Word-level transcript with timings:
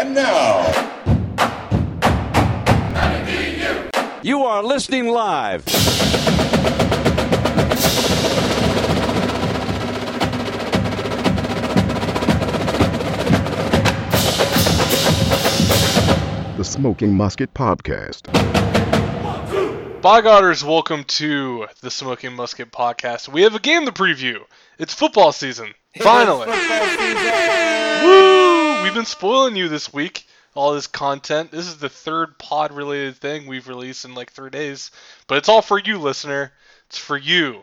And 0.00 0.14
now, 0.14 0.64
You 4.22 4.44
are 4.44 4.62
listening 4.62 5.08
live. 5.08 5.62
the 16.56 16.64
Smoking 16.64 17.12
Musket 17.12 17.52
Podcast. 17.52 18.22
Bogotters, 20.00 20.64
welcome 20.64 21.04
to 21.04 21.66
the 21.82 21.90
Smoking 21.90 22.32
Musket 22.32 22.72
podcast. 22.72 23.28
We 23.28 23.42
have 23.42 23.54
a 23.54 23.60
game 23.60 23.84
to 23.84 23.92
preview. 23.92 24.38
It's 24.78 24.94
football 24.94 25.32
season. 25.32 25.74
Finally. 25.98 26.46
Woo! 28.02 28.49
We've 28.82 28.94
been 28.94 29.04
spoiling 29.04 29.56
you 29.56 29.68
this 29.68 29.92
week. 29.92 30.26
All 30.54 30.72
this 30.72 30.86
content. 30.86 31.50
This 31.50 31.66
is 31.66 31.76
the 31.76 31.88
third 31.88 32.38
pod 32.38 32.72
related 32.72 33.16
thing 33.16 33.46
we've 33.46 33.68
released 33.68 34.04
in 34.04 34.14
like 34.14 34.32
three 34.32 34.50
days. 34.50 34.90
But 35.26 35.38
it's 35.38 35.48
all 35.48 35.62
for 35.62 35.78
you, 35.78 35.98
listener. 35.98 36.52
It's 36.88 36.98
for 36.98 37.16
you. 37.16 37.62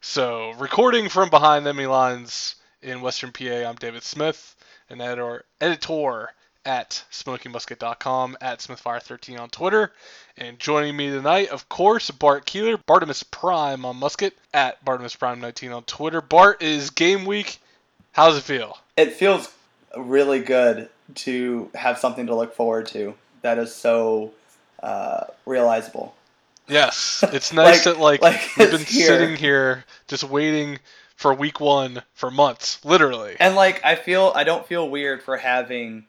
So, 0.00 0.52
recording 0.52 1.08
from 1.08 1.30
behind 1.30 1.66
enemy 1.66 1.86
lines 1.86 2.56
in 2.80 3.00
Western 3.00 3.32
PA, 3.32 3.66
I'm 3.66 3.76
David 3.76 4.02
Smith, 4.02 4.54
an 4.88 5.00
editor, 5.00 5.44
editor 5.60 6.30
at 6.64 7.02
smokingmusket.com, 7.10 8.36
at 8.40 8.60
smithfire13 8.60 9.40
on 9.40 9.48
Twitter. 9.50 9.92
And 10.36 10.58
joining 10.58 10.96
me 10.96 11.10
tonight, 11.10 11.48
of 11.48 11.68
course, 11.68 12.10
Bart 12.10 12.46
Keeler, 12.46 12.76
Bartimus 12.76 13.24
Prime 13.28 13.84
on 13.84 13.96
Musket, 13.96 14.36
at 14.54 14.84
Bartimus 14.84 15.18
Prime 15.18 15.40
19 15.40 15.72
on 15.72 15.82
Twitter. 15.84 16.20
Bart 16.20 16.62
is 16.62 16.90
game 16.90 17.24
week. 17.24 17.58
How's 18.12 18.36
it 18.36 18.42
feel? 18.42 18.78
it 18.96 19.14
feels 19.14 19.52
really 19.96 20.40
good 20.40 20.88
to 21.14 21.70
have 21.74 21.98
something 21.98 22.26
to 22.26 22.34
look 22.34 22.54
forward 22.54 22.86
to 22.88 23.14
that 23.42 23.58
is 23.58 23.74
so 23.74 24.32
uh, 24.82 25.24
realizable. 25.46 26.14
Yes, 26.68 27.24
it's 27.32 27.52
nice 27.52 27.84
Like- 27.86 27.96
that 27.96 28.00
like, 28.00 28.22
like 28.22 28.40
we've 28.58 28.70
been 28.70 28.80
here. 28.80 29.06
sitting 29.06 29.36
here 29.36 29.84
just 30.08 30.24
waiting 30.24 30.78
for 31.16 31.34
week 31.34 31.60
one 31.60 32.02
for 32.14 32.30
months, 32.30 32.84
literally. 32.84 33.36
And 33.38 33.54
like 33.54 33.84
I 33.84 33.94
feel 33.96 34.32
I 34.34 34.44
don't 34.44 34.66
feel 34.66 34.88
weird 34.88 35.22
for 35.22 35.36
having, 35.36 36.04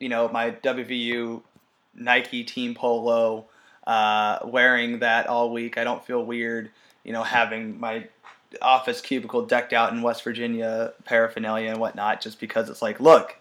you 0.00 0.08
know, 0.08 0.28
my 0.28 0.50
WVU 0.52 1.42
Nike 1.94 2.44
team 2.44 2.74
polo, 2.74 3.46
uh, 3.86 4.38
wearing 4.44 5.00
that 5.00 5.26
all 5.28 5.52
week. 5.52 5.78
I 5.78 5.84
don't 5.84 6.04
feel 6.04 6.24
weird, 6.24 6.70
you 7.04 7.12
know, 7.12 7.22
having 7.22 7.78
my 7.78 8.06
office 8.62 9.00
cubicle 9.00 9.44
decked 9.44 9.72
out 9.72 9.92
in 9.92 10.02
West 10.02 10.22
Virginia 10.22 10.92
paraphernalia 11.04 11.70
and 11.70 11.80
whatnot, 11.80 12.20
just 12.20 12.40
because 12.40 12.68
it's 12.68 12.82
like, 12.82 13.00
look, 13.00 13.36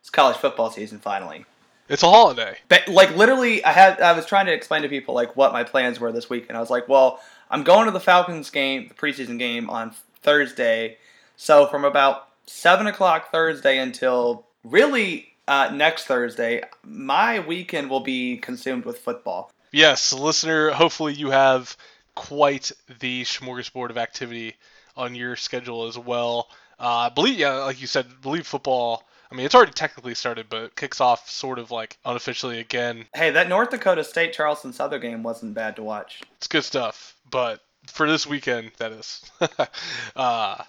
it's 0.00 0.10
college 0.10 0.36
football 0.36 0.70
season 0.70 0.98
finally. 0.98 1.44
It's 1.88 2.02
a 2.02 2.08
holiday. 2.08 2.58
But 2.68 2.88
like 2.88 3.14
literally, 3.16 3.64
I 3.64 3.72
had 3.72 4.00
I 4.00 4.12
was 4.12 4.26
trying 4.26 4.46
to 4.46 4.52
explain 4.52 4.82
to 4.82 4.88
people 4.88 5.14
like 5.14 5.36
what 5.36 5.52
my 5.52 5.64
plans 5.64 6.00
were 6.00 6.12
this 6.12 6.30
week, 6.30 6.46
and 6.48 6.56
I 6.56 6.60
was 6.60 6.70
like, 6.70 6.88
well, 6.88 7.20
I'm 7.50 7.62
going 7.62 7.86
to 7.86 7.90
the 7.90 8.00
Falcons 8.00 8.50
game, 8.50 8.88
the 8.88 8.94
preseason 8.94 9.38
game 9.38 9.68
on 9.68 9.92
Thursday. 10.22 10.98
So 11.36 11.66
from 11.66 11.84
about 11.84 12.28
seven 12.46 12.86
o'clock 12.86 13.30
Thursday 13.30 13.78
until 13.78 14.46
really 14.62 15.34
uh, 15.46 15.70
next 15.74 16.04
Thursday, 16.04 16.62
my 16.82 17.40
weekend 17.40 17.90
will 17.90 18.00
be 18.00 18.38
consumed 18.38 18.84
with 18.84 18.98
football. 18.98 19.50
Yes, 19.72 20.12
listener, 20.12 20.70
hopefully 20.70 21.14
you 21.14 21.30
have 21.30 21.76
quite 22.14 22.72
the 23.00 23.22
smorgasbord 23.22 23.90
of 23.90 23.98
activity 23.98 24.54
on 24.96 25.14
your 25.14 25.36
schedule 25.36 25.86
as 25.86 25.98
well. 25.98 26.48
Uh, 26.78 26.88
I 26.88 27.08
believe, 27.08 27.38
yeah, 27.38 27.54
like 27.64 27.80
you 27.80 27.86
said, 27.86 28.06
believe 28.22 28.46
football. 28.46 29.04
I 29.30 29.34
mean, 29.34 29.46
it's 29.46 29.54
already 29.54 29.72
technically 29.72 30.14
started, 30.14 30.46
but 30.48 30.62
it 30.64 30.76
kicks 30.76 31.00
off 31.00 31.28
sort 31.28 31.58
of 31.58 31.70
like 31.70 31.98
unofficially 32.04 32.60
again. 32.60 33.06
Hey, 33.14 33.30
that 33.30 33.48
North 33.48 33.70
Dakota 33.70 34.04
State 34.04 34.32
Charleston 34.32 34.72
Southern 34.72 35.00
game 35.00 35.22
wasn't 35.22 35.54
bad 35.54 35.76
to 35.76 35.82
watch. 35.82 36.22
It's 36.36 36.46
good 36.46 36.64
stuff, 36.64 37.16
but 37.30 37.60
for 37.86 38.08
this 38.08 38.26
weekend, 38.26 38.72
that 38.78 38.92
is. 38.92 39.30
uh, 40.16 40.62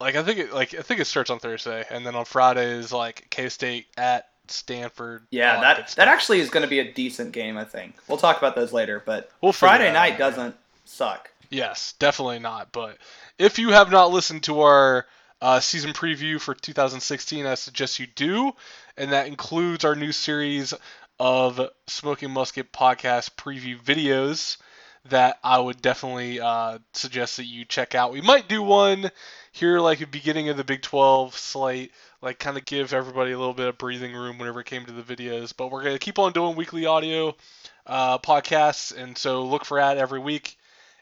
like 0.00 0.14
I 0.14 0.22
think 0.22 0.38
it, 0.38 0.52
like 0.52 0.74
I 0.74 0.82
think 0.82 1.00
it 1.00 1.06
starts 1.06 1.30
on 1.30 1.38
Thursday, 1.38 1.84
and 1.90 2.06
then 2.06 2.14
on 2.14 2.24
Friday 2.24 2.66
is 2.66 2.92
like 2.92 3.26
K 3.30 3.48
State 3.48 3.86
at 3.96 4.28
Stanford. 4.48 5.26
Yeah, 5.30 5.60
that 5.60 5.94
that 5.96 6.08
actually 6.08 6.40
is 6.40 6.50
going 6.50 6.62
to 6.62 6.68
be 6.68 6.80
a 6.80 6.92
decent 6.92 7.32
game, 7.32 7.56
I 7.56 7.64
think. 7.64 7.96
We'll 8.08 8.18
talk 8.18 8.38
about 8.38 8.54
those 8.54 8.72
later, 8.72 9.02
but 9.04 9.30
We'll 9.40 9.52
Friday 9.52 9.92
night 9.92 10.18
doesn't 10.18 10.54
suck. 10.88 11.30
Yes, 11.50 11.94
definitely 11.98 12.38
not. 12.38 12.72
But 12.72 12.98
if 13.38 13.58
you 13.58 13.70
have 13.70 13.90
not 13.90 14.10
listened 14.10 14.44
to 14.44 14.60
our 14.62 15.06
uh, 15.40 15.60
season 15.60 15.92
preview 15.92 16.40
for 16.40 16.54
2016, 16.54 17.46
I 17.46 17.54
suggest 17.54 17.98
you 17.98 18.06
do, 18.06 18.52
and 18.96 19.12
that 19.12 19.26
includes 19.26 19.84
our 19.84 19.94
new 19.94 20.12
series 20.12 20.74
of 21.18 21.60
Smoking 21.86 22.30
Musket 22.30 22.72
podcast 22.72 23.36
preview 23.36 23.80
videos 23.80 24.56
that 25.10 25.38
I 25.44 25.58
would 25.58 25.80
definitely 25.80 26.40
uh, 26.40 26.78
suggest 26.92 27.36
that 27.36 27.44
you 27.44 27.64
check 27.64 27.94
out. 27.94 28.12
We 28.12 28.20
might 28.20 28.48
do 28.48 28.62
one 28.62 29.10
here, 29.52 29.78
like 29.78 30.02
at 30.02 30.10
the 30.10 30.18
beginning 30.18 30.48
of 30.48 30.56
the 30.56 30.64
Big 30.64 30.82
12 30.82 31.36
slate, 31.36 31.92
like 32.20 32.38
kind 32.38 32.56
of 32.56 32.64
give 32.64 32.92
everybody 32.92 33.32
a 33.32 33.38
little 33.38 33.54
bit 33.54 33.68
of 33.68 33.78
breathing 33.78 34.14
room 34.14 34.38
whenever 34.38 34.60
it 34.60 34.66
came 34.66 34.84
to 34.84 34.92
the 34.92 35.02
videos. 35.02 35.52
But 35.56 35.70
we're 35.70 35.84
gonna 35.84 35.98
keep 35.98 36.18
on 36.18 36.32
doing 36.32 36.56
weekly 36.56 36.86
audio 36.86 37.36
uh, 37.86 38.18
podcasts, 38.18 38.96
and 38.96 39.16
so 39.16 39.44
look 39.44 39.64
for 39.64 39.78
that 39.78 39.96
every 39.96 40.18
week. 40.18 40.58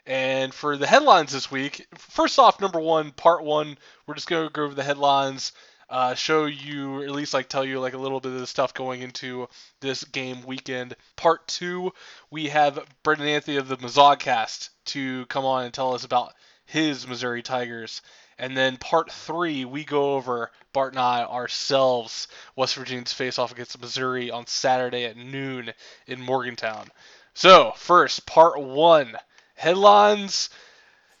And 0.07 0.53
for 0.53 0.77
the 0.77 0.85
headlines 0.85 1.31
this 1.31 1.49
week, 1.49 1.87
first 1.97 2.37
off, 2.37 2.61
number 2.61 2.79
one, 2.79 3.11
part 3.11 3.43
one, 3.43 3.75
we're 4.05 4.13
just 4.13 4.27
going 4.27 4.47
to 4.47 4.53
go 4.53 4.63
over 4.63 4.75
the 4.75 4.83
headlines, 4.83 5.51
uh, 5.89 6.13
show 6.13 6.45
you, 6.45 7.01
at 7.01 7.09
least 7.09 7.33
like 7.33 7.49
tell 7.49 7.65
you 7.65 7.79
like 7.79 7.95
a 7.95 7.97
little 7.97 8.19
bit 8.19 8.33
of 8.33 8.39
the 8.39 8.45
stuff 8.45 8.75
going 8.75 9.01
into 9.01 9.49
this 9.79 10.03
game 10.03 10.43
weekend. 10.45 10.95
Part 11.15 11.47
two, 11.47 11.91
we 12.29 12.49
have 12.49 12.85
Brendan 13.01 13.27
Anthony 13.27 13.57
of 13.57 13.67
the 13.67 13.77
Mizzodcast 13.77 14.69
to 14.85 15.25
come 15.25 15.43
on 15.43 15.65
and 15.65 15.73
tell 15.73 15.95
us 15.95 16.03
about 16.03 16.35
his 16.65 17.07
Missouri 17.07 17.41
Tigers. 17.41 18.03
And 18.37 18.55
then 18.55 18.77
part 18.77 19.11
three, 19.11 19.65
we 19.65 19.85
go 19.85 20.13
over 20.13 20.51
Bart 20.71 20.93
and 20.93 20.99
I 20.99 21.23
ourselves, 21.23 22.27
West 22.55 22.75
Virginia's 22.75 23.13
face 23.13 23.39
off 23.39 23.51
against 23.51 23.81
Missouri 23.81 24.29
on 24.29 24.45
Saturday 24.45 25.05
at 25.05 25.17
noon 25.17 25.73
in 26.05 26.21
Morgantown. 26.21 26.89
So, 27.33 27.73
first, 27.75 28.27
part 28.27 28.61
one 28.61 29.17
headlines. 29.55 30.49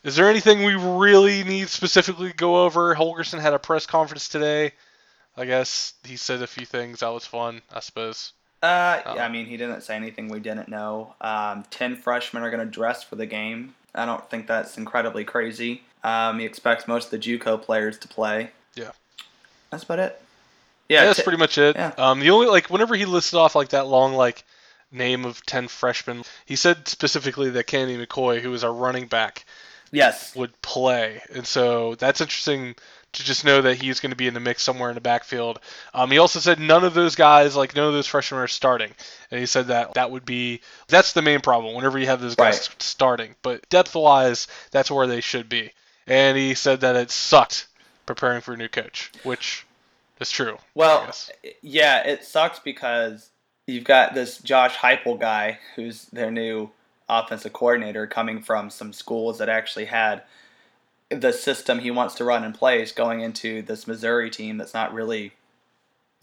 Is 0.03 0.15
there 0.15 0.29
anything 0.29 0.63
we 0.63 0.75
really 0.75 1.43
need 1.43 1.69
specifically 1.69 2.29
to 2.29 2.35
go 2.35 2.63
over? 2.63 2.93
Holgorsen 2.95 3.39
had 3.41 3.53
a 3.53 3.59
press 3.59 3.85
conference 3.85 4.29
today. 4.29 4.71
I 5.35 5.45
guess 5.45 5.93
he 6.03 6.15
said 6.15 6.41
a 6.41 6.47
few 6.47 6.65
things. 6.65 6.99
That 6.99 7.09
was 7.09 7.25
fun, 7.25 7.61
I 7.73 7.79
suppose. 7.79 8.31
Uh, 8.61 9.01
yeah, 9.15 9.25
I 9.25 9.29
mean, 9.29 9.45
he 9.47 9.57
didn't 9.57 9.81
say 9.81 9.95
anything 9.95 10.27
we 10.29 10.39
didn't 10.39 10.69
know. 10.69 11.13
Um, 11.21 11.65
Ten 11.69 11.95
freshmen 11.95 12.43
are 12.43 12.49
going 12.51 12.65
to 12.65 12.71
dress 12.71 13.03
for 13.03 13.15
the 13.15 13.25
game. 13.25 13.75
I 13.93 14.05
don't 14.05 14.27
think 14.29 14.47
that's 14.47 14.77
incredibly 14.77 15.23
crazy. 15.23 15.83
Um, 16.03 16.39
he 16.39 16.45
expects 16.45 16.87
most 16.87 17.05
of 17.05 17.11
the 17.11 17.19
JUCO 17.19 17.61
players 17.61 17.97
to 17.99 18.07
play. 18.07 18.51
Yeah. 18.75 18.91
That's 19.71 19.83
about 19.83 19.99
it. 19.99 20.21
Yeah, 20.87 20.99
Yeah, 21.01 21.05
that's 21.07 21.17
t- 21.19 21.23
pretty 21.23 21.37
much 21.39 21.57
it. 21.57 21.75
yeah. 21.75 21.93
Um, 21.97 22.19
the 22.19 22.29
only 22.29 22.47
like 22.47 22.69
whenever 22.69 22.95
he 22.95 23.05
listed 23.05 23.37
off 23.39 23.55
like 23.55 23.69
that 23.69 23.87
long 23.87 24.13
like 24.13 24.43
name 24.95 25.25
of 25.25 25.45
ten 25.45 25.67
freshmen, 25.67 26.23
he 26.45 26.55
said 26.55 26.87
specifically 26.87 27.49
that 27.51 27.67
Kennedy 27.67 28.03
McCoy, 28.03 28.41
who 28.41 28.53
is 28.53 28.63
our 28.63 28.73
running 28.73 29.07
back, 29.07 29.45
yes. 29.91 30.35
would 30.35 30.59
play, 30.61 31.21
and 31.33 31.45
so 31.45 31.95
that's 31.95 32.21
interesting 32.21 32.75
to 33.13 33.23
just 33.23 33.45
know 33.45 33.61
that 33.61 33.75
he's 33.81 34.01
going 34.01 34.09
to 34.09 34.15
be 34.17 34.27
in 34.27 34.33
the 34.33 34.41
mix 34.41 34.61
somewhere 34.61 34.89
in 34.89 34.95
the 34.95 35.01
backfield. 35.01 35.59
Um, 35.93 36.11
he 36.11 36.17
also 36.17 36.39
said 36.41 36.59
none 36.59 36.83
of 36.83 36.93
those 36.93 37.15
guys, 37.15 37.55
like 37.55 37.73
none 37.73 37.87
of 37.87 37.93
those 37.93 38.07
freshmen, 38.07 38.41
are 38.41 38.47
starting, 38.47 38.91
and 39.31 39.39
he 39.39 39.45
said 39.45 39.67
that 39.67 39.93
that 39.93 40.11
would 40.11 40.25
be 40.25 40.61
that's 40.87 41.13
the 41.13 41.21
main 41.21 41.39
problem 41.39 41.75
whenever 41.75 41.97
you 41.97 42.07
have 42.07 42.21
those 42.21 42.35
guys 42.35 42.67
Right. 42.69 42.81
starting. 42.81 43.35
But 43.41 43.69
depth-wise, 43.69 44.47
that's 44.71 44.91
where 44.91 45.07
they 45.07 45.21
should 45.21 45.47
be. 45.47 45.71
And 46.07 46.37
he 46.37 46.53
said 46.55 46.81
that 46.81 46.95
it 46.97 47.09
sucked 47.09 47.67
preparing 48.05 48.41
for 48.41 48.53
a 48.53 48.57
new 48.57 48.67
coach, 48.67 49.11
which 49.23 49.65
is 50.19 50.29
true. 50.29 50.57
Well, 50.75 51.09
yeah, 51.61 52.05
it 52.05 52.23
sucks 52.25 52.59
because 52.59 53.29
you've 53.67 53.83
got 53.83 54.13
this 54.13 54.37
Josh 54.39 54.77
Heupel 54.77 55.19
guy 55.19 55.59
who's 55.75 56.05
their 56.05 56.31
new 56.31 56.69
offensive 57.09 57.53
coordinator 57.53 58.07
coming 58.07 58.41
from 58.41 58.69
some 58.69 58.93
schools 58.93 59.37
that 59.37 59.49
actually 59.49 59.85
had 59.85 60.23
the 61.09 61.31
system 61.31 61.79
he 61.79 61.91
wants 61.91 62.15
to 62.15 62.23
run 62.23 62.43
in 62.43 62.51
place 62.51 62.91
going 62.91 63.21
into 63.21 63.61
this 63.61 63.87
Missouri 63.87 64.29
team 64.29 64.57
that's 64.57 64.73
not 64.73 64.93
really 64.93 65.33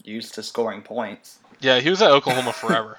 used 0.03 0.33
to 0.35 0.43
scoring 0.43 0.81
points. 0.81 1.39
Yeah, 1.59 1.79
he 1.79 1.89
was 1.89 2.01
at 2.01 2.11
Oklahoma 2.11 2.53
forever. 2.53 2.97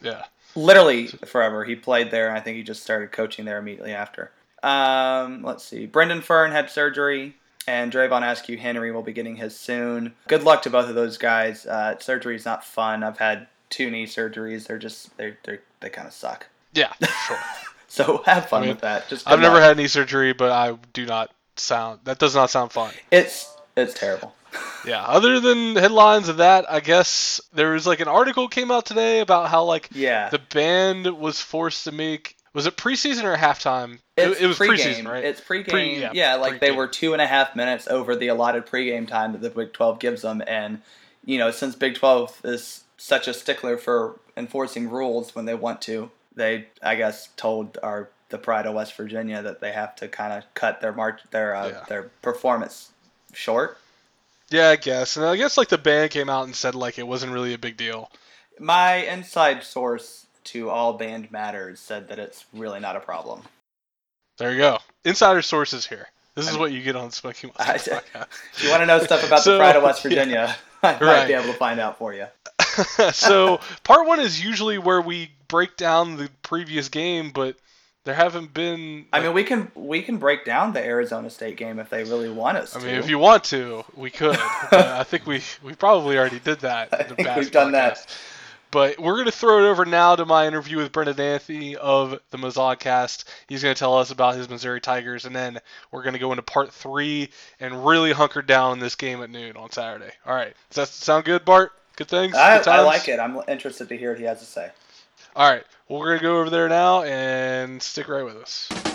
Yeah. 0.00 0.24
Literally 0.54 1.08
forever. 1.08 1.64
He 1.64 1.76
played 1.76 2.10
there, 2.10 2.28
and 2.28 2.36
I 2.36 2.40
think 2.40 2.56
he 2.56 2.62
just 2.62 2.82
started 2.82 3.12
coaching 3.12 3.44
there 3.44 3.58
immediately 3.58 3.92
after. 3.92 4.30
Um, 4.62 5.42
let's 5.42 5.64
see. 5.64 5.84
Brendan 5.84 6.22
Fern 6.22 6.50
had 6.50 6.70
surgery, 6.70 7.36
and 7.68 7.92
Dravon 7.92 8.22
Askew 8.22 8.56
Henry 8.56 8.90
will 8.90 9.02
be 9.02 9.12
getting 9.12 9.36
his 9.36 9.54
soon. 9.54 10.14
Good 10.28 10.44
luck 10.44 10.62
to 10.62 10.70
both 10.70 10.88
of 10.88 10.94
those 10.94 11.18
guys. 11.18 11.66
Uh, 11.66 11.98
surgery 11.98 12.36
is 12.36 12.46
not 12.46 12.64
fun. 12.64 13.02
I've 13.02 13.18
had 13.18 13.48
two 13.70 13.90
knee 13.90 14.06
surgeries. 14.06 14.66
They're 14.66 14.78
just 14.78 15.16
they 15.16 15.36
they 15.44 15.58
they 15.80 15.90
kind 15.90 16.06
of 16.08 16.12
suck. 16.14 16.46
Yeah, 16.74 16.92
sure. 17.26 17.38
So 17.88 18.22
have 18.26 18.48
fun 18.48 18.62
I 18.62 18.66
mean, 18.66 18.74
with 18.74 18.80
that. 18.82 19.08
Just 19.08 19.28
I've 19.28 19.40
never 19.40 19.54
luck. 19.56 19.64
had 19.64 19.76
knee 19.76 19.86
surgery, 19.88 20.32
but 20.32 20.50
I 20.52 20.76
do 20.92 21.06
not 21.06 21.30
sound 21.56 22.00
that 22.04 22.18
does 22.18 22.34
not 22.34 22.50
sound 22.50 22.72
fun. 22.72 22.92
It's 23.10 23.54
it's 23.76 23.94
terrible. 23.94 24.34
Yeah. 24.86 25.02
Other 25.02 25.40
than 25.40 25.74
headlines 25.76 26.28
of 26.28 26.36
that, 26.38 26.70
I 26.70 26.78
guess 26.80 27.40
there 27.52 27.72
was 27.72 27.86
like 27.88 27.98
an 28.00 28.06
article 28.08 28.46
came 28.48 28.70
out 28.70 28.86
today 28.86 29.18
about 29.18 29.50
how 29.50 29.64
like 29.64 29.88
Yeah. 29.92 30.28
the 30.30 30.38
band 30.38 31.06
was 31.18 31.40
forced 31.42 31.84
to 31.84 31.92
make 31.92 32.36
was 32.54 32.66
it 32.66 32.76
preseason 32.76 33.24
or 33.24 33.36
halftime? 33.36 33.98
It's 34.16 34.40
it, 34.40 34.44
it 34.44 34.46
was 34.46 34.58
pregame. 34.58 34.76
preseason, 34.78 35.08
right? 35.10 35.24
It's 35.24 35.40
pregame. 35.42 35.68
Pre- 35.68 36.00
yeah, 36.00 36.10
yeah, 36.14 36.34
like 36.36 36.60
they 36.60 36.70
were 36.70 36.86
two 36.86 37.12
and 37.12 37.20
a 37.20 37.26
half 37.26 37.54
minutes 37.56 37.86
over 37.88 38.16
the 38.16 38.28
allotted 38.28 38.64
pregame 38.64 39.06
time 39.08 39.32
that 39.32 39.42
the 39.42 39.50
Big 39.50 39.72
12 39.74 39.98
gives 39.98 40.22
them. 40.22 40.40
And, 40.46 40.80
you 41.24 41.36
know, 41.36 41.50
since 41.50 41.74
Big 41.74 41.96
12 41.96 42.40
is 42.44 42.84
such 42.96 43.28
a 43.28 43.34
stickler 43.34 43.76
for 43.76 44.18
enforcing 44.36 44.88
rules 44.90 45.34
when 45.34 45.44
they 45.44 45.54
want 45.54 45.82
to, 45.82 46.10
they, 46.34 46.66
I 46.82 46.94
guess, 46.96 47.28
told 47.36 47.78
our 47.82 48.08
the 48.28 48.38
Pride 48.38 48.66
of 48.66 48.74
West 48.74 48.96
Virginia 48.96 49.40
that 49.42 49.60
they 49.60 49.70
have 49.72 49.94
to 49.96 50.08
kind 50.08 50.32
of 50.32 50.42
cut 50.54 50.80
their 50.80 50.92
march, 50.92 51.20
their 51.30 51.54
uh, 51.54 51.68
Yeah. 51.68 51.84
their 51.88 52.02
performance 52.22 52.90
short. 53.32 53.78
Yeah, 54.50 54.70
I 54.70 54.76
guess. 54.76 55.16
And 55.16 55.24
I 55.26 55.36
guess 55.36 55.56
like 55.56 55.68
the 55.68 55.78
band 55.78 56.10
came 56.10 56.28
out 56.28 56.44
and 56.44 56.54
said 56.56 56.74
like 56.74 56.98
it 56.98 57.06
wasn't 57.06 57.32
really 57.32 57.54
a 57.54 57.58
big 57.58 57.76
deal. 57.76 58.10
My 58.58 58.96
inside 58.96 59.62
source 59.62 60.26
to 60.44 60.70
all 60.70 60.92
band 60.94 61.30
matters 61.30 61.78
said 61.80 62.08
that 62.08 62.18
it's 62.18 62.44
really 62.52 62.80
not 62.80 62.96
a 62.96 63.00
problem. 63.00 63.42
There 64.38 64.52
you 64.52 64.58
go. 64.58 64.78
Insider 65.04 65.42
sources 65.42 65.86
here. 65.86 66.08
This 66.34 66.46
is 66.46 66.52
I'm- 66.52 66.60
what 66.60 66.72
you 66.72 66.82
get 66.82 66.96
on 66.96 67.10
Smoking 67.12 67.50
I- 67.58 67.74
If 67.74 67.86
you 68.62 68.70
want 68.70 68.80
to 68.82 68.86
know 68.86 68.98
stuff 69.02 69.26
about 69.26 69.40
So, 69.44 69.52
the 69.52 69.58
Pride 69.58 69.76
of 69.76 69.82
West 69.82 70.04
yeah. 70.04 70.08
Virginia, 70.10 70.56
I 70.82 70.92
might 70.92 71.00
Right. 71.00 71.26
be 71.28 71.32
able 71.34 71.46
to 71.46 71.52
find 71.54 71.78
out 71.80 71.98
for 71.98 72.12
you. 72.12 72.26
so 73.12 73.60
part 73.84 74.06
one 74.06 74.20
is 74.20 74.42
usually 74.42 74.78
where 74.78 75.00
we 75.00 75.30
break 75.48 75.76
down 75.76 76.16
the 76.16 76.28
previous 76.42 76.88
game, 76.88 77.30
but 77.30 77.56
there 78.04 78.14
haven't 78.14 78.54
been. 78.54 79.06
I 79.12 79.20
mean, 79.20 79.34
we 79.34 79.44
can 79.44 79.70
we 79.74 80.00
can 80.00 80.18
break 80.18 80.44
down 80.44 80.72
the 80.72 80.84
Arizona 80.84 81.28
State 81.28 81.56
game 81.56 81.78
if 81.78 81.90
they 81.90 82.04
really 82.04 82.30
want 82.30 82.56
us 82.56 82.74
I 82.74 82.80
to. 82.80 82.86
mean, 82.86 82.94
if 82.94 83.10
you 83.10 83.18
want 83.18 83.44
to, 83.44 83.84
we 83.96 84.10
could. 84.10 84.38
but 84.70 84.86
I 84.86 85.02
think 85.02 85.26
we 85.26 85.42
we 85.62 85.74
probably 85.74 86.16
already 86.16 86.38
did 86.38 86.60
that. 86.60 86.88
I 86.92 87.02
think 87.02 87.36
we've 87.36 87.50
done 87.50 87.72
that. 87.72 88.06
But 88.70 88.98
we're 88.98 89.14
going 89.14 89.26
to 89.26 89.32
throw 89.32 89.64
it 89.64 89.70
over 89.70 89.84
now 89.84 90.16
to 90.16 90.26
my 90.26 90.46
interview 90.46 90.78
with 90.78 90.92
Brendan 90.92 91.20
Anthony 91.20 91.76
of 91.76 92.20
the 92.30 92.36
Mizzodcast. 92.36 93.24
He's 93.48 93.62
going 93.62 93.74
to 93.74 93.78
tell 93.78 93.96
us 93.96 94.10
about 94.10 94.34
his 94.34 94.48
Missouri 94.48 94.80
Tigers, 94.80 95.24
and 95.24 95.34
then 95.34 95.60
we're 95.90 96.02
going 96.02 96.14
to 96.14 96.18
go 96.18 96.32
into 96.32 96.42
part 96.42 96.72
three 96.72 97.30
and 97.60 97.86
really 97.86 98.12
hunker 98.12 98.42
down 98.42 98.74
in 98.74 98.78
this 98.78 98.96
game 98.96 99.22
at 99.22 99.30
noon 99.30 99.56
on 99.56 99.70
Saturday. 99.70 100.10
All 100.26 100.34
right. 100.34 100.54
Does 100.70 100.76
that 100.76 100.88
sound 100.88 101.24
good, 101.24 101.44
Bart? 101.44 101.72
Good 101.96 102.08
things? 102.08 102.34
I, 102.34 102.58
Good 102.58 102.68
I 102.68 102.80
like 102.82 103.08
it. 103.08 103.18
I'm 103.18 103.40
interested 103.48 103.88
to 103.88 103.96
hear 103.96 104.10
what 104.10 104.18
he 104.18 104.26
has 104.26 104.40
to 104.40 104.44
say. 104.46 104.70
All 105.34 105.50
right. 105.50 105.64
Well, 105.88 105.98
we're 105.98 106.08
going 106.08 106.18
to 106.18 106.24
go 106.24 106.40
over 106.40 106.50
there 106.50 106.68
now 106.68 107.02
and 107.02 107.82
stick 107.82 108.08
right 108.08 108.24
with 108.24 108.36
us. 108.36 108.85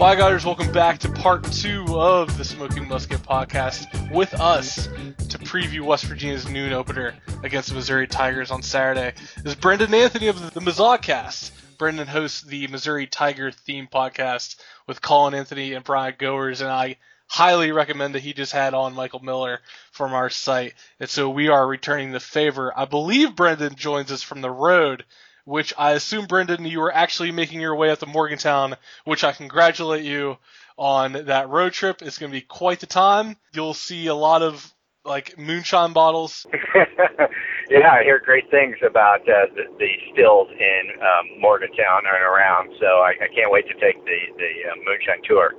Bye, 0.00 0.14
guys. 0.14 0.46
Welcome 0.46 0.72
back 0.72 0.98
to 1.00 1.12
part 1.12 1.44
two 1.52 1.84
of 1.90 2.38
the 2.38 2.44
Smoking 2.44 2.88
Musket 2.88 3.20
podcast. 3.22 4.10
With 4.10 4.32
us 4.32 4.86
to 4.86 5.38
preview 5.38 5.82
West 5.82 6.06
Virginia's 6.06 6.48
noon 6.48 6.72
opener 6.72 7.14
against 7.42 7.68
the 7.68 7.74
Missouri 7.74 8.06
Tigers 8.06 8.50
on 8.50 8.62
Saturday 8.62 9.12
is 9.44 9.54
Brendan 9.56 9.92
Anthony 9.92 10.28
of 10.28 10.54
the 10.54 10.60
Mizzodcast. 10.60 11.50
Brendan 11.76 12.06
hosts 12.06 12.40
the 12.40 12.66
Missouri 12.68 13.08
Tiger 13.08 13.50
theme 13.50 13.88
podcast 13.92 14.56
with 14.86 15.02
Colin 15.02 15.34
Anthony 15.34 15.74
and 15.74 15.84
Brian 15.84 16.14
Goers, 16.18 16.62
and 16.62 16.70
I 16.70 16.96
highly 17.26 17.70
recommend 17.70 18.14
that 18.14 18.22
he 18.22 18.32
just 18.32 18.52
had 18.52 18.72
on 18.72 18.94
Michael 18.94 19.20
Miller 19.20 19.60
from 19.92 20.14
our 20.14 20.30
site. 20.30 20.72
And 20.98 21.10
so 21.10 21.28
we 21.28 21.48
are 21.48 21.66
returning 21.66 22.12
the 22.12 22.20
favor. 22.20 22.72
I 22.74 22.86
believe 22.86 23.36
Brendan 23.36 23.74
joins 23.74 24.10
us 24.10 24.22
from 24.22 24.40
the 24.40 24.50
road 24.50 25.04
which 25.50 25.74
I 25.76 25.92
assume, 25.92 26.26
Brendan, 26.26 26.64
you 26.64 26.78
were 26.78 26.94
actually 26.94 27.32
making 27.32 27.60
your 27.60 27.74
way 27.74 27.90
up 27.90 27.98
to 27.98 28.06
Morgantown, 28.06 28.76
which 29.04 29.24
I 29.24 29.32
congratulate 29.32 30.04
you 30.04 30.38
on 30.78 31.12
that 31.12 31.48
road 31.48 31.72
trip. 31.72 32.02
It's 32.02 32.18
going 32.18 32.30
to 32.30 32.38
be 32.38 32.40
quite 32.40 32.78
the 32.78 32.86
time. 32.86 33.36
You'll 33.52 33.74
see 33.74 34.06
a 34.06 34.14
lot 34.14 34.42
of 34.42 34.72
like 35.04 35.36
moonshine 35.36 35.92
bottles. 35.92 36.46
yeah, 37.68 37.90
I 37.90 38.04
hear 38.04 38.20
great 38.24 38.48
things 38.48 38.76
about 38.86 39.22
uh, 39.22 39.46
the, 39.56 39.64
the 39.76 39.90
stills 40.12 40.48
in 40.52 40.82
um, 41.00 41.40
Morgantown 41.40 42.02
and 42.06 42.22
around. 42.22 42.70
So 42.78 42.86
I, 42.86 43.14
I 43.20 43.34
can't 43.34 43.50
wait 43.50 43.66
to 43.66 43.74
take 43.74 43.96
the 44.04 44.18
the 44.36 44.70
uh, 44.70 44.76
moonshine 44.86 45.22
tour. 45.24 45.54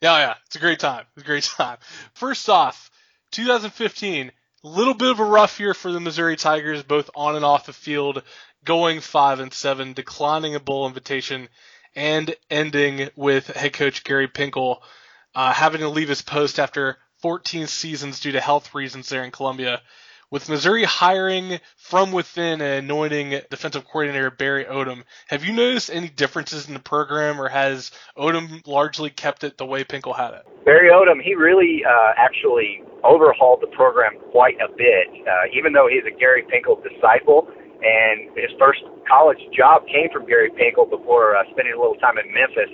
Yeah, 0.00 0.18
yeah, 0.18 0.34
it's 0.46 0.54
a 0.54 0.60
great 0.60 0.78
time. 0.78 1.04
It's 1.16 1.24
a 1.24 1.26
great 1.26 1.44
time. 1.44 1.78
First 2.14 2.48
off, 2.48 2.92
2015, 3.32 4.30
a 4.64 4.68
little 4.68 4.94
bit 4.94 5.10
of 5.10 5.18
a 5.18 5.24
rough 5.24 5.58
year 5.58 5.74
for 5.74 5.90
the 5.90 5.98
Missouri 5.98 6.36
Tigers, 6.36 6.84
both 6.84 7.10
on 7.16 7.34
and 7.34 7.44
off 7.44 7.66
the 7.66 7.72
field, 7.72 8.22
going 8.64 9.00
five 9.00 9.40
and 9.40 9.52
seven, 9.52 9.92
declining 9.92 10.54
a 10.54 10.60
bowl 10.60 10.86
invitation, 10.86 11.48
and 11.94 12.34
ending 12.50 13.10
with 13.16 13.48
head 13.48 13.72
coach 13.72 14.04
Gary 14.04 14.28
Pinkel 14.28 14.78
uh, 15.34 15.52
having 15.52 15.80
to 15.80 15.88
leave 15.88 16.08
his 16.08 16.22
post 16.22 16.58
after 16.58 16.98
14 17.20 17.66
seasons 17.66 18.20
due 18.20 18.32
to 18.32 18.40
health 18.40 18.74
reasons 18.74 19.08
there 19.08 19.24
in 19.24 19.30
Columbia. 19.30 19.80
With 20.30 20.48
Missouri 20.48 20.84
hiring 20.84 21.60
from 21.76 22.10
within 22.10 22.62
and 22.62 22.84
anointing 22.84 23.42
defensive 23.50 23.84
coordinator 23.84 24.30
Barry 24.30 24.64
Odom, 24.64 25.04
have 25.28 25.44
you 25.44 25.52
noticed 25.52 25.90
any 25.90 26.08
differences 26.08 26.68
in 26.68 26.72
the 26.72 26.80
program, 26.80 27.38
or 27.38 27.48
has 27.48 27.90
Odom 28.16 28.66
largely 28.66 29.10
kept 29.10 29.44
it 29.44 29.58
the 29.58 29.66
way 29.66 29.84
Pinkel 29.84 30.16
had 30.16 30.32
it? 30.32 30.46
Barry 30.64 30.90
Odom, 30.90 31.22
he 31.22 31.34
really 31.34 31.82
uh, 31.84 32.12
actually 32.16 32.82
overhauled 33.04 33.60
the 33.60 33.66
program 33.76 34.12
quite 34.30 34.56
a 34.56 34.68
bit. 34.68 35.08
Uh, 35.28 35.52
even 35.54 35.74
though 35.74 35.86
he's 35.86 36.04
a 36.06 36.18
Gary 36.18 36.44
Pinkel 36.44 36.82
disciple, 36.82 37.46
and 37.82 38.30
his 38.38 38.50
first 38.58 38.80
college 39.10 39.42
job 39.50 39.82
came 39.90 40.08
from 40.14 40.26
Gary 40.26 40.50
Pinkel 40.54 40.88
before 40.88 41.34
uh, 41.36 41.42
spending 41.50 41.74
a 41.74 41.78
little 41.78 41.98
time 41.98 42.16
in 42.18 42.30
Memphis, 42.30 42.70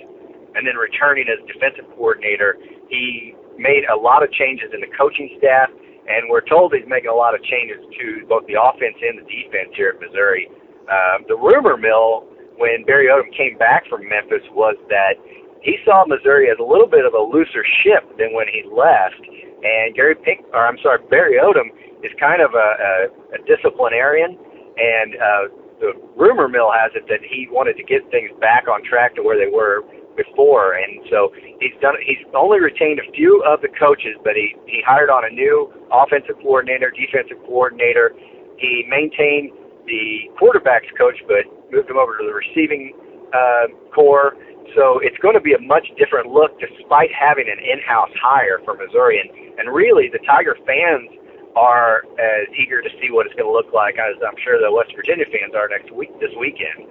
and 0.55 0.65
then 0.65 0.77
returning 0.77 1.25
as 1.29 1.41
defensive 1.49 1.85
coordinator. 1.97 2.57
He 2.89 3.35
made 3.57 3.85
a 3.89 3.97
lot 3.97 4.23
of 4.23 4.31
changes 4.31 4.69
in 4.73 4.81
the 4.81 4.91
coaching 4.93 5.33
staff, 5.37 5.69
and 6.09 6.29
we're 6.29 6.45
told 6.45 6.73
he's 6.73 6.87
making 6.87 7.09
a 7.09 7.17
lot 7.17 7.33
of 7.33 7.41
changes 7.43 7.81
to 7.81 8.25
both 8.29 8.45
the 8.45 8.57
offense 8.57 8.97
and 9.01 9.21
the 9.21 9.27
defense 9.29 9.73
here 9.73 9.93
at 9.93 10.01
Missouri. 10.01 10.49
Um, 10.89 11.25
the 11.29 11.37
rumor 11.37 11.77
mill 11.77 12.25
when 12.57 12.83
Barry 12.83 13.07
Odom 13.07 13.29
came 13.35 13.57
back 13.57 13.85
from 13.87 14.09
Memphis 14.09 14.43
was 14.51 14.75
that 14.89 15.15
he 15.61 15.77
saw 15.85 16.03
Missouri 16.07 16.49
as 16.49 16.57
a 16.59 16.65
little 16.65 16.87
bit 16.87 17.05
of 17.05 17.13
a 17.13 17.19
looser 17.21 17.63
ship 17.83 18.03
than 18.17 18.33
when 18.33 18.47
he 18.47 18.63
left. 18.67 19.21
And 19.63 19.93
Gary 19.95 20.15
Pink, 20.15 20.47
or 20.53 20.65
I'm 20.65 20.79
sorry, 20.81 20.99
Barry 21.09 21.35
Odom 21.39 21.71
is 22.03 22.11
kind 22.19 22.41
of 22.41 22.55
a, 22.55 22.69
a, 22.79 22.91
a 23.35 23.39
disciplinarian, 23.43 24.39
and 24.79 25.09
uh, 25.15 25.43
the 25.79 25.91
rumor 26.15 26.47
mill 26.47 26.71
has 26.71 26.91
it 26.95 27.03
that 27.07 27.19
he 27.23 27.47
wanted 27.51 27.75
to 27.75 27.83
get 27.83 28.03
things 28.11 28.31
back 28.39 28.67
on 28.67 28.83
track 28.83 29.15
to 29.15 29.21
where 29.23 29.37
they 29.37 29.51
were 29.51 29.83
before. 30.15 30.75
And 30.75 30.99
so 31.09 31.31
he's 31.59 31.75
done. 31.81 31.95
He's 32.03 32.19
only 32.35 32.59
retained 32.59 32.99
a 32.99 33.07
few 33.11 33.43
of 33.47 33.61
the 33.61 33.71
coaches, 33.75 34.15
but 34.23 34.35
he 34.35 34.55
he 34.67 34.83
hired 34.83 35.09
on 35.09 35.23
a 35.23 35.31
new 35.31 35.71
offensive 35.91 36.35
coordinator, 36.43 36.91
defensive 36.91 37.39
coordinator. 37.47 38.15
He 38.59 38.83
maintained 38.87 39.51
the 39.87 40.27
quarterbacks 40.35 40.91
coach, 40.99 41.15
but 41.27 41.47
moved 41.71 41.89
him 41.89 41.97
over 41.97 42.17
to 42.19 42.23
the 42.27 42.35
receiving 42.35 42.93
uh, 43.31 43.71
core. 43.95 44.35
So 44.77 44.99
it's 45.01 45.17
going 45.17 45.33
to 45.33 45.41
be 45.41 45.57
a 45.57 45.61
much 45.65 45.87
different 45.97 46.29
look, 46.29 46.59
despite 46.61 47.09
having 47.09 47.49
an 47.49 47.57
in-house 47.57 48.13
hire 48.21 48.61
for 48.61 48.77
Missouri. 48.77 49.17
And, 49.17 49.57
and 49.57 49.73
really, 49.73 50.13
the 50.13 50.21
Tiger 50.29 50.53
fans 50.61 51.09
are 51.55 52.03
as 52.19 52.47
eager 52.57 52.81
to 52.81 52.89
see 53.01 53.11
what 53.11 53.25
it's 53.25 53.35
going 53.35 53.47
to 53.47 53.51
look 53.51 53.73
like 53.73 53.95
as 53.95 54.15
I'm 54.25 54.35
sure 54.43 54.59
the 54.59 54.71
West 54.71 54.91
Virginia 54.95 55.25
fans 55.25 55.53
are 55.55 55.67
next 55.67 55.91
week, 55.91 56.09
this 56.19 56.31
weekend. 56.39 56.89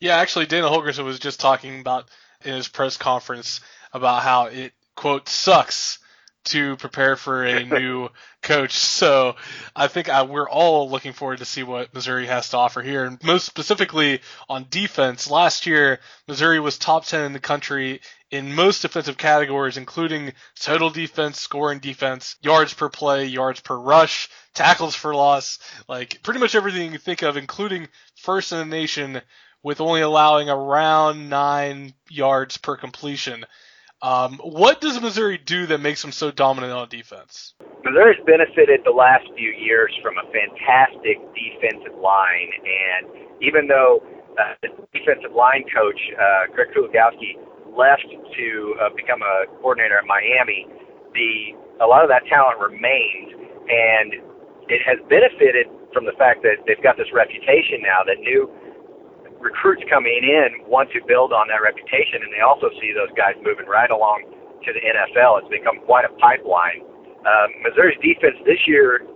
Yeah, 0.00 0.16
actually, 0.16 0.46
Dana 0.46 0.68
Holgorsen 0.68 1.04
was 1.04 1.18
just 1.18 1.40
talking 1.40 1.80
about 1.80 2.08
in 2.44 2.54
his 2.54 2.68
press 2.68 2.96
conference 2.96 3.60
about 3.92 4.22
how 4.22 4.46
it 4.46 4.72
quote 4.96 5.28
sucks 5.28 5.98
to 6.48 6.76
prepare 6.76 7.16
for 7.16 7.44
a 7.44 7.64
new 7.64 8.08
coach. 8.42 8.72
So 8.72 9.36
I 9.74 9.88
think 9.88 10.08
I, 10.08 10.22
we're 10.22 10.48
all 10.48 10.90
looking 10.90 11.12
forward 11.12 11.38
to 11.38 11.44
see 11.44 11.62
what 11.62 11.94
Missouri 11.94 12.26
has 12.26 12.50
to 12.50 12.56
offer 12.56 12.82
here. 12.82 13.04
And 13.04 13.22
most 13.22 13.46
specifically 13.46 14.20
on 14.48 14.66
defense, 14.70 15.30
last 15.30 15.66
year, 15.66 16.00
Missouri 16.26 16.60
was 16.60 16.78
top 16.78 17.04
10 17.04 17.24
in 17.24 17.32
the 17.32 17.40
country 17.40 18.00
in 18.30 18.54
most 18.54 18.82
defensive 18.82 19.16
categories, 19.16 19.76
including 19.76 20.32
total 20.60 20.90
defense, 20.90 21.40
scoring 21.40 21.78
defense, 21.78 22.36
yards 22.42 22.74
per 22.74 22.88
play, 22.88 23.24
yards 23.24 23.60
per 23.60 23.76
rush, 23.76 24.28
tackles 24.54 24.94
for 24.94 25.14
loss, 25.14 25.58
like 25.88 26.22
pretty 26.22 26.40
much 26.40 26.54
everything 26.54 26.82
you 26.82 26.90
can 26.90 27.00
think 27.00 27.22
of, 27.22 27.36
including 27.36 27.88
first 28.16 28.52
in 28.52 28.58
the 28.58 28.64
nation 28.64 29.22
with 29.62 29.80
only 29.80 30.02
allowing 30.02 30.48
around 30.48 31.28
nine 31.28 31.94
yards 32.08 32.56
per 32.58 32.76
completion. 32.76 33.44
Um, 34.00 34.38
what 34.42 34.80
does 34.80 35.00
Missouri 35.00 35.38
do 35.38 35.66
that 35.66 35.78
makes 35.80 36.02
them 36.02 36.12
so 36.12 36.30
dominant 36.30 36.72
on 36.72 36.88
defense? 36.88 37.54
Missouri's 37.82 38.20
benefited 38.26 38.80
the 38.84 38.94
last 38.94 39.26
few 39.36 39.50
years 39.50 39.90
from 40.02 40.14
a 40.18 40.26
fantastic 40.30 41.18
defensive 41.34 41.98
line, 41.98 42.50
and 42.62 43.26
even 43.42 43.66
though 43.66 44.02
uh, 44.38 44.54
the 44.62 44.70
defensive 44.94 45.34
line 45.34 45.64
coach 45.74 45.98
uh, 46.14 46.52
Craig 46.54 46.68
Kuligowski 46.70 47.42
left 47.74 48.06
to 48.06 48.74
uh, 48.78 48.90
become 48.94 49.22
a 49.22 49.50
coordinator 49.58 49.98
at 49.98 50.06
Miami, 50.06 50.66
the 51.14 51.58
a 51.82 51.86
lot 51.86 52.02
of 52.02 52.10
that 52.10 52.22
talent 52.26 52.58
remains, 52.58 53.34
and 53.66 54.14
it 54.70 54.82
has 54.86 54.98
benefited 55.10 55.66
from 55.92 56.04
the 56.04 56.14
fact 56.18 56.42
that 56.42 56.62
they've 56.66 56.82
got 56.82 56.96
this 56.98 57.10
reputation 57.14 57.82
now 57.82 58.02
that 58.06 58.18
new 58.22 58.50
recruits 59.40 59.82
coming 59.88 60.20
in 60.22 60.66
want 60.66 60.90
to 60.94 61.00
build 61.06 61.32
on 61.32 61.48
that 61.48 61.62
reputation, 61.62 62.22
and 62.22 62.30
they 62.34 62.42
also 62.42 62.70
see 62.82 62.90
those 62.94 63.10
guys 63.14 63.38
moving 63.42 63.66
right 63.66 63.90
along 63.90 64.26
to 64.66 64.70
the 64.74 64.82
NFL. 64.82 65.42
It's 65.42 65.50
become 65.50 65.80
quite 65.86 66.04
a 66.04 66.12
pipeline. 66.18 66.82
Um, 67.22 67.48
Missouri's 67.62 67.98
defense 68.02 68.38
this 68.46 68.60
year 68.66 69.06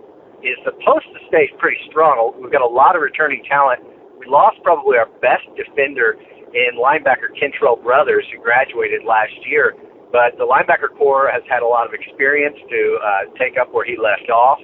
is 0.43 0.59
supposed 0.63 1.07
to 1.15 1.19
stay 1.31 1.47
pretty 1.59 1.79
strong. 1.87 2.35
We've 2.39 2.51
got 2.51 2.63
a 2.63 2.67
lot 2.67 2.95
of 2.95 3.01
returning 3.01 3.43
talent. 3.47 3.83
We 4.19 4.27
lost 4.27 4.59
probably 4.63 4.99
our 4.99 5.07
best 5.23 5.47
defender 5.55 6.19
in 6.53 6.77
linebacker 6.77 7.31
Kentrell 7.35 7.81
Brothers, 7.81 8.27
who 8.31 8.43
graduated 8.43 9.03
last 9.07 9.33
year. 9.47 9.73
But 10.11 10.37
the 10.37 10.45
linebacker 10.45 10.93
core 10.93 11.31
has 11.33 11.41
had 11.49 11.65
a 11.65 11.67
lot 11.67 11.87
of 11.89 11.93
experience 11.97 12.55
to 12.69 12.81
uh, 13.01 13.33
take 13.41 13.57
up 13.57 13.73
where 13.73 13.83
he 13.83 13.97
left 13.97 14.29
off. 14.29 14.61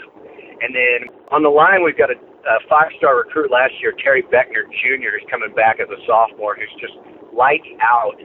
And 0.61 0.75
then 0.75 1.09
on 1.31 1.41
the 1.41 1.49
line, 1.49 1.81
we've 1.81 1.97
got 1.97 2.11
a 2.11 2.19
a 2.48 2.60
five-star 2.69 3.17
recruit 3.17 3.51
last 3.51 3.74
year, 3.81 3.93
Terry 4.03 4.24
Beckner 4.24 4.63
Jr., 4.79 5.19
is 5.19 5.25
coming 5.29 5.53
back 5.55 5.79
as 5.79 5.89
a 5.89 6.00
sophomore 6.08 6.55
who's 6.55 6.72
just 6.79 6.96
lights 7.36 7.67
out. 7.81 8.15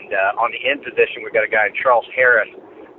And 0.00 0.10
uh, 0.12 0.40
on 0.42 0.50
the 0.50 0.60
end 0.64 0.82
position, 0.82 1.22
we've 1.22 1.34
got 1.34 1.44
a 1.44 1.52
guy, 1.52 1.68
Charles 1.82 2.06
Harris, 2.16 2.48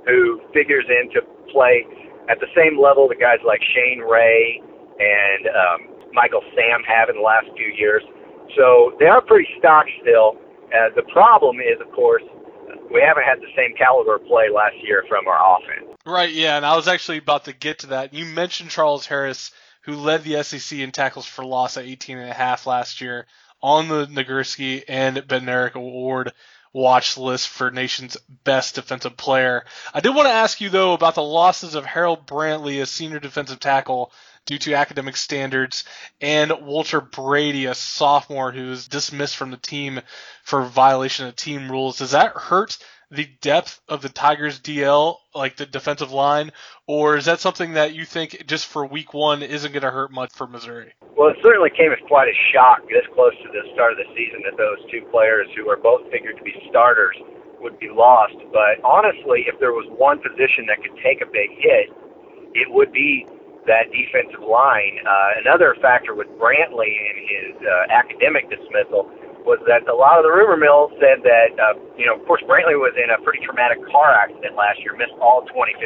who 0.06 0.40
figures 0.54 0.86
in 0.88 1.12
to 1.12 1.20
play 1.52 1.84
at 2.30 2.40
the 2.40 2.48
same 2.56 2.80
level 2.80 3.08
the 3.08 3.18
guys 3.18 3.42
like 3.44 3.60
Shane 3.74 4.00
Ray 4.00 4.62
and 4.98 5.42
um, 5.50 5.78
Michael 6.12 6.42
Sam 6.54 6.82
have 6.86 7.08
in 7.08 7.16
the 7.16 7.26
last 7.26 7.46
few 7.56 7.72
years. 7.74 8.02
So 8.56 8.94
they 8.98 9.06
are 9.06 9.20
pretty 9.20 9.48
stock 9.58 9.86
still. 10.00 10.38
Uh, 10.72 10.88
the 10.94 11.04
problem 11.12 11.60
is, 11.60 11.80
of 11.80 11.92
course, 11.92 12.22
we 12.92 13.00
haven't 13.00 13.24
had 13.24 13.40
the 13.40 13.50
same 13.56 13.74
caliber 13.76 14.18
play 14.18 14.48
last 14.48 14.76
year 14.82 15.04
from 15.08 15.26
our 15.26 15.58
offense. 15.58 15.96
Right, 16.04 16.32
yeah, 16.32 16.56
and 16.56 16.66
I 16.66 16.76
was 16.76 16.88
actually 16.88 17.18
about 17.18 17.44
to 17.44 17.52
get 17.52 17.80
to 17.80 17.86
that. 17.88 18.12
You 18.12 18.24
mentioned 18.24 18.70
Charles 18.70 19.06
Harris 19.06 19.52
who 19.82 19.96
led 19.96 20.24
the 20.24 20.42
SEC 20.42 20.78
in 20.78 20.92
tackles 20.92 21.26
for 21.26 21.44
loss 21.44 21.76
at 21.76 21.84
18 21.84 22.18
and 22.18 22.30
a 22.30 22.34
half 22.34 22.66
last 22.66 23.00
year 23.00 23.26
on 23.62 23.88
the 23.88 24.06
Nagurski 24.06 24.82
and 24.88 25.16
Bednarik 25.16 25.74
Award 25.74 26.32
watch 26.72 27.18
list 27.18 27.48
for 27.48 27.70
nation's 27.70 28.16
best 28.44 28.76
defensive 28.76 29.16
player. 29.16 29.64
I 29.92 30.00
did 30.00 30.14
want 30.14 30.26
to 30.26 30.32
ask 30.32 30.60
you 30.60 30.70
though 30.70 30.94
about 30.94 31.14
the 31.14 31.22
losses 31.22 31.74
of 31.74 31.84
Harold 31.84 32.26
Brantley, 32.26 32.80
a 32.80 32.86
senior 32.86 33.18
defensive 33.18 33.60
tackle, 33.60 34.12
due 34.46 34.58
to 34.58 34.74
academic 34.74 35.16
standards, 35.16 35.84
and 36.20 36.52
Walter 36.62 37.00
Brady, 37.00 37.66
a 37.66 37.74
sophomore 37.74 38.50
who 38.50 38.70
was 38.70 38.88
dismissed 38.88 39.36
from 39.36 39.50
the 39.50 39.56
team 39.56 40.00
for 40.42 40.62
violation 40.62 41.26
of 41.26 41.36
team 41.36 41.70
rules. 41.70 41.98
Does 41.98 42.10
that 42.10 42.32
hurt 42.34 42.78
the 43.12 43.28
depth 43.42 43.78
of 43.88 44.00
the 44.00 44.08
Tigers 44.08 44.58
DL, 44.58 45.16
like 45.34 45.56
the 45.56 45.66
defensive 45.66 46.12
line, 46.12 46.50
or 46.88 47.18
is 47.18 47.26
that 47.26 47.40
something 47.40 47.74
that 47.74 47.94
you 47.94 48.06
think 48.06 48.46
just 48.46 48.66
for 48.66 48.86
week 48.86 49.12
one 49.12 49.42
isn't 49.42 49.70
going 49.70 49.84
to 49.84 49.90
hurt 49.90 50.10
much 50.10 50.32
for 50.32 50.46
Missouri? 50.46 50.94
Well, 51.14 51.28
it 51.28 51.36
certainly 51.42 51.68
came 51.68 51.92
as 51.92 52.00
quite 52.08 52.28
a 52.28 52.36
shock 52.52 52.80
this 52.88 53.04
close 53.12 53.36
to 53.44 53.48
the 53.52 53.68
start 53.74 53.92
of 53.92 53.98
the 53.98 54.08
season 54.16 54.40
that 54.48 54.56
those 54.56 54.80
two 54.90 55.04
players 55.12 55.46
who 55.54 55.68
are 55.68 55.76
both 55.76 56.10
figured 56.10 56.38
to 56.38 56.42
be 56.42 56.56
starters 56.70 57.14
would 57.60 57.78
be 57.78 57.92
lost. 57.92 58.34
But 58.50 58.80
honestly, 58.82 59.44
if 59.46 59.60
there 59.60 59.76
was 59.76 59.84
one 60.00 60.16
position 60.16 60.64
that 60.72 60.80
could 60.80 60.96
take 61.04 61.20
a 61.20 61.28
big 61.28 61.52
hit, 61.60 61.92
it 62.56 62.72
would 62.72 62.92
be 62.92 63.28
that 63.68 63.92
defensive 63.92 64.40
line. 64.40 65.04
Uh, 65.04 65.38
another 65.44 65.76
factor 65.84 66.14
with 66.16 66.26
Brantley 66.40 66.90
and 66.96 67.16
his 67.20 67.54
uh, 67.60 67.92
academic 67.92 68.48
dismissal 68.48 69.12
was 69.42 69.58
that 69.66 69.86
a 69.90 69.94
lot 69.94 70.18
of 70.18 70.24
the 70.24 70.32
rumor 70.32 70.56
mill 70.56 70.90
said 71.02 71.22
that, 71.26 71.50
uh, 71.58 71.74
you 71.98 72.06
know, 72.06 72.14
of 72.14 72.22
course, 72.26 72.42
Brantley 72.46 72.78
was 72.78 72.94
in 72.94 73.10
a 73.10 73.18
pretty 73.26 73.42
traumatic 73.42 73.82
car 73.90 74.14
accident 74.14 74.54
last 74.54 74.78
year, 74.82 74.94
missed 74.94 75.14
all 75.18 75.42
2015, 75.50 75.82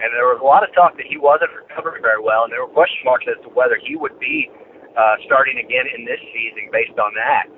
and 0.00 0.08
there 0.12 0.28
was 0.28 0.40
a 0.40 0.46
lot 0.46 0.60
of 0.60 0.70
talk 0.76 0.96
that 1.00 1.08
he 1.08 1.16
wasn't 1.16 1.48
recovering 1.56 2.04
very 2.04 2.20
well, 2.20 2.44
and 2.44 2.52
there 2.52 2.60
were 2.60 2.72
question 2.72 3.00
marks 3.04 3.24
as 3.28 3.40
to 3.44 3.50
whether 3.56 3.80
he 3.80 3.96
would 3.96 4.16
be 4.20 4.52
uh, 4.96 5.16
starting 5.24 5.60
again 5.60 5.88
in 5.92 6.04
this 6.04 6.20
season 6.32 6.68
based 6.72 6.96
on 7.00 7.12
that. 7.16 7.48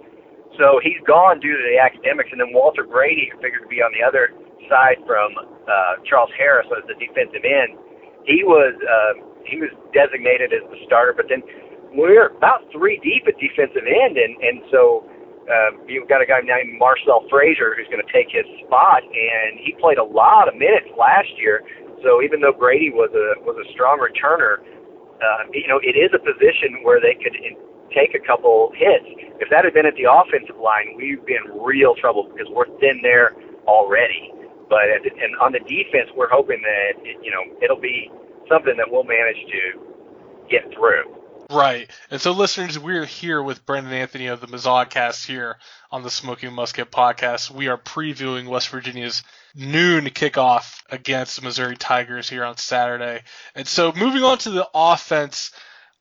So 0.56 0.82
he's 0.82 0.98
gone 1.06 1.38
due 1.38 1.54
to 1.54 1.64
the 1.66 1.78
academics, 1.78 2.30
and 2.34 2.40
then 2.40 2.54
Walter 2.54 2.82
Brady, 2.82 3.30
who 3.30 3.38
figured 3.38 3.62
to 3.62 3.70
be 3.70 3.82
on 3.82 3.94
the 3.94 4.02
other 4.02 4.34
side 4.66 4.98
from 5.06 5.34
uh, 5.38 6.02
Charles 6.06 6.30
Harris 6.34 6.66
as 6.75 6.82
the 6.87 6.98
defensive 6.98 7.46
end, 7.46 7.78
he 8.26 8.42
was 8.42 8.75
uh, 8.75 9.12
he 9.46 9.56
was 9.56 9.72
designated 9.96 10.52
as 10.52 10.66
the 10.68 10.78
starter, 10.84 11.14
but 11.16 11.26
then 11.30 11.40
we're 11.95 12.28
about 12.37 12.66
three 12.73 13.00
deep 13.02 13.26
at 13.28 13.38
defensive 13.40 13.85
end, 13.87 14.16
and 14.16 14.37
and 14.42 14.62
so 14.71 15.09
uh, 15.49 15.73
you've 15.88 16.09
got 16.09 16.21
a 16.21 16.26
guy 16.26 16.40
named 16.45 16.78
Marcel 16.78 17.25
Frazier 17.30 17.73
who's 17.76 17.88
going 17.88 18.04
to 18.04 18.12
take 18.12 18.28
his 18.28 18.45
spot, 18.66 19.00
and 19.02 19.57
he 19.61 19.73
played 19.80 19.99
a 19.99 20.04
lot 20.04 20.49
of 20.49 20.54
minutes 20.54 20.88
last 20.99 21.33
year. 21.40 21.64
So 22.04 22.23
even 22.23 22.40
though 22.40 22.52
Brady 22.52 22.90
was 22.92 23.11
a 23.16 23.40
was 23.42 23.57
a 23.57 23.66
strong 23.73 23.99
returner, 23.99 24.61
uh, 25.18 25.49
you 25.52 25.66
know 25.68 25.80
it 25.83 25.97
is 25.97 26.12
a 26.12 26.21
position 26.21 26.85
where 26.85 27.00
they 27.00 27.16
could 27.16 27.35
in, 27.35 27.57
take 27.97 28.14
a 28.14 28.23
couple 28.23 28.71
hits. 28.76 29.09
If 29.40 29.49
that 29.50 29.64
had 29.64 29.73
been 29.73 29.87
at 29.87 29.97
the 29.97 30.07
offensive 30.07 30.61
line, 30.61 30.95
we'd 30.97 31.25
be 31.25 31.35
in 31.35 31.49
real 31.57 31.97
trouble 31.97 32.28
because 32.28 32.47
we're 32.52 32.68
thin 32.78 33.00
there 33.02 33.33
already. 33.66 34.33
But 34.68 34.92
at 34.92 35.00
the, 35.02 35.11
and 35.16 35.33
on 35.40 35.57
the 35.57 35.64
defense, 35.64 36.12
we're 36.12 36.28
hoping 36.30 36.61
that 36.61 37.00
it, 37.02 37.16
you 37.25 37.33
know 37.33 37.49
it'll 37.64 37.80
be 37.80 38.12
something 38.49 38.76
that 38.76 38.87
we'll 38.87 39.09
manage 39.09 39.40
to 39.49 39.62
get 40.49 40.68
through. 40.76 41.17
Right. 41.50 41.90
And 42.11 42.21
so, 42.21 42.33
listeners, 42.33 42.78
we're 42.78 43.07
here 43.07 43.43
with 43.43 43.64
Brendan 43.64 43.95
Anthony 43.95 44.26
of 44.26 44.43
the 44.43 44.47
Mizzodcast 44.47 45.25
here 45.25 45.57
on 45.90 46.02
the 46.02 46.11
Smoking 46.11 46.52
Musket 46.52 46.90
podcast. 46.90 47.50
We 47.50 47.69
are 47.69 47.78
previewing 47.78 48.49
West 48.49 48.69
Virginia's 48.69 49.23
noon 49.55 50.05
kickoff 50.07 50.83
against 50.90 51.37
the 51.37 51.43
Missouri 51.43 51.76
Tigers 51.76 52.28
here 52.28 52.45
on 52.45 52.59
Saturday. 52.59 53.23
And 53.55 53.67
so, 53.67 53.95
moving 53.95 54.25
on 54.25 54.37
to 54.38 54.50
the 54.50 54.69
offense, 54.75 55.50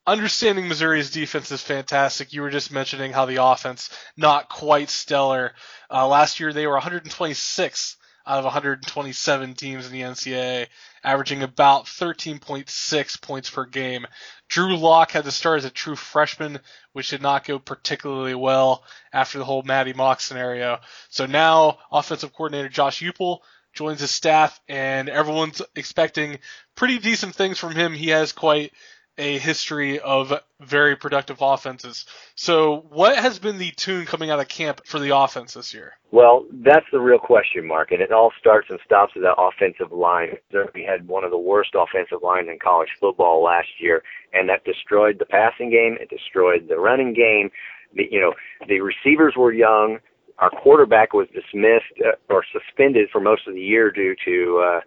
understanding 0.06 0.68
Missouri's 0.68 1.10
defense 1.10 1.50
is 1.50 1.62
fantastic. 1.62 2.34
You 2.34 2.42
were 2.42 2.50
just 2.50 2.70
mentioning 2.70 3.12
how 3.12 3.24
the 3.24 3.42
offense 3.42 3.88
not 4.18 4.50
quite 4.50 4.90
stellar. 4.90 5.54
Uh, 5.90 6.06
last 6.06 6.40
year, 6.40 6.52
they 6.52 6.66
were 6.66 6.78
126th 6.78 7.96
out 8.28 8.38
of 8.38 8.44
127 8.44 9.54
teams 9.54 9.86
in 9.86 9.92
the 9.92 10.02
NCAA, 10.02 10.66
averaging 11.02 11.42
about 11.42 11.86
13.6 11.86 13.22
points 13.22 13.48
per 13.48 13.64
game. 13.64 14.06
Drew 14.48 14.76
Lock 14.76 15.12
had 15.12 15.24
to 15.24 15.30
start 15.30 15.58
as 15.58 15.64
a 15.64 15.70
true 15.70 15.96
freshman, 15.96 16.60
which 16.92 17.08
did 17.08 17.22
not 17.22 17.46
go 17.46 17.58
particularly 17.58 18.34
well 18.34 18.84
after 19.14 19.38
the 19.38 19.46
whole 19.46 19.62
Maty 19.62 19.94
Mauk 19.94 20.20
scenario. 20.20 20.78
So 21.08 21.24
now 21.24 21.78
offensive 21.90 22.34
coordinator 22.34 22.68
Josh 22.68 23.00
Heupel 23.00 23.38
joins 23.72 24.00
his 24.00 24.10
staff, 24.10 24.60
and 24.68 25.08
everyone's 25.08 25.62
expecting 25.74 26.38
pretty 26.74 26.98
decent 26.98 27.34
things 27.34 27.58
from 27.58 27.74
him. 27.74 27.94
He 27.94 28.08
has 28.08 28.32
quite 28.32 28.72
a 29.18 29.38
history 29.38 29.98
of 29.98 30.32
very 30.60 30.96
productive 30.96 31.38
offenses. 31.40 32.06
So, 32.36 32.86
what 32.90 33.16
has 33.16 33.38
been 33.38 33.58
the 33.58 33.72
tune 33.72 34.06
coming 34.06 34.30
out 34.30 34.40
of 34.40 34.48
camp 34.48 34.82
for 34.86 34.98
the 34.98 35.16
offense 35.16 35.54
this 35.54 35.74
year? 35.74 35.94
Well, 36.10 36.46
that's 36.52 36.86
the 36.92 37.00
real 37.00 37.18
question 37.18 37.66
mark, 37.66 37.90
and 37.90 38.00
it 38.00 38.12
all 38.12 38.32
starts 38.38 38.68
and 38.70 38.78
stops 38.84 39.14
with 39.14 39.24
that 39.24 39.36
offensive 39.36 39.92
line. 39.92 40.36
We 40.74 40.84
had 40.84 41.06
one 41.06 41.24
of 41.24 41.30
the 41.30 41.38
worst 41.38 41.70
offensive 41.74 42.22
lines 42.22 42.48
in 42.48 42.58
college 42.62 42.88
football 43.00 43.42
last 43.42 43.68
year, 43.80 44.02
and 44.32 44.48
that 44.48 44.64
destroyed 44.64 45.18
the 45.18 45.26
passing 45.26 45.70
game. 45.70 45.98
It 46.00 46.08
destroyed 46.08 46.66
the 46.68 46.78
running 46.78 47.12
game. 47.12 47.50
The, 47.94 48.04
you 48.10 48.20
know, 48.20 48.34
the 48.68 48.80
receivers 48.80 49.34
were 49.36 49.52
young. 49.52 49.98
Our 50.38 50.50
quarterback 50.50 51.12
was 51.12 51.26
dismissed 51.28 51.92
uh, 52.00 52.12
or 52.32 52.44
suspended 52.52 53.08
for 53.10 53.20
most 53.20 53.48
of 53.48 53.54
the 53.54 53.60
year 53.60 53.90
due 53.90 54.14
to 54.24 54.64
uh, 54.64 54.80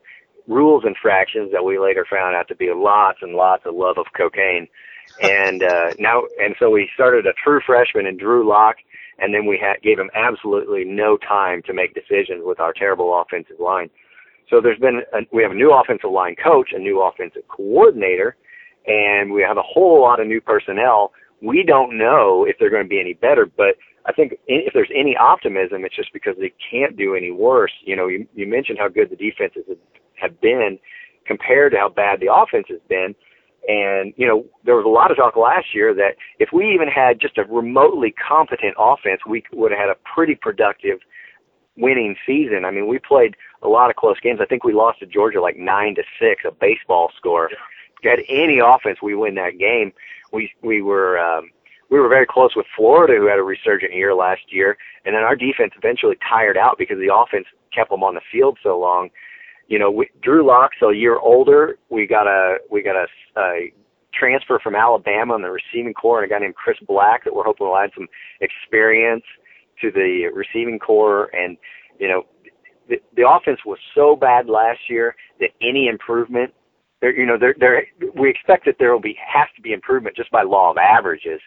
rules 0.47 0.83
and 0.83 0.95
infractions 0.95 1.51
that 1.51 1.63
we 1.63 1.79
later 1.79 2.05
found 2.09 2.35
out 2.35 2.47
to 2.47 2.55
be 2.55 2.71
lots 2.73 3.19
and 3.21 3.33
lots 3.35 3.63
of 3.65 3.75
love 3.75 3.97
of 3.97 4.05
cocaine. 4.15 4.67
and 5.21 5.63
uh, 5.63 5.91
now, 5.99 6.23
and 6.41 6.55
so 6.59 6.69
we 6.69 6.89
started 6.93 7.25
a 7.25 7.33
true 7.33 7.59
freshman 7.65 8.05
in 8.05 8.17
Drew 8.17 8.47
Lock, 8.47 8.77
and 9.19 9.33
then 9.33 9.45
we 9.45 9.57
had, 9.57 9.81
gave 9.81 9.99
him 9.99 10.09
absolutely 10.15 10.83
no 10.85 11.17
time 11.17 11.61
to 11.63 11.73
make 11.73 11.93
decisions 11.93 12.41
with 12.43 12.59
our 12.59 12.73
terrible 12.73 13.19
offensive 13.21 13.59
line. 13.59 13.89
So 14.49 14.61
there's 14.61 14.79
been 14.79 15.01
a, 15.13 15.19
we 15.31 15.43
have 15.43 15.51
a 15.51 15.55
new 15.55 15.73
offensive 15.73 16.11
line 16.11 16.35
coach, 16.41 16.69
a 16.73 16.79
new 16.79 17.01
offensive 17.01 17.43
coordinator, 17.47 18.35
and 18.87 19.31
we 19.31 19.41
have 19.41 19.57
a 19.57 19.63
whole 19.63 20.01
lot 20.01 20.19
of 20.19 20.27
new 20.27 20.41
personnel. 20.41 21.11
We 21.41 21.63
don't 21.63 21.97
know 21.97 22.45
if 22.47 22.57
they're 22.59 22.69
going 22.69 22.83
to 22.83 22.89
be 22.89 22.99
any 22.99 23.13
better, 23.13 23.45
but 23.45 23.75
I 24.05 24.13
think 24.13 24.33
if 24.47 24.73
there's 24.73 24.91
any 24.95 25.15
optimism, 25.15 25.85
it's 25.85 25.95
just 25.95 26.13
because 26.13 26.35
they 26.39 26.53
can't 26.71 26.97
do 26.97 27.15
any 27.15 27.31
worse. 27.31 27.71
You 27.85 27.95
know, 27.95 28.07
you, 28.07 28.27
you 28.33 28.47
mentioned 28.47 28.79
how 28.79 28.89
good 28.89 29.09
the 29.09 29.15
defenses 29.15 29.63
have 30.21 30.39
been 30.41 30.79
compared 31.25 31.71
to 31.73 31.77
how 31.77 31.89
bad 31.89 32.19
the 32.19 32.33
offense 32.33 32.67
has 32.69 32.79
been. 32.87 33.15
And, 33.67 34.13
you 34.17 34.27
know, 34.27 34.45
there 34.65 34.75
was 34.75 34.85
a 34.85 34.89
lot 34.89 35.11
of 35.11 35.17
talk 35.17 35.35
last 35.35 35.73
year 35.73 35.93
that 35.93 36.15
if 36.39 36.49
we 36.51 36.73
even 36.73 36.87
had 36.87 37.19
just 37.19 37.37
a 37.37 37.43
remotely 37.43 38.11
competent 38.11 38.75
offense, 38.79 39.21
we 39.27 39.43
would 39.53 39.71
have 39.71 39.79
had 39.79 39.89
a 39.89 39.97
pretty 40.15 40.35
productive 40.35 40.99
winning 41.77 42.15
season. 42.25 42.65
I 42.65 42.71
mean, 42.71 42.87
we 42.87 42.99
played 42.99 43.35
a 43.61 43.67
lot 43.67 43.89
of 43.89 43.95
close 43.95 44.19
games. 44.19 44.39
I 44.41 44.45
think 44.45 44.63
we 44.63 44.73
lost 44.73 44.99
to 44.99 45.05
Georgia 45.05 45.41
like 45.41 45.57
nine 45.57 45.95
to 45.95 46.03
six, 46.19 46.41
a 46.45 46.51
baseball 46.51 47.11
score. 47.15 47.49
If 47.51 47.57
we 48.03 48.09
had 48.09 48.19
any 48.27 48.59
offense, 48.59 48.99
we 49.01 49.15
win 49.15 49.35
that 49.35 49.59
game. 49.59 49.93
We 50.33 50.51
we 50.63 50.81
were 50.81 51.19
um, 51.19 51.51
we 51.91 51.99
were 51.99 52.09
very 52.09 52.25
close 52.25 52.55
with 52.55 52.65
Florida, 52.75 53.13
who 53.17 53.27
had 53.27 53.37
a 53.37 53.43
resurgent 53.43 53.93
year 53.93 54.15
last 54.15 54.41
year, 54.49 54.77
and 55.05 55.13
then 55.13 55.23
our 55.23 55.35
defense 55.35 55.73
eventually 55.77 56.17
tired 56.27 56.57
out 56.57 56.77
because 56.79 56.97
the 56.97 57.13
offense 57.13 57.45
kept 57.73 57.91
them 57.91 58.03
on 58.03 58.15
the 58.15 58.21
field 58.31 58.57
so 58.63 58.79
long 58.79 59.09
you 59.71 59.79
know, 59.79 59.89
we, 59.89 60.09
Drew 60.21 60.45
Lock's 60.45 60.75
a 60.83 60.93
year 60.93 61.17
older. 61.17 61.77
We 61.89 62.05
got 62.05 62.27
a 62.27 62.57
we 62.69 62.83
got 62.83 62.97
a, 62.97 63.07
a 63.39 63.73
transfer 64.13 64.59
from 64.61 64.75
Alabama 64.75 65.35
in 65.35 65.41
the 65.41 65.49
receiving 65.49 65.93
core, 65.93 66.21
and 66.21 66.29
a 66.29 66.33
guy 66.33 66.39
named 66.41 66.55
Chris 66.55 66.75
Black 66.85 67.23
that 67.23 67.33
we're 67.33 67.45
hoping 67.45 67.67
will 67.67 67.77
add 67.77 67.91
some 67.95 68.09
experience 68.41 69.23
to 69.79 69.89
the 69.89 70.29
receiving 70.35 70.77
core. 70.77 71.33
And 71.33 71.55
you 71.99 72.09
know, 72.09 72.23
the, 72.89 72.97
the 73.15 73.25
offense 73.25 73.59
was 73.65 73.79
so 73.95 74.13
bad 74.13 74.49
last 74.49 74.79
year 74.89 75.15
that 75.39 75.51
any 75.61 75.87
improvement, 75.87 76.53
there, 76.99 77.17
you 77.17 77.25
know, 77.25 77.37
there, 77.39 77.55
there, 77.57 77.85
we 78.13 78.29
expect 78.29 78.65
that 78.65 78.75
there 78.77 78.91
will 78.91 78.99
be 78.99 79.17
has 79.25 79.47
to 79.55 79.61
be 79.61 79.71
improvement 79.71 80.17
just 80.17 80.31
by 80.31 80.43
law 80.43 80.71
of 80.71 80.77
averages. 80.77 81.39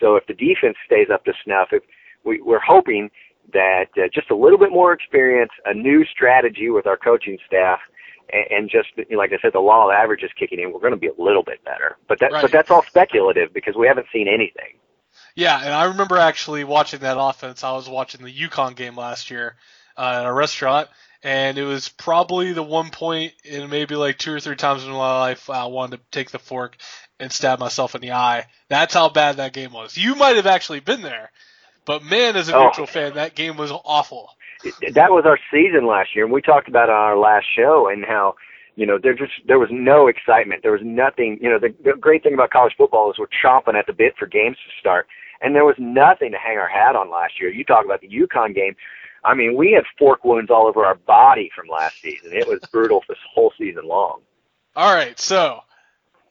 So 0.00 0.14
if 0.14 0.24
the 0.28 0.34
defense 0.34 0.76
stays 0.86 1.08
up 1.12 1.24
to 1.24 1.32
snuff, 1.44 1.70
if 1.72 1.82
we, 2.24 2.40
we're 2.40 2.60
hoping 2.64 3.10
that 3.52 3.86
uh, 3.96 4.08
just 4.12 4.30
a 4.30 4.36
little 4.36 4.58
bit 4.58 4.70
more 4.70 4.92
experience, 4.92 5.50
a 5.64 5.74
new 5.74 6.04
strategy 6.06 6.70
with 6.70 6.86
our 6.86 6.96
coaching 6.96 7.38
staff, 7.46 7.78
and, 8.32 8.44
and 8.50 8.70
just 8.70 8.88
like 9.16 9.32
I 9.32 9.38
said, 9.42 9.52
the 9.52 9.60
law 9.60 9.86
of 9.88 9.92
averages 9.92 10.30
kicking 10.38 10.60
in, 10.60 10.72
we're 10.72 10.80
going 10.80 10.92
to 10.92 10.98
be 10.98 11.08
a 11.08 11.22
little 11.22 11.42
bit 11.42 11.64
better. 11.64 11.96
But 12.08 12.20
that, 12.20 12.32
Right. 12.32 12.42
but 12.42 12.50
that's 12.52 12.70
all 12.70 12.82
speculative 12.82 13.52
because 13.52 13.74
we 13.76 13.86
haven't 13.86 14.06
seen 14.12 14.28
anything. 14.28 14.78
Yeah, 15.36 15.58
and 15.62 15.72
I 15.72 15.84
remember 15.86 16.16
actually 16.18 16.64
watching 16.64 17.00
that 17.00 17.18
offense. 17.20 17.62
I 17.64 17.72
was 17.72 17.88
watching 17.88 18.24
the 18.24 18.32
UConn 18.32 18.74
game 18.76 18.96
last 18.96 19.30
year 19.30 19.56
uh, 19.96 20.18
at 20.20 20.26
a 20.26 20.32
restaurant, 20.32 20.88
and 21.22 21.58
it 21.58 21.64
was 21.64 21.88
probably 21.88 22.52
the 22.52 22.62
one 22.62 22.90
point 22.90 23.32
in 23.44 23.68
maybe 23.70 23.94
like 23.96 24.18
two 24.18 24.32
or 24.32 24.40
three 24.40 24.56
times 24.56 24.84
in 24.84 24.90
my 24.90 25.18
life 25.20 25.50
I 25.50 25.66
wanted 25.66 25.96
to 25.98 26.02
take 26.10 26.30
the 26.30 26.38
fork 26.38 26.76
and 27.20 27.30
stab 27.32 27.58
myself 27.60 27.94
in 27.94 28.00
the 28.00 28.12
eye. 28.12 28.46
That's 28.68 28.94
how 28.94 29.08
bad 29.08 29.36
that 29.36 29.52
game 29.52 29.72
was. 29.72 29.96
You 29.96 30.14
might 30.14 30.36
have 30.36 30.46
actually 30.46 30.80
been 30.80 31.02
there, 31.02 31.30
but 31.84 32.02
man, 32.04 32.36
as 32.36 32.48
a 32.48 32.56
Oh. 32.56 32.64
neutral 32.66 32.86
fan, 32.86 33.14
that 33.14 33.34
game 33.34 33.56
was 33.56 33.70
awful. 33.72 34.30
that 34.92 35.10
was 35.12 35.24
our 35.26 35.38
season 35.50 35.86
last 35.86 36.14
year, 36.16 36.24
and 36.24 36.32
we 36.32 36.40
talked 36.40 36.68
about 36.68 36.88
it 36.88 36.92
on 36.92 36.96
our 36.96 37.18
last 37.18 37.46
show 37.54 37.88
and 37.88 38.04
how 38.04 38.34
you 38.76 38.86
know 38.86 38.98
there 38.98 39.14
just 39.14 39.32
there 39.46 39.58
was 39.58 39.68
no 39.70 40.06
excitement. 40.08 40.62
There 40.62 40.72
was 40.72 40.80
nothing. 40.82 41.38
You 41.40 41.50
know, 41.50 41.58
the, 41.58 41.74
the 41.84 41.92
great 41.98 42.22
thing 42.22 42.34
about 42.34 42.50
college 42.50 42.74
football 42.78 43.10
is 43.10 43.18
we're 43.18 43.26
chomping 43.44 43.74
at 43.74 43.86
the 43.86 43.92
bit 43.92 44.14
for 44.18 44.26
games 44.26 44.56
to 44.56 44.70
start, 44.80 45.06
and 45.42 45.54
there 45.54 45.64
was 45.64 45.76
nothing 45.78 46.32
to 46.32 46.38
hang 46.38 46.56
our 46.58 46.68
hat 46.68 46.96
on 46.96 47.10
last 47.10 47.38
year. 47.40 47.50
You 47.50 47.64
talk 47.64 47.84
about 47.84 48.00
the 48.00 48.08
UConn 48.08 48.54
game. 48.54 48.74
I 49.22 49.34
mean, 49.34 49.56
we 49.56 49.72
had 49.72 49.84
fork 49.98 50.24
wounds 50.24 50.50
all 50.50 50.66
over 50.66 50.84
our 50.84 50.94
body 50.96 51.50
from 51.54 51.66
last 51.68 52.00
season. 52.02 52.32
It 52.32 52.46
was 52.46 52.60
brutal 52.72 53.02
this 53.08 53.16
whole 53.34 53.52
season 53.58 53.86
long. 53.86 54.20
All 54.76 54.94
right, 54.94 55.18
so 55.18 55.60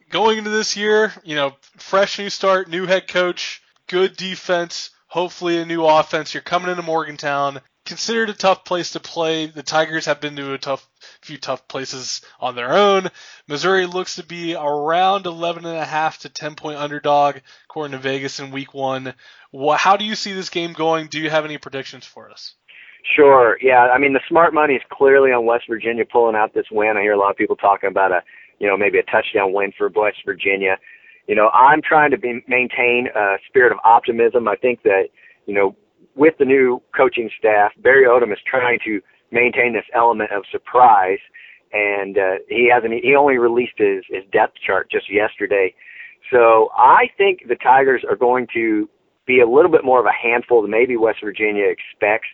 going 0.10 0.38
into 0.39 0.50
this 0.51 0.75
year, 0.77 1.13
you 1.24 1.36
know, 1.36 1.55
fresh 1.77 2.19
new 2.19 2.29
start, 2.29 2.67
new 2.67 2.86
head 2.86 3.07
coach, 3.07 3.63
good 3.88 4.15
defense, 4.17 4.91
hopefully 5.13 5.60
a 5.60 5.65
new 5.65 5.86
offense. 5.86 6.34
You're 6.34 6.41
coming 6.41 6.72
into 6.72 6.82
Morgantown, 6.82 7.62
considered 7.86 8.32
a 8.32 8.34
tough 8.34 8.65
place 8.65 8.93
to 8.93 9.00
play. 9.00 9.46
The 9.46 9.62
Tigers 9.62 10.08
have 10.08 10.20
been 10.20 10.36
to 10.38 10.53
a 10.53 10.58
tough 10.58 10.89
few 11.21 11.38
tough 11.38 11.67
places 11.67 12.21
on 12.39 12.56
their 12.56 12.73
own. 12.73 13.12
Missouri 13.47 13.86
looks 13.86 14.15
to 14.15 14.26
be 14.26 14.56
around 14.56 15.28
11 15.28 15.65
and 15.67 15.78
a 15.78 15.86
half 15.86 16.17
to 16.21 16.30
10 16.30 16.56
point 16.56 16.80
underdog 16.80 17.36
according 17.65 17.91
to 17.91 17.99
Vegas 17.99 18.39
in 18.39 18.49
week 18.49 18.73
1. 18.73 19.13
How 19.78 19.97
do 19.97 20.04
you 20.04 20.15
see 20.15 20.34
this 20.34 20.49
game 20.49 20.73
going? 20.73 21.06
Do 21.06 21.19
you 21.19 21.30
have 21.30 21.45
any 21.45 21.60
predictions 21.60 22.08
for 22.08 22.32
us? 22.32 22.56
Sure. 23.15 23.60
Yeah. 23.62 23.89
I 23.93 23.99
mean, 23.99 24.13
the 24.13 24.21
smart 24.28 24.52
money 24.52 24.73
is 24.73 24.82
clearly 24.91 25.32
on 25.32 25.45
West 25.45 25.65
Virginia 25.69 26.06
pulling 26.12 26.36
out 26.36 26.56
this 26.56 26.71
win. 26.71 26.97
I 26.97 27.02
hear 27.02 27.13
a 27.13 27.19
lot 27.19 27.30
of 27.30 27.38
people 27.38 27.56
talking 27.56 27.89
about 27.89 28.12
a, 28.12 28.23
you 28.58 28.65
know, 28.67 28.78
maybe 28.78 28.97
a 28.97 29.04
touchdown 29.04 29.54
win 29.54 29.73
for 29.78 29.89
West 29.89 30.17
Virginia. 30.26 30.80
You 31.27 31.36
know, 31.36 31.49
I'm 31.49 31.81
trying 31.81 32.12
to 32.12 32.17
be, 32.17 32.43
maintain 32.47 33.07
a 33.15 33.36
spirit 33.47 33.71
of 33.71 33.79
optimism. 33.83 34.47
I 34.47 34.55
think 34.55 34.83
that, 34.83 35.05
you 35.45 35.53
know, 35.53 35.75
with 36.15 36.36
the 36.38 36.45
new 36.45 36.81
coaching 36.95 37.29
staff, 37.38 37.71
Barry 37.81 38.05
Odom 38.05 38.31
is 38.31 38.39
trying 38.45 38.79
to 38.86 39.01
maintain 39.31 39.73
this 39.73 39.86
element 39.95 40.31
of 40.31 40.43
surprise. 40.51 41.19
And 41.71 42.17
uh, 42.17 42.36
he 42.49 42.69
hasn't. 42.71 42.93
He 43.03 43.15
only 43.15 43.38
released 43.38 43.73
his 43.77 44.03
his 44.07 44.23
depth 44.31 44.57
chart 44.63 44.91
just 44.91 45.12
yesterday. 45.12 45.73
So 46.31 46.69
I 46.77 47.05
think 47.17 47.47
the 47.47 47.55
Tigers 47.55 48.03
are 48.07 48.15
going 48.15 48.47
to 48.53 48.88
be 49.25 49.39
a 49.39 49.47
little 49.47 49.71
bit 49.71 49.83
more 49.83 49.99
of 49.99 50.05
a 50.05 50.12
handful 50.12 50.62
than 50.62 50.71
maybe 50.71 50.97
West 50.97 51.19
Virginia 51.23 51.65
expects 51.65 52.27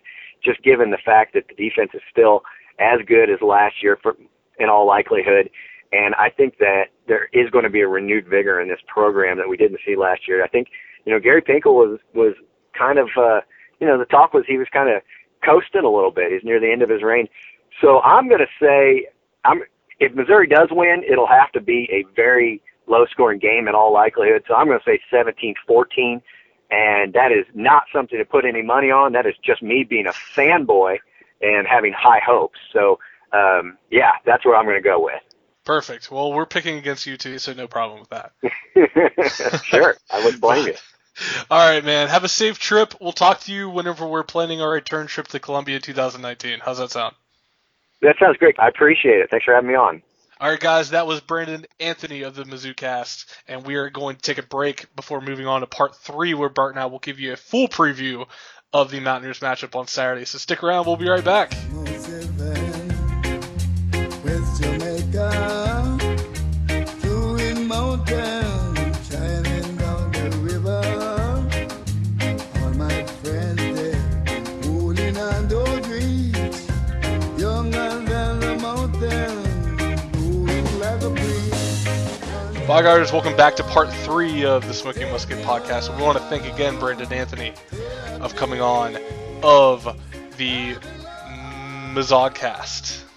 just 0.43 0.61
given 0.63 0.91
the 0.91 0.97
fact 1.05 1.33
that 1.33 1.43
the 1.47 1.55
defense 1.55 1.91
is 1.93 2.01
still 2.11 2.41
as 2.79 2.99
good 3.07 3.29
as 3.29 3.41
last 3.41 3.75
year 3.83 3.97
for, 4.01 4.15
in 4.57 4.69
all 4.69 4.87
likelihood. 4.87 5.49
And 5.91 6.13
I 6.15 6.29
think 6.29 6.57
that 6.59 6.85
there 7.07 7.29
is 7.33 7.49
going 7.49 7.63
to 7.63 7.69
be 7.69 7.81
a 7.81 7.87
renewed 7.87 8.27
vigor 8.27 8.61
in 8.61 8.67
this 8.67 8.79
program 8.87 9.37
that 9.37 9.49
we 9.49 9.57
didn't 9.57 9.79
see 9.85 9.95
last 9.95 10.27
year. 10.27 10.43
I 10.43 10.47
think, 10.47 10.67
you 11.05 11.13
know, 11.13 11.19
Gary 11.19 11.41
Pinkel 11.41 11.73
was, 11.73 11.99
was 12.13 12.35
kind 12.77 12.99
of, 12.99 13.07
uh, 13.17 13.41
you 13.79 13.87
know, 13.87 13.97
the 13.97 14.05
talk 14.05 14.33
was 14.33 14.43
he 14.47 14.57
was 14.57 14.67
kind 14.71 14.89
of 14.89 15.01
coasting 15.43 15.83
a 15.83 15.89
little 15.89 16.11
bit. 16.11 16.31
He's 16.31 16.43
near 16.43 16.59
the 16.59 16.71
end 16.71 16.81
of 16.81 16.89
his 16.89 17.01
reign. 17.01 17.27
So 17.81 18.01
I'm 18.01 18.27
going 18.27 18.41
to 18.41 18.65
say, 18.65 19.07
I'm, 19.45 19.61
if 19.99 20.13
Missouri 20.13 20.47
does 20.47 20.69
win, 20.71 21.03
it'll 21.09 21.27
have 21.27 21.51
to 21.53 21.61
be 21.61 21.89
a 21.91 22.05
very 22.15 22.61
low 22.87 23.05
scoring 23.09 23.39
game 23.39 23.67
in 23.67 23.75
all 23.75 23.91
likelihood. 23.93 24.43
So 24.47 24.55
I'm 24.55 24.67
going 24.67 24.79
to 24.79 24.85
say 24.85 24.99
17-14 25.11 26.21
and 26.71 27.13
that 27.13 27.31
is 27.31 27.45
not 27.53 27.83
something 27.93 28.17
to 28.17 28.25
put 28.25 28.45
any 28.45 28.61
money 28.61 28.91
on. 28.91 29.13
That 29.13 29.25
is 29.25 29.33
just 29.43 29.63
me 29.63 29.83
being 29.83 30.05
a 30.05 30.11
fanboy 30.11 30.97
and 31.41 31.67
having 31.67 31.93
high 31.93 32.19
hopes. 32.25 32.59
So, 32.71 32.99
um, 33.33 33.77
yeah, 33.89 34.11
that's 34.25 34.45
where 34.45 34.55
I'm 34.55 34.65
going 34.65 34.77
to 34.77 34.87
go 34.87 35.03
with. 35.03 35.21
Perfect. 35.69 36.09
Well, 36.09 36.33
we're 36.33 36.47
picking 36.47 36.79
against 36.79 37.05
you 37.05 37.15
too, 37.15 37.37
so 37.37 37.53
no 37.53 37.67
problem 37.67 37.99
with 37.99 38.09
that. 38.09 38.31
sure, 39.65 39.95
I 40.09 40.23
wouldn't 40.25 40.41
blame 40.41 40.65
you. 40.65 40.73
All 41.51 41.59
right, 41.59 41.85
man. 41.85 42.07
Have 42.07 42.23
a 42.23 42.27
safe 42.27 42.57
trip. 42.57 42.95
We'll 42.99 43.11
talk 43.11 43.41
to 43.41 43.53
you 43.53 43.69
whenever 43.69 44.07
we're 44.07 44.23
planning 44.23 44.63
our 44.63 44.71
return 44.71 45.05
trip 45.05 45.27
to 45.27 45.39
Columbia 45.39 45.79
2019. 45.79 46.61
How's 46.65 46.79
that 46.79 46.89
sound? 46.89 47.13
That 48.01 48.15
sounds 48.19 48.37
great. 48.37 48.55
I 48.57 48.67
appreciate 48.67 49.19
it. 49.19 49.29
Thanks 49.29 49.45
for 49.45 49.53
having 49.53 49.69
me 49.69 49.75
on. 49.75 50.01
All 50.39 50.49
right, 50.49 50.59
guys. 50.59 50.89
That 50.89 51.05
was 51.05 51.19
Brandon 51.19 51.67
Anthony 51.79 52.23
of 52.23 52.33
the 52.33 52.45
Mizzoucast, 52.45 53.25
and 53.47 53.63
we 53.63 53.75
are 53.75 53.91
going 53.91 54.15
to 54.15 54.21
take 54.23 54.39
a 54.39 54.47
break 54.47 54.87
before 54.95 55.21
moving 55.21 55.45
on 55.45 55.61
to 55.61 55.67
part 55.67 55.95
three, 55.97 56.33
where 56.33 56.49
Bart 56.49 56.73
and 56.73 56.81
I 56.81 56.87
will 56.87 56.97
give 56.97 57.19
you 57.19 57.33
a 57.33 57.37
full 57.37 57.67
preview 57.67 58.25
of 58.73 58.89
the 58.89 59.01
Mountaineers 59.01 59.39
matchup 59.39 59.75
on 59.75 59.85
Saturday. 59.85 60.25
So 60.25 60.39
stick 60.39 60.63
around. 60.63 60.87
We'll 60.87 60.97
be 60.97 61.07
right 61.07 61.23
back. 61.23 61.53
Guys. 83.09 83.11
Welcome 83.13 83.35
back 83.35 83.55
to 83.55 83.63
part 83.63 83.91
three 83.91 84.45
of 84.45 84.67
the 84.67 84.73
Smoking 84.73 85.11
Musket 85.11 85.39
podcast. 85.39 85.95
We 85.95 86.01
want 86.01 86.17
to 86.17 86.23
thank 86.25 86.45
again 86.45 86.79
Brandon 86.79 87.11
Anthony 87.11 87.53
of 88.21 88.35
coming 88.35 88.61
on 88.61 88.97
of 89.43 89.83
the 90.37 90.75
Mizzodcast. 91.93 93.08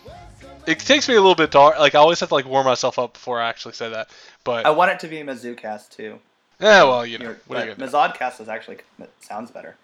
It 0.66 0.78
takes 0.78 1.08
me 1.08 1.14
a 1.14 1.20
little 1.20 1.34
bit 1.34 1.50
dark. 1.50 1.78
Like 1.78 1.94
I 1.94 1.98
always 1.98 2.20
have 2.20 2.28
to 2.28 2.34
like 2.34 2.46
warm 2.46 2.66
myself 2.66 2.98
up 2.98 3.14
before 3.14 3.40
I 3.40 3.48
actually 3.48 3.74
say 3.74 3.90
that. 3.90 4.10
But 4.44 4.66
I 4.66 4.70
want 4.70 4.90
it 4.92 5.00
to 5.00 5.08
be 5.08 5.20
a 5.20 5.24
Mizzoucast 5.24 5.90
too. 5.90 6.18
yeah, 6.60 6.84
well, 6.84 7.04
you 7.04 7.18
know, 7.18 7.24
You're- 7.26 7.36
what 7.46 7.58
are 7.58 7.60
you 7.66 7.74
gonna 7.74 7.86
do? 7.90 7.92
Mizzodcast 7.96 8.40
is 8.40 8.48
actually 8.48 8.78
sounds 9.20 9.50
better. 9.50 9.76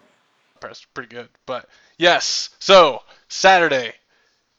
That's 0.61 0.83
pretty 0.85 1.13
good. 1.13 1.29
But 1.45 1.67
yes, 1.97 2.49
so 2.59 3.03
Saturday, 3.29 3.93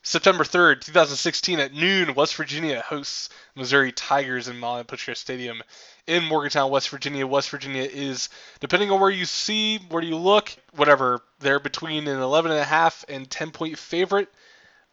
September 0.03 0.45
3rd, 0.45 0.81
2016 0.81 1.61
at 1.61 1.75
noon, 1.75 2.15
West 2.15 2.35
Virginia 2.37 2.81
hosts 2.81 3.29
Missouri 3.55 3.93
Tigers 3.93 4.49
in 4.49 4.59
Milan 4.59 4.85
Puskar 4.85 5.15
Stadium 5.17 5.63
in 6.07 6.25
Morgantown, 6.25 6.71
West 6.71 6.89
Virginia. 6.89 7.27
West 7.27 7.51
Virginia 7.51 7.83
is, 7.83 8.31
depending 8.61 8.91
on 8.91 8.99
where 9.01 9.11
you 9.11 9.27
see, 9.27 9.79
where 9.91 10.03
you 10.03 10.17
look, 10.17 10.55
whatever, 10.75 11.21
they're 11.41 11.61
between 11.61 12.09
an 12.09 12.19
11 12.21 12.51
and 12.51 12.61
a 12.61 12.65
half 12.65 13.05
and 13.09 13.29
10 13.31 13.51
point 13.51 13.79
favorite 13.79 14.29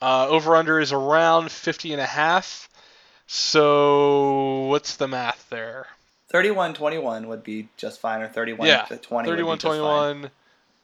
Uh, 0.01 0.27
over 0.27 0.55
under 0.55 0.79
is 0.79 0.91
around 0.91 1.51
50 1.51 1.93
and 1.93 2.01
a 2.01 2.05
half. 2.05 2.69
So 3.25 4.65
what's 4.67 4.95
the 4.97 5.07
math 5.07 5.49
there? 5.49 5.87
31-21 6.33 7.25
would 7.27 7.43
be 7.43 7.69
just 7.77 7.99
fine, 7.99 8.21
or 8.21 8.27
31 8.27 8.67
yeah, 8.67 8.85
20 8.85 9.29
31 9.29 9.35
would 9.35 9.57
be 9.57 9.61
just 9.61 9.63
fine. 9.63 9.79
21 9.79 10.31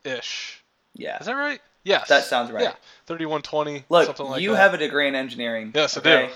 ish. 0.04 0.64
Yeah, 0.96 1.20
Is 1.20 1.26
that 1.26 1.34
right? 1.34 1.60
Yes. 1.84 2.08
That 2.08 2.24
sounds 2.24 2.52
right. 2.52 2.64
Yeah, 2.64 2.74
31 3.08 3.42
20. 3.42 3.84
Look, 3.90 4.06
something 4.06 4.26
like 4.26 4.36
that. 4.36 4.42
you 4.42 4.52
that. 4.52 4.58
have 4.58 4.74
a 4.74 4.78
degree 4.78 5.08
in 5.08 5.16
engineering. 5.16 5.72
Yes, 5.76 5.98
okay? 5.98 6.26
I 6.26 6.28
do. 6.28 6.34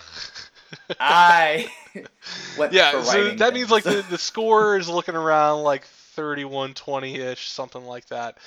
I 0.99 1.71
went 2.57 2.73
yeah, 2.73 3.01
so 3.01 3.31
that 3.35 3.53
means 3.53 3.71
like 3.71 3.83
the, 3.83 4.03
the 4.09 4.17
score 4.17 4.77
is 4.77 4.89
looking 4.89 5.15
around 5.15 5.63
like 5.63 5.85
31 5.85 6.73
20 6.73 7.15
ish, 7.15 7.47
something 7.49 7.85
like 7.85 8.05
that. 8.07 8.37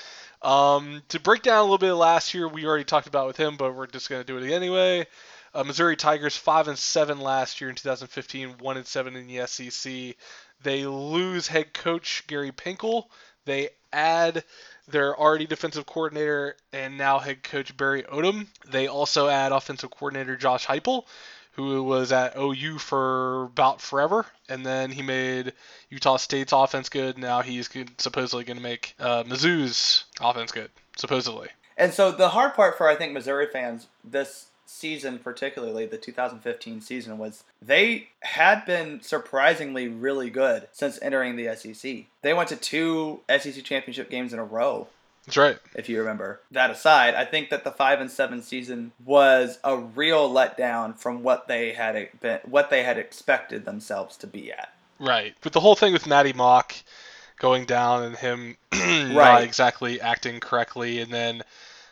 Um, 0.42 1.02
to 1.08 1.20
break 1.20 1.42
down 1.42 1.58
a 1.58 1.62
little 1.62 1.78
bit 1.78 1.92
of 1.92 1.98
last 1.98 2.34
year, 2.34 2.48
we 2.48 2.66
already 2.66 2.84
talked 2.84 3.06
about 3.06 3.26
with 3.26 3.36
him, 3.36 3.56
but 3.56 3.74
we're 3.74 3.86
just 3.86 4.08
going 4.08 4.22
to 4.22 4.26
do 4.26 4.38
it 4.38 4.50
anyway. 4.52 5.06
Uh, 5.52 5.64
Missouri 5.64 5.96
Tigers 5.96 6.36
5 6.36 6.68
and 6.68 6.78
7 6.78 7.20
last 7.20 7.60
year 7.60 7.68
in 7.68 7.76
2015, 7.76 8.58
1 8.58 8.76
and 8.76 8.86
7 8.86 9.16
in 9.16 9.26
the 9.26 9.46
SEC. 9.46 10.16
They 10.62 10.86
lose 10.86 11.46
head 11.46 11.74
coach 11.74 12.24
Gary 12.26 12.52
Pinkel. 12.52 13.04
They 13.44 13.70
add 13.92 14.44
their 14.88 15.18
already 15.18 15.46
defensive 15.46 15.86
coordinator 15.86 16.56
and 16.72 16.96
now 16.96 17.18
head 17.18 17.42
coach 17.42 17.76
Barry 17.76 18.02
Odom. 18.04 18.46
They 18.68 18.86
also 18.86 19.28
add 19.28 19.52
offensive 19.52 19.90
coordinator 19.90 20.36
Josh 20.36 20.66
Heupel, 20.66 21.04
who 21.52 21.82
was 21.82 22.12
at 22.12 22.36
OU 22.36 22.78
for 22.78 23.44
about 23.44 23.80
forever, 23.80 24.26
and 24.48 24.64
then 24.64 24.90
he 24.90 25.02
made 25.02 25.52
Utah 25.88 26.16
State's 26.16 26.52
offense 26.52 26.88
good. 26.88 27.18
Now 27.18 27.42
he's 27.42 27.68
supposedly 27.98 28.44
going 28.44 28.56
to 28.56 28.62
make 28.62 28.94
uh, 28.98 29.24
Mizzou's 29.24 30.04
offense 30.20 30.52
good, 30.52 30.70
supposedly. 30.96 31.48
And 31.76 31.92
so 31.92 32.12
the 32.12 32.30
hard 32.30 32.54
part 32.54 32.76
for 32.76 32.88
I 32.88 32.94
think 32.94 33.12
Missouri 33.12 33.46
fans 33.46 33.86
this 34.04 34.46
season, 34.66 35.18
particularly 35.18 35.84
the 35.86 35.98
2015 35.98 36.80
season, 36.80 37.18
was 37.18 37.42
they 37.60 38.08
had 38.20 38.64
been 38.64 39.02
surprisingly 39.02 39.88
really 39.88 40.30
good 40.30 40.68
since 40.72 40.98
entering 41.02 41.36
the 41.36 41.54
SEC. 41.56 42.04
They 42.22 42.34
went 42.34 42.48
to 42.50 42.56
two 42.56 43.20
SEC 43.28 43.64
championship 43.64 44.10
games 44.10 44.32
in 44.32 44.38
a 44.38 44.44
row. 44.44 44.88
That's 45.30 45.36
right. 45.36 45.58
if 45.74 45.88
you 45.88 45.98
remember. 46.00 46.40
That 46.50 46.70
aside, 46.70 47.14
I 47.14 47.24
think 47.24 47.50
that 47.50 47.64
the 47.64 47.70
five 47.70 48.00
and 48.00 48.10
seven 48.10 48.42
season 48.42 48.92
was 49.04 49.58
a 49.62 49.76
real 49.76 50.28
letdown 50.30 50.96
from 50.96 51.22
what 51.22 51.46
they 51.48 51.72
had 51.72 52.08
been, 52.20 52.40
what 52.44 52.70
they 52.70 52.82
had 52.82 52.98
expected 52.98 53.64
themselves 53.64 54.16
to 54.18 54.26
be 54.26 54.50
at. 54.52 54.72
Right. 54.98 55.34
But 55.40 55.52
the 55.52 55.60
whole 55.60 55.76
thing 55.76 55.92
with 55.92 56.06
Maty 56.06 56.32
Mauk 56.32 56.74
going 57.38 57.64
down 57.64 58.02
and 58.02 58.16
him 58.16 58.56
not 59.14 59.42
exactly 59.42 60.00
acting 60.00 60.40
correctly, 60.40 61.00
and 61.00 61.12
then 61.12 61.42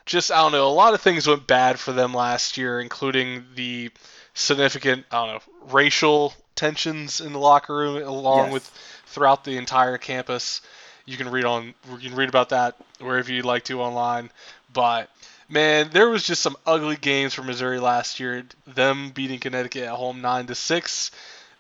just, 0.04 0.30
I 0.32 0.38
don't 0.42 0.52
know, 0.52 0.66
a 0.66 0.70
lot 0.70 0.94
of 0.94 1.00
things 1.00 1.26
went 1.26 1.46
bad 1.46 1.78
for 1.78 1.92
them 1.92 2.12
last 2.12 2.56
year, 2.56 2.80
including 2.80 3.44
the 3.54 3.90
significant, 4.34 5.06
I 5.10 5.26
don't 5.26 5.34
know, 5.34 5.72
racial 5.72 6.34
tensions 6.54 7.20
in 7.20 7.32
the 7.32 7.38
locker 7.38 7.74
room, 7.74 8.02
along 8.02 8.46
Yes. 8.46 8.52
with 8.52 8.70
throughout 9.06 9.44
the 9.44 9.56
entire 9.56 9.96
campus. 9.96 10.60
You 11.08 11.16
can 11.16 11.30
read 11.30 11.46
on, 11.46 11.72
you 11.98 12.10
can 12.10 12.14
read 12.18 12.28
about 12.28 12.50
that 12.50 12.76
wherever 13.00 13.32
you'd 13.32 13.46
like 13.46 13.64
to 13.64 13.80
online. 13.80 14.30
But 14.74 15.08
man, 15.48 15.88
there 15.90 16.10
was 16.10 16.22
just 16.22 16.42
some 16.42 16.54
ugly 16.66 16.96
games 16.96 17.32
for 17.32 17.42
Missouri 17.42 17.80
last 17.80 18.20
year. 18.20 18.44
Them 18.66 19.08
beating 19.10 19.38
Connecticut 19.40 19.84
at 19.84 19.94
home 19.94 20.20
nine 20.20 20.46
to 20.48 20.54
six, 20.54 21.10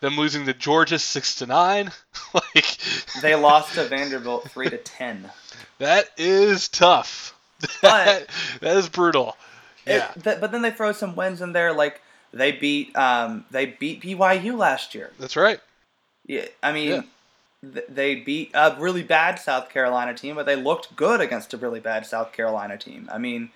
them 0.00 0.18
losing 0.18 0.44
to 0.44 0.52
Georgia 0.52 0.98
six 0.98 1.36
to 1.36 1.46
nine. 1.46 1.90
like 2.34 2.76
They 3.22 3.34
lost 3.36 3.72
to 3.76 3.84
Vanderbilt 3.84 4.50
three 4.50 4.68
to 4.68 4.76
ten. 4.76 5.30
that 5.78 6.10
is 6.18 6.68
tough. 6.68 7.34
But- 7.82 8.26
that 8.60 8.76
is 8.76 8.88
brutal. 8.90 9.34
It- 9.86 9.92
Yeah. 9.96 10.08
th- 10.22 10.40
but 10.40 10.52
then 10.52 10.60
they 10.60 10.72
throw 10.72 10.92
some 10.92 11.16
wins 11.16 11.40
in 11.40 11.54
there, 11.54 11.72
like 11.72 12.02
they 12.34 12.52
beat 12.52 12.94
um, 12.98 13.46
they 13.50 13.64
beat 13.64 14.02
BYU 14.02 14.58
last 14.58 14.94
year. 14.94 15.10
That's 15.18 15.36
right. 15.36 15.58
Yeah, 16.26 16.44
I 16.62 16.72
mean, 16.72 16.88
Yeah. 16.90 17.00
Th- 17.62 17.86
they 17.88 18.14
beat 18.16 18.50
a 18.54 18.76
really 18.78 19.02
bad 19.02 19.38
South 19.38 19.68
Carolina 19.68 20.14
team, 20.14 20.36
but 20.36 20.46
they 20.46 20.56
looked 20.56 20.96
good 20.96 21.20
against 21.20 21.54
a 21.54 21.56
really 21.56 21.80
bad 21.80 22.06
South 22.06 22.32
Carolina 22.32 22.76
team. 22.76 23.08
I 23.12 23.18
mean, 23.18 23.50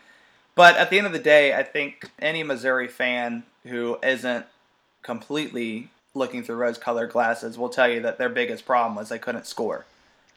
but 0.55 0.77
at 0.77 0.91
the 0.91 0.99
end 0.99 1.07
of 1.07 1.13
the 1.13 1.19
day, 1.19 1.55
I 1.55 1.63
think 1.63 2.11
any 2.19 2.43
Missouri 2.43 2.89
fan 2.89 3.45
who 3.65 3.99
isn't 4.03 4.47
completely 5.03 5.89
looking 6.15 6.43
through 6.43 6.57
rose-colored 6.57 7.11
glasses 7.11 7.57
will 7.57 7.69
tell 7.69 7.89
you 7.89 8.01
that 8.03 8.19
their 8.19 8.29
biggest 8.29 8.67
problem 8.67 8.95
was 8.95 9.09
they 9.09 9.19
couldn't 9.19 9.47
score. 9.47 9.87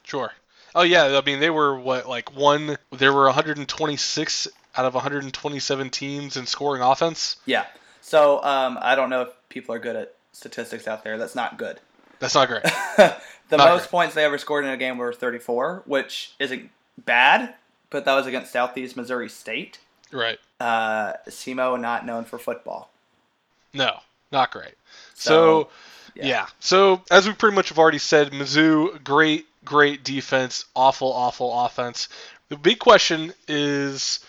Sure. 0.04 0.32
Oh 0.74 0.84
yeah, 0.84 1.20
I 1.22 1.26
mean 1.26 1.40
they 1.40 1.50
were 1.50 1.80
what 1.80 2.08
like 2.08 2.36
one 2.36 2.78
there 2.92 3.14
were 3.14 3.26
126 3.26 4.48
out 4.76 4.86
of 4.86 4.94
127 4.94 5.90
teams 5.90 6.38
in 6.38 6.46
scoring 6.46 6.82
offense. 6.82 7.38
Yeah. 7.46 7.66
So 8.02 8.44
um, 8.44 8.78
I 8.82 8.96
don't 8.96 9.10
know 9.10 9.24
if 9.24 9.30
people 9.50 9.74
are 9.74 9.80
good 9.80 9.96
at 9.96 10.16
statistics 10.34 10.88
out 10.88 11.04
there. 11.04 11.18
That's 11.18 11.36
not 11.36 11.58
good. 11.58 11.80
That's 12.20 12.36
not 12.36 12.48
great. 12.48 12.64
the 13.50 13.58
Not 13.58 13.70
most 13.70 13.82
great. 13.84 13.92
points 13.92 14.16
they 14.16 14.24
ever 14.26 14.38
scored 14.38 14.66
in 14.66 14.72
a 14.72 14.78
game 14.78 14.98
were 14.98 15.14
34, 15.14 15.84
which 15.86 16.34
isn't 16.40 16.70
bad, 17.06 17.54
but 17.90 18.06
that 18.06 18.14
was 18.16 18.26
against 18.28 18.52
Southeast 18.52 18.96
Missouri 18.98 19.30
State. 19.30 19.80
right. 20.12 20.40
Uh, 20.60 21.14
SEMO 21.28 21.80
not 21.80 22.06
known 22.06 22.24
for 22.24 22.40
football. 22.40 22.90
No, 23.74 24.00
not 24.32 24.52
great. 24.52 24.76
So, 25.16 25.64
So, 25.64 25.70
yeah. 26.16 26.26
yeah. 26.26 26.46
So 26.60 27.02
as 27.12 27.28
we 27.28 27.34
pretty 27.34 27.56
much 27.56 27.70
have 27.70 27.80
already 27.80 27.98
said, 27.98 28.32
Mizzou, 28.32 29.04
great, 29.04 29.46
great 29.66 30.04
defense, 30.04 30.66
awful, 30.76 31.12
awful 31.12 31.66
offense. 31.66 32.08
The 32.50 32.56
big 32.58 32.80
question 32.80 33.34
is 33.48 34.20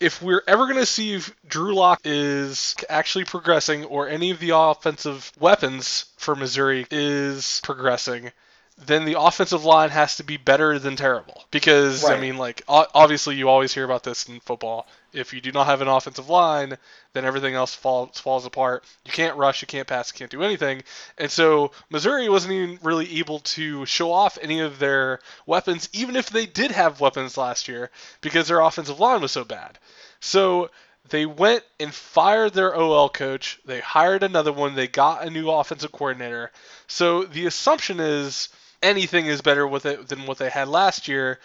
if 0.00 0.22
we're 0.22 0.42
ever 0.46 0.64
going 0.64 0.78
to 0.78 0.86
see 0.86 1.14
if 1.14 1.34
Drew 1.46 1.74
Lock 1.74 2.00
is 2.04 2.74
actually 2.88 3.24
progressing 3.24 3.84
or 3.84 4.08
any 4.08 4.30
of 4.30 4.38
the 4.38 4.50
offensive 4.56 5.30
weapons 5.38 6.06
for 6.16 6.34
Missouri 6.34 6.86
is 6.90 7.60
progressing, 7.62 8.30
then 8.76 9.04
the 9.04 9.20
offensive 9.20 9.64
line 9.64 9.90
has 9.90 10.16
to 10.16 10.24
be 10.24 10.36
better 10.36 10.78
than 10.78 10.96
terrible. 10.96 11.44
Because, 11.50 12.04
I 12.04 12.20
mean, 12.20 12.36
like, 12.36 12.62
obviously 12.68 13.36
you 13.36 13.48
always 13.48 13.72
hear 13.72 13.84
about 13.84 14.02
this 14.02 14.28
in 14.28 14.40
football. 14.40 14.86
If 15.12 15.32
you 15.32 15.40
do 15.40 15.52
not 15.52 15.66
have 15.66 15.80
an 15.80 15.86
offensive 15.86 16.28
line, 16.28 16.76
then 17.12 17.24
everything 17.24 17.54
else 17.54 17.72
falls 17.72 18.18
falls 18.18 18.46
apart. 18.46 18.84
You 19.04 19.12
can't 19.12 19.36
rush, 19.36 19.62
you 19.62 19.68
can't 19.68 19.86
pass, 19.86 20.12
you 20.12 20.18
can't 20.18 20.30
do 20.30 20.42
anything. 20.42 20.82
And 21.18 21.30
so 21.30 21.70
Missouri 21.88 22.28
wasn't 22.28 22.54
even 22.54 22.78
really 22.82 23.18
able 23.18 23.38
to 23.40 23.86
show 23.86 24.10
off 24.10 24.38
any 24.42 24.58
of 24.58 24.80
their 24.80 25.20
weapons, 25.46 25.88
even 25.92 26.16
if 26.16 26.30
they 26.30 26.46
did 26.46 26.72
have 26.72 27.00
weapons 27.00 27.36
last 27.36 27.68
year, 27.68 27.90
because 28.22 28.48
their 28.48 28.60
offensive 28.60 28.98
line 28.98 29.22
was 29.22 29.30
so 29.30 29.44
bad. 29.44 29.78
So 30.18 30.70
they 31.10 31.26
went 31.26 31.62
and 31.78 31.94
fired 31.94 32.54
their 32.54 32.74
OL 32.74 33.08
coach. 33.08 33.60
They 33.64 33.78
hired 33.80 34.24
another 34.24 34.52
one. 34.52 34.74
They 34.74 34.88
got 34.88 35.24
a 35.24 35.30
new 35.30 35.48
offensive 35.48 35.92
coordinator. 35.92 36.50
So 36.88 37.22
the 37.22 37.46
assumption 37.46 38.00
is 38.00 38.48
anything 38.84 39.26
is 39.26 39.40
better 39.40 39.66
with 39.66 39.86
it 39.86 40.08
than 40.08 40.26
what 40.26 40.38
they 40.38 40.50
had 40.50 40.68
last 40.68 41.08
year, 41.08 41.40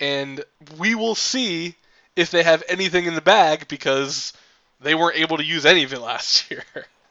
and 0.00 0.42
we 0.78 0.94
will 0.94 1.14
see 1.14 1.74
if 2.14 2.30
they 2.30 2.42
have 2.42 2.62
anything 2.68 3.04
in 3.04 3.14
the 3.14 3.20
bag 3.20 3.68
because 3.68 4.32
they 4.80 4.94
weren't 4.94 5.18
able 5.18 5.36
to 5.36 5.44
use 5.44 5.66
any 5.66 5.82
of 5.82 5.92
it 5.92 6.00
last 6.00 6.50
year. 6.50 6.64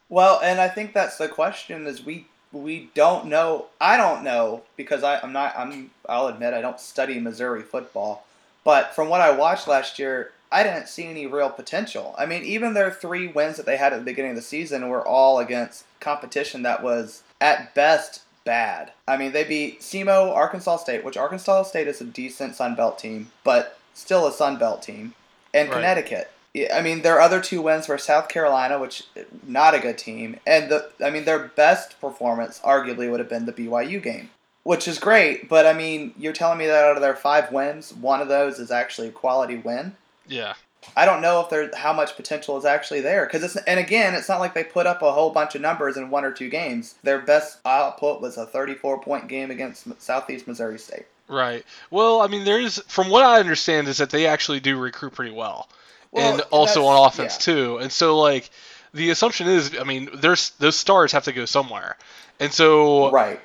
Well, 0.10 0.40
and 0.44 0.60
I 0.60 0.70
think 0.70 0.94
that's 0.94 1.18
the 1.18 1.28
question 1.28 1.88
is 1.88 2.04
we 2.04 2.26
we 2.52 2.90
don't 2.94 3.26
know. 3.26 3.66
I 3.82 3.98
don't 3.98 4.24
know 4.24 4.64
because 4.78 5.04
I, 5.04 5.20
I'm 5.20 5.34
not. 5.34 5.54
I'm. 5.58 5.92
I'll 6.08 6.28
admit 6.28 6.54
I 6.54 6.62
don't 6.62 6.80
study 6.80 7.20
Missouri 7.20 7.62
football, 7.62 8.26
but 8.64 8.96
from 8.96 9.10
what 9.10 9.22
I 9.22 9.32
watched 9.32 9.68
last 9.68 10.00
year, 10.00 10.32
I 10.52 10.64
didn't 10.64 10.88
see 10.88 11.06
any 11.06 11.28
real 11.28 11.50
potential. 11.50 12.16
I 12.18 12.26
mean, 12.26 12.44
even 12.44 12.74
their 12.74 12.92
three 12.92 13.28
wins 13.28 13.58
that 13.58 13.66
they 13.66 13.78
had 13.78 13.94
at 13.94 14.00
the 14.00 14.06
beginning 14.06 14.32
of 14.32 14.38
the 14.38 14.42
season 14.42 14.88
were 14.88 15.06
all 15.06 15.40
against 15.40 15.86
competition 16.00 16.62
that 16.64 16.84
was 16.84 17.24
at 17.42 17.74
best 17.76 18.22
bad. 18.46 18.94
I 19.08 19.18
mean, 19.18 19.34
they 19.34 19.44
beat 19.44 19.82
SEMO, 19.82 20.34
Arkansas 20.34 20.78
State, 20.78 21.04
which 21.04 21.18
Arkansas 21.18 21.64
State 21.64 21.88
is 21.88 22.00
a 22.00 22.06
decent 22.06 22.56
Sun 22.56 22.76
Belt 22.76 22.98
team, 22.98 23.32
but 23.44 23.78
still 23.94 24.26
a 24.28 24.32
Sun 24.32 24.58
Belt 24.58 24.82
team, 24.82 25.14
and 25.54 25.68
Right. 25.70 25.76
Connecticut. 25.76 26.32
I 26.74 26.82
mean, 26.82 27.02
their 27.02 27.20
other 27.20 27.42
two 27.42 27.62
wins 27.62 27.90
were 27.90 27.98
South 27.98 28.30
Carolina, 28.30 28.80
which 28.80 29.04
not 29.46 29.74
a 29.74 29.80
good 29.80 29.98
team, 29.98 30.40
and 30.48 30.70
the 30.72 30.90
I 31.04 31.10
mean 31.10 31.26
their 31.26 31.40
best 31.40 32.00
performance 32.00 32.62
arguably 32.64 33.12
would 33.12 33.20
have 33.20 33.28
been 33.28 33.46
the 33.46 33.52
BYU 33.52 34.02
game, 34.02 34.30
which 34.64 34.88
is 34.88 34.98
great. 34.98 35.50
But 35.50 35.66
I 35.66 35.74
mean, 35.74 36.14
you're 36.18 36.32
telling 36.32 36.58
me 36.58 36.66
that 36.68 36.86
out 36.86 36.96
of 36.96 37.02
their 37.02 37.16
five 37.16 37.52
wins, 37.52 37.94
one 37.94 38.22
of 38.22 38.30
those 38.30 38.58
is 38.60 38.72
actually 38.72 39.10
a 39.10 39.12
quality 39.12 39.58
win. 39.58 39.98
yeah. 40.28 40.54
I 40.96 41.06
don't 41.06 41.22
know 41.22 41.42
if 41.42 41.50
there's 41.50 41.76
how 41.76 41.94
much 41.94 42.16
potential 42.16 42.58
is 42.58 42.66
actually 42.66 43.02
there 43.02 43.26
because 43.26 43.44
it's 43.44 43.56
and 43.56 43.80
again 43.80 44.14
it's 44.16 44.30
not 44.30 44.40
like 44.40 44.54
they 44.54 44.64
put 44.64 44.88
up 44.88 45.02
a 45.02 45.12
whole 45.12 45.30
bunch 45.30 45.56
of 45.56 45.62
numbers 45.62 45.98
in 45.98 46.10
one 46.10 46.26
or 46.26 46.32
two 46.32 46.50
games. 46.50 46.96
Their 47.04 47.20
best 47.20 47.60
output 47.66 48.22
was 48.22 48.38
a 48.38 48.46
34 48.46 49.02
point 49.02 49.28
game 49.28 49.52
against 49.52 49.88
Southeast 50.02 50.48
Missouri 50.48 50.80
State. 50.80 51.06
Right. 51.28 51.66
Well, 51.90 52.22
I 52.22 52.28
mean, 52.28 52.46
there's 52.46 52.80
from 52.84 53.10
what 53.10 53.24
I 53.24 53.40
understand 53.40 53.88
is 53.88 53.98
that 53.98 54.10
they 54.12 54.28
actually 54.28 54.60
do 54.60 54.78
recruit 54.78 55.14
pretty 55.14 55.32
well, 55.34 55.68
Well, 56.12 56.34
and 56.34 56.42
also 56.52 56.86
on 56.86 57.08
offense 57.08 57.36
yeah. 57.36 57.54
too. 57.54 57.78
And 57.78 57.92
so, 57.92 58.18
like, 58.20 58.50
the 58.94 59.10
assumption 59.10 59.48
is, 59.48 59.76
I 59.80 59.84
mean, 59.86 60.10
there's 60.14 60.52
those 60.60 60.76
stars 60.78 61.12
have 61.14 61.24
to 61.24 61.34
go 61.34 61.46
somewhere, 61.46 61.98
and 62.40 62.54
so 62.54 63.12
Right. 63.12 63.40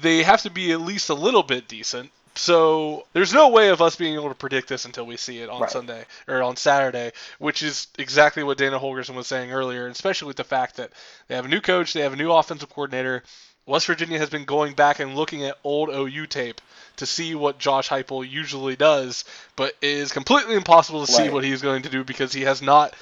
they 0.00 0.22
have 0.22 0.42
to 0.42 0.50
be 0.50 0.72
at 0.72 0.80
least 0.80 1.10
a 1.10 1.14
little 1.14 1.42
bit 1.42 1.68
decent 1.68 2.10
So 2.38 3.04
there's 3.14 3.34
no 3.34 3.48
way 3.48 3.68
of 3.70 3.82
us 3.82 3.96
being 3.96 4.14
able 4.14 4.28
to 4.28 4.34
predict 4.34 4.68
this 4.68 4.84
until 4.84 5.04
we 5.04 5.16
see 5.16 5.40
it 5.40 5.50
on 5.50 5.62
Right. 5.62 5.70
Sunday 5.70 6.04
or 6.28 6.40
on 6.42 6.54
Saturday, 6.56 7.12
which 7.38 7.62
is 7.64 7.88
exactly 7.98 8.44
what 8.44 8.58
Dana 8.58 8.78
Holgorsen 8.78 9.14
was 9.16 9.26
saying 9.26 9.50
earlier, 9.52 9.88
especially 9.88 10.28
with 10.28 10.36
the 10.36 10.44
fact 10.44 10.76
that 10.76 10.90
they 11.26 11.34
have 11.34 11.44
a 11.46 11.48
new 11.48 11.60
coach, 11.60 11.92
they 11.92 12.00
have 12.02 12.12
a 12.12 12.16
new 12.16 12.30
offensive 12.32 12.70
coordinator. 12.70 13.24
West 13.66 13.86
Virginia 13.86 14.18
has 14.18 14.30
been 14.30 14.44
going 14.44 14.74
back 14.74 15.00
and 15.00 15.16
looking 15.16 15.44
at 15.44 15.58
old 15.64 15.90
OU 15.90 16.26
tape 16.28 16.60
to 16.96 17.06
see 17.06 17.34
what 17.34 17.58
Josh 17.58 17.88
Heupel 17.88 18.28
usually 18.28 18.76
does, 18.76 19.24
but 19.56 19.74
it 19.82 19.90
is 19.90 20.12
completely 20.12 20.54
impossible 20.54 21.04
to 21.04 21.12
see 21.12 21.24
Right. 21.24 21.32
what 21.32 21.44
he's 21.44 21.60
going 21.60 21.82
to 21.82 21.88
do 21.90 22.04
because 22.04 22.32
he 22.32 22.42
has 22.42 22.62
not 22.62 22.94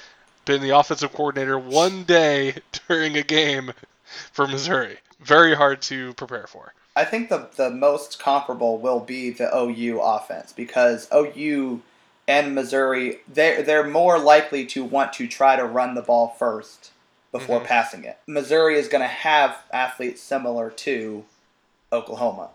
been 0.45 0.61
the 0.61 0.71
offensive 0.71 1.13
coordinator 1.13 1.59
one 1.59 2.03
day 2.05 2.55
during 2.87 3.15
a 3.17 3.23
game 3.23 3.71
for 4.31 4.47
Missouri. 4.47 4.97
Very 5.21 5.55
hard 5.55 5.81
to 5.83 6.13
prepare 6.15 6.47
for. 6.47 6.73
I 6.97 7.05
think 7.05 7.29
the 7.29 7.47
the 7.55 7.69
most 7.69 8.17
comparable 8.19 8.77
will 8.79 8.99
be 8.99 9.29
the 9.29 9.55
OU 9.55 10.01
offense 10.01 10.51
because 10.51 11.07
OU 11.13 11.81
and 12.27 12.55
Missouri 12.55 13.19
they 13.31 13.61
they're 13.61 13.87
more 13.87 14.17
likely 14.19 14.65
to 14.67 14.83
want 14.83 15.13
to 15.13 15.27
try 15.27 15.55
to 15.55 15.63
run 15.65 15.93
the 15.93 16.01
ball 16.01 16.35
first 16.39 16.91
before 17.31 17.59
Mhm. 17.61 17.65
passing 17.65 18.03
it. 18.03 18.17
Missouri 18.25 18.79
is 18.79 18.87
going 18.87 19.01
to 19.03 19.07
have 19.07 19.57
athletes 19.71 20.21
similar 20.21 20.69
to 20.71 21.23
Oklahoma 21.93 22.49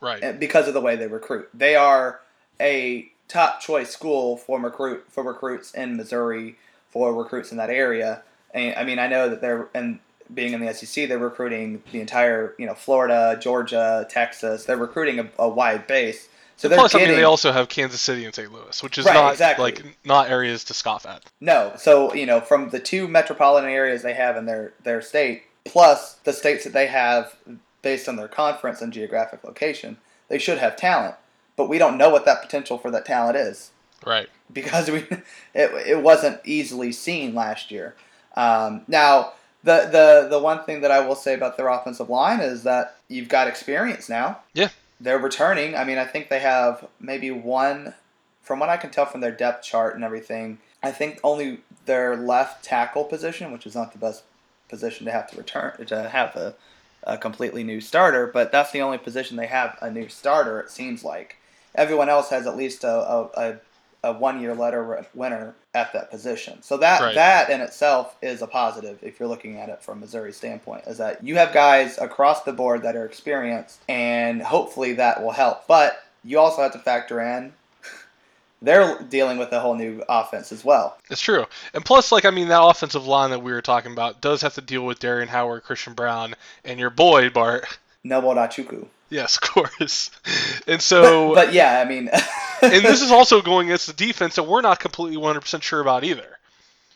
Right. 0.00 0.38
because 0.40 0.66
of 0.68 0.74
the 0.74 0.80
way 0.80 0.96
they 0.96 1.06
recruit. 1.06 1.48
They 1.54 1.76
are 1.76 2.20
a 2.60 3.10
top 3.28 3.60
choice 3.60 3.90
school 3.90 4.36
for 4.36 4.58
recruit 4.60 5.04
for 5.08 5.22
recruits 5.22 5.72
in 5.72 5.96
Missouri 5.96 6.56
for 6.90 7.14
recruits 7.14 7.50
in 7.52 7.58
that 7.58 7.70
area. 7.70 8.22
And 8.52 8.74
I 8.76 8.84
mean, 8.84 8.98
I 8.98 9.06
know 9.06 9.28
that 9.28 9.40
they're 9.40 9.68
and 9.72 10.00
being 10.32 10.52
in 10.52 10.64
the 10.64 10.72
SEC, 10.72 11.08
they're 11.08 11.18
recruiting 11.18 11.82
the 11.92 12.00
entire 12.00 12.54
you 12.58 12.66
know 12.66 12.74
Florida, 12.74 13.38
Georgia, 13.40 14.06
Texas. 14.08 14.64
They're 14.64 14.76
recruiting 14.76 15.18
a, 15.18 15.28
a 15.38 15.48
wide 15.48 15.86
base. 15.86 16.28
So 16.56 16.68
they're 16.68 16.78
Plus, 16.78 16.94
I 16.94 16.98
mean, 16.98 17.08
they 17.08 17.24
also 17.24 17.50
have 17.50 17.68
Kansas 17.68 18.00
City 18.00 18.24
and 18.24 18.32
St. 18.32 18.52
Louis, 18.52 18.80
which 18.80 18.96
is 18.96 19.06
Right, 19.06 19.14
not 19.14 19.32
exactly. 19.32 19.64
like 19.64 19.84
not 20.04 20.30
areas 20.30 20.62
to 20.64 20.74
scoff 20.74 21.04
at. 21.04 21.24
No, 21.40 21.72
so 21.76 22.14
you 22.14 22.26
know, 22.26 22.40
from 22.40 22.70
the 22.70 22.78
two 22.78 23.08
metropolitan 23.08 23.68
areas 23.68 24.02
they 24.02 24.14
have 24.14 24.36
in 24.36 24.46
their 24.46 24.72
their 24.84 25.02
state, 25.02 25.42
plus 25.64 26.14
the 26.24 26.32
states 26.32 26.62
that 26.64 26.72
they 26.72 26.86
have 26.86 27.34
based 27.82 28.08
on 28.08 28.14
their 28.16 28.28
conference 28.28 28.80
and 28.80 28.92
geographic 28.92 29.42
location, 29.44 29.96
they 30.28 30.38
should 30.38 30.58
have 30.58 30.76
talent. 30.76 31.16
But 31.56 31.68
we 31.68 31.76
don't 31.78 31.98
know 31.98 32.08
what 32.10 32.24
that 32.24 32.40
potential 32.42 32.78
for 32.78 32.90
that 32.92 33.04
talent 33.04 33.36
is 33.36 33.70
Right. 34.06 34.28
because 34.52 34.90
we 34.90 34.98
it, 35.54 35.70
it 35.86 36.02
wasn't 36.02 36.40
easily 36.44 36.92
seen 36.92 37.34
last 37.34 37.70
year. 37.72 37.94
Um, 38.36 38.82
now, 38.88 39.32
the, 39.64 39.88
the 39.90 40.28
the 40.30 40.38
one 40.38 40.62
thing 40.64 40.82
that 40.82 40.90
I 40.90 41.00
will 41.00 41.14
say 41.14 41.34
about 41.34 41.56
their 41.56 41.68
offensive 41.68 42.10
line 42.10 42.40
is 42.40 42.62
that 42.64 42.96
you've 43.08 43.30
got 43.30 43.48
experience 43.48 44.08
now. 44.08 44.40
Yeah. 44.52 44.68
They're 45.00 45.18
returning. 45.18 45.74
I 45.74 45.84
mean, 45.84 45.98
I 45.98 46.04
think 46.04 46.28
they 46.28 46.38
have 46.40 46.86
maybe 47.00 47.30
one, 47.30 47.94
from 48.42 48.60
what 48.60 48.68
I 48.68 48.76
can 48.76 48.90
tell 48.90 49.06
from 49.06 49.22
their 49.22 49.32
depth 49.32 49.64
chart 49.64 49.94
and 49.94 50.04
everything. 50.04 50.58
I 50.82 50.92
think 50.92 51.18
only 51.24 51.60
their 51.86 52.14
left 52.16 52.64
tackle 52.64 53.04
position, 53.04 53.52
which 53.52 53.66
is 53.66 53.74
not 53.74 53.92
the 53.92 53.98
best 53.98 54.22
position 54.68 55.06
to 55.06 55.12
have 55.12 55.30
to 55.30 55.36
return 55.36 55.84
to 55.86 56.08
have 56.10 56.36
a, 56.36 56.54
a 57.02 57.16
completely 57.16 57.64
new 57.64 57.80
starter, 57.80 58.26
but 58.26 58.52
that's 58.52 58.70
the 58.70 58.82
only 58.82 58.98
position 58.98 59.36
they 59.36 59.46
have 59.46 59.78
a 59.80 59.90
new 59.90 60.08
starter. 60.08 60.60
It 60.60 60.70
seems 60.70 61.02
like 61.04 61.38
everyone 61.74 62.08
else 62.08 62.28
has 62.28 62.46
at 62.46 62.56
least 62.56 62.84
a, 62.84 62.88
a, 62.88 63.22
a, 63.36 63.56
a 64.04 64.12
one 64.12 64.40
year 64.40 64.54
letter 64.54 65.06
winner 65.14 65.54
at 65.74 65.92
that 65.92 66.10
position. 66.10 66.62
So 66.62 66.76
that 66.78 67.00
Right. 67.00 67.14
that 67.14 67.50
in 67.50 67.60
itself 67.60 68.14
is 68.22 68.42
a 68.42 68.46
positive 68.46 68.98
if 69.02 69.18
you're 69.18 69.28
looking 69.28 69.58
at 69.58 69.68
it 69.68 69.82
from 69.82 70.00
Missouri's 70.00 70.36
standpoint, 70.36 70.84
is 70.86 70.98
that 70.98 71.22
you 71.24 71.36
have 71.36 71.52
guys 71.52 71.98
across 71.98 72.42
the 72.44 72.52
board 72.52 72.82
that 72.82 72.94
are 72.96 73.04
experienced, 73.04 73.80
and 73.88 74.40
hopefully 74.42 74.94
that 74.94 75.22
will 75.22 75.32
help. 75.32 75.66
But 75.66 76.02
you 76.22 76.38
also 76.38 76.62
have 76.62 76.72
to 76.72 76.78
factor 76.78 77.20
in 77.20 77.52
they're 78.62 78.98
dealing 79.10 79.36
with 79.36 79.52
a 79.52 79.60
whole 79.60 79.74
new 79.74 80.02
offense 80.08 80.50
as 80.52 80.64
well. 80.64 80.96
It's 81.10 81.20
true. 81.20 81.44
And 81.74 81.84
plus, 81.84 82.10
like, 82.12 82.24
I 82.24 82.30
mean, 82.30 82.48
that 82.48 82.62
offensive 82.62 83.06
line 83.06 83.30
that 83.30 83.42
we 83.42 83.52
were 83.52 83.60
talking 83.60 83.92
about 83.92 84.20
does 84.22 84.40
have 84.42 84.54
to 84.54 84.60
deal 84.62 84.86
with 84.86 85.00
Darrien 85.00 85.28
Howard, 85.28 85.64
Christian 85.64 85.92
Brown, 85.92 86.34
and 86.64 86.78
your 86.80 86.90
boy, 86.90 87.28
Bart. 87.30 87.66
Noble 88.04 88.32
Nwachukwu. 88.34 88.86
Yes, 89.10 89.36
of 89.36 89.42
course. 89.42 90.10
And 90.66 90.80
so, 90.80 91.34
But 91.34 91.52
yeah, 91.52 91.78
I 91.80 91.84
mean, 91.88 92.08
and 92.62 92.84
this 92.84 93.02
is 93.02 93.10
also 93.10 93.42
going 93.42 93.68
against 93.68 93.86
the 93.86 93.92
defense 93.92 94.36
that 94.36 94.44
we're 94.44 94.60
not 94.60 94.80
completely 94.80 95.16
100% 95.16 95.62
sure 95.62 95.80
about 95.80 96.04
either. 96.04 96.38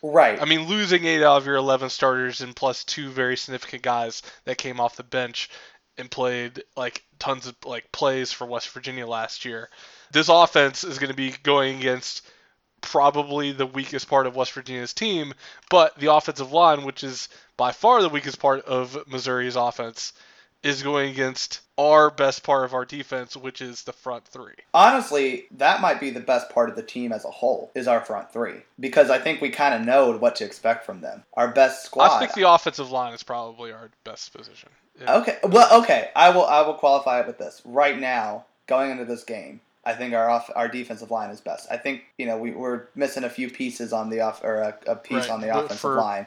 right. 0.03 0.41
I 0.41 0.45
mean, 0.45 0.69
losing 0.69 1.05
eight 1.05 1.23
out 1.23 1.39
of 1.39 1.47
your 1.47 1.57
11 1.57 1.91
starters 1.91 2.41
and 2.41 2.55
plus 2.55 2.85
two 2.85 3.11
very 3.11 3.37
significant 3.37 3.83
guys 3.83 4.23
that 4.45 4.59
came 4.59 4.81
off 4.81 4.97
the 4.97 5.03
bench 5.03 5.51
and 5.97 6.11
played 6.11 6.63
like 6.77 7.03
tons 7.19 7.47
of 7.47 7.57
like 7.65 7.91
plays 7.93 8.33
for 8.33 8.47
West 8.47 8.69
Virginia 8.71 9.07
last 9.07 9.45
year. 9.45 9.69
This 10.13 10.29
offense 10.29 10.85
is 10.85 10.99
going 10.99 11.11
to 11.11 11.17
be 11.17 11.35
going 11.43 11.79
against 11.79 12.27
probably 12.81 13.53
the 13.53 13.67
weakest 13.67 14.09
part 14.09 14.27
of 14.27 14.37
West 14.37 14.53
Virginia's 14.53 14.95
team, 14.95 15.35
but 15.69 15.99
the 15.99 16.13
offensive 16.13 16.53
line, 16.53 16.85
which 16.85 17.03
is 17.03 17.29
by 17.57 17.73
far 17.73 18.01
the 18.03 18.09
weakest 18.09 18.39
part 18.39 18.65
of 18.65 18.97
Missouri's 19.09 19.57
offense, 19.57 20.13
is 20.63 20.83
going 20.83 21.11
against 21.11 21.61
our 21.79 22.11
best 22.11 22.43
part 22.43 22.65
of 22.65 22.75
our 22.75 22.85
defense, 22.85 23.37
which 23.37 23.63
is 23.63 23.85
the 23.85 23.93
front 23.93 24.27
three. 24.27 24.55
Honestly, 24.75 25.47
that 25.57 25.81
might 25.81 26.01
be 26.01 26.11
the 26.11 26.21
best 26.21 26.51
part 26.51 26.69
of 26.69 26.77
the 26.77 26.83
team 26.83 27.13
as 27.13 27.25
a 27.25 27.31
whole 27.31 27.71
is 27.75 27.87
our 27.87 28.01
front 28.01 28.33
three 28.33 28.57
because 28.81 29.09
I 29.11 29.19
think 29.19 29.41
we 29.41 29.51
kind 29.51 29.75
of 29.75 29.83
know 29.87 30.17
what 30.19 30.37
to 30.37 30.45
expect 30.45 30.85
from 30.85 31.01
them. 31.01 31.23
Our 31.35 31.49
best 31.49 31.85
squad. 31.87 32.11
I 32.11 32.19
think 32.19 32.35
the 32.35 32.51
offensive 32.51 32.91
line 32.91 33.15
is 33.15 33.23
probably 33.23 33.73
our 33.73 33.91
best 34.05 34.35
position. 34.37 34.69
Okay. 35.07 35.39
Well, 35.45 35.83
okay. 35.83 36.11
I 36.17 36.31
will. 36.31 36.45
I 36.45 36.63
will 36.63 36.75
qualify 36.75 37.21
it 37.21 37.27
with 37.29 37.39
this. 37.39 37.63
Right 37.65 37.99
now, 37.99 38.45
going 38.67 38.91
into 38.91 39.05
this 39.05 39.23
game, 39.23 39.61
I 39.85 39.95
think 39.95 40.13
our 40.13 40.29
off, 40.29 40.51
our 40.57 40.67
defensive 40.67 41.13
line 41.13 41.31
is 41.31 41.41
best. 41.41 41.69
I 41.71 41.77
think 41.77 42.03
you 42.19 42.27
know 42.27 42.37
we, 42.37 42.51
we're 42.51 42.87
missing 42.97 43.23
a 43.23 43.31
few 43.31 43.49
pieces 43.49 43.93
on 43.93 44.11
the 44.11 44.21
off 44.23 44.43
or 44.43 44.57
a, 44.57 44.77
a 44.89 44.97
piece 44.97 45.29
Right, 45.29 45.31
on 45.31 45.41
the 45.41 45.57
offensive 45.57 45.79
for- 45.79 45.95
line 45.97 46.27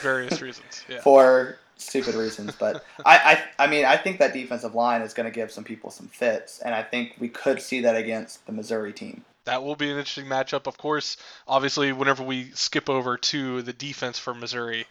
Various 0.00 0.42
reasons. 0.42 0.84
Yeah. 0.88 1.00
for 1.00 1.56
stupid 1.78 2.14
reasons. 2.14 2.54
But 2.58 2.84
I, 3.06 3.42
I 3.58 3.64
I 3.64 3.66
mean 3.68 3.84
I 3.84 3.96
think 3.96 4.18
that 4.18 4.32
defensive 4.32 4.74
line 4.74 5.02
is 5.02 5.14
going 5.14 5.26
to 5.26 5.34
give 5.34 5.50
some 5.50 5.64
people 5.64 5.90
some 5.90 6.08
fits, 6.08 6.60
and 6.60 6.74
I 6.74 6.82
think 6.82 7.14
we 7.18 7.28
could 7.28 7.60
see 7.62 7.80
that 7.82 7.96
against 7.96 8.44
the 8.46 8.52
Missouri 8.52 8.92
team. 8.92 9.24
that 9.44 9.62
will 9.62 9.76
be 9.76 9.90
an 9.90 9.96
interesting 9.96 10.26
matchup. 10.26 10.66
Of 10.66 10.76
course, 10.76 11.16
obviously, 11.46 11.92
whenever 11.92 12.22
we 12.22 12.50
skip 12.54 12.90
over 12.90 13.16
to 13.16 13.62
the 13.62 13.72
defense 13.72 14.18
for 14.18 14.34
Missouri, 14.34 14.86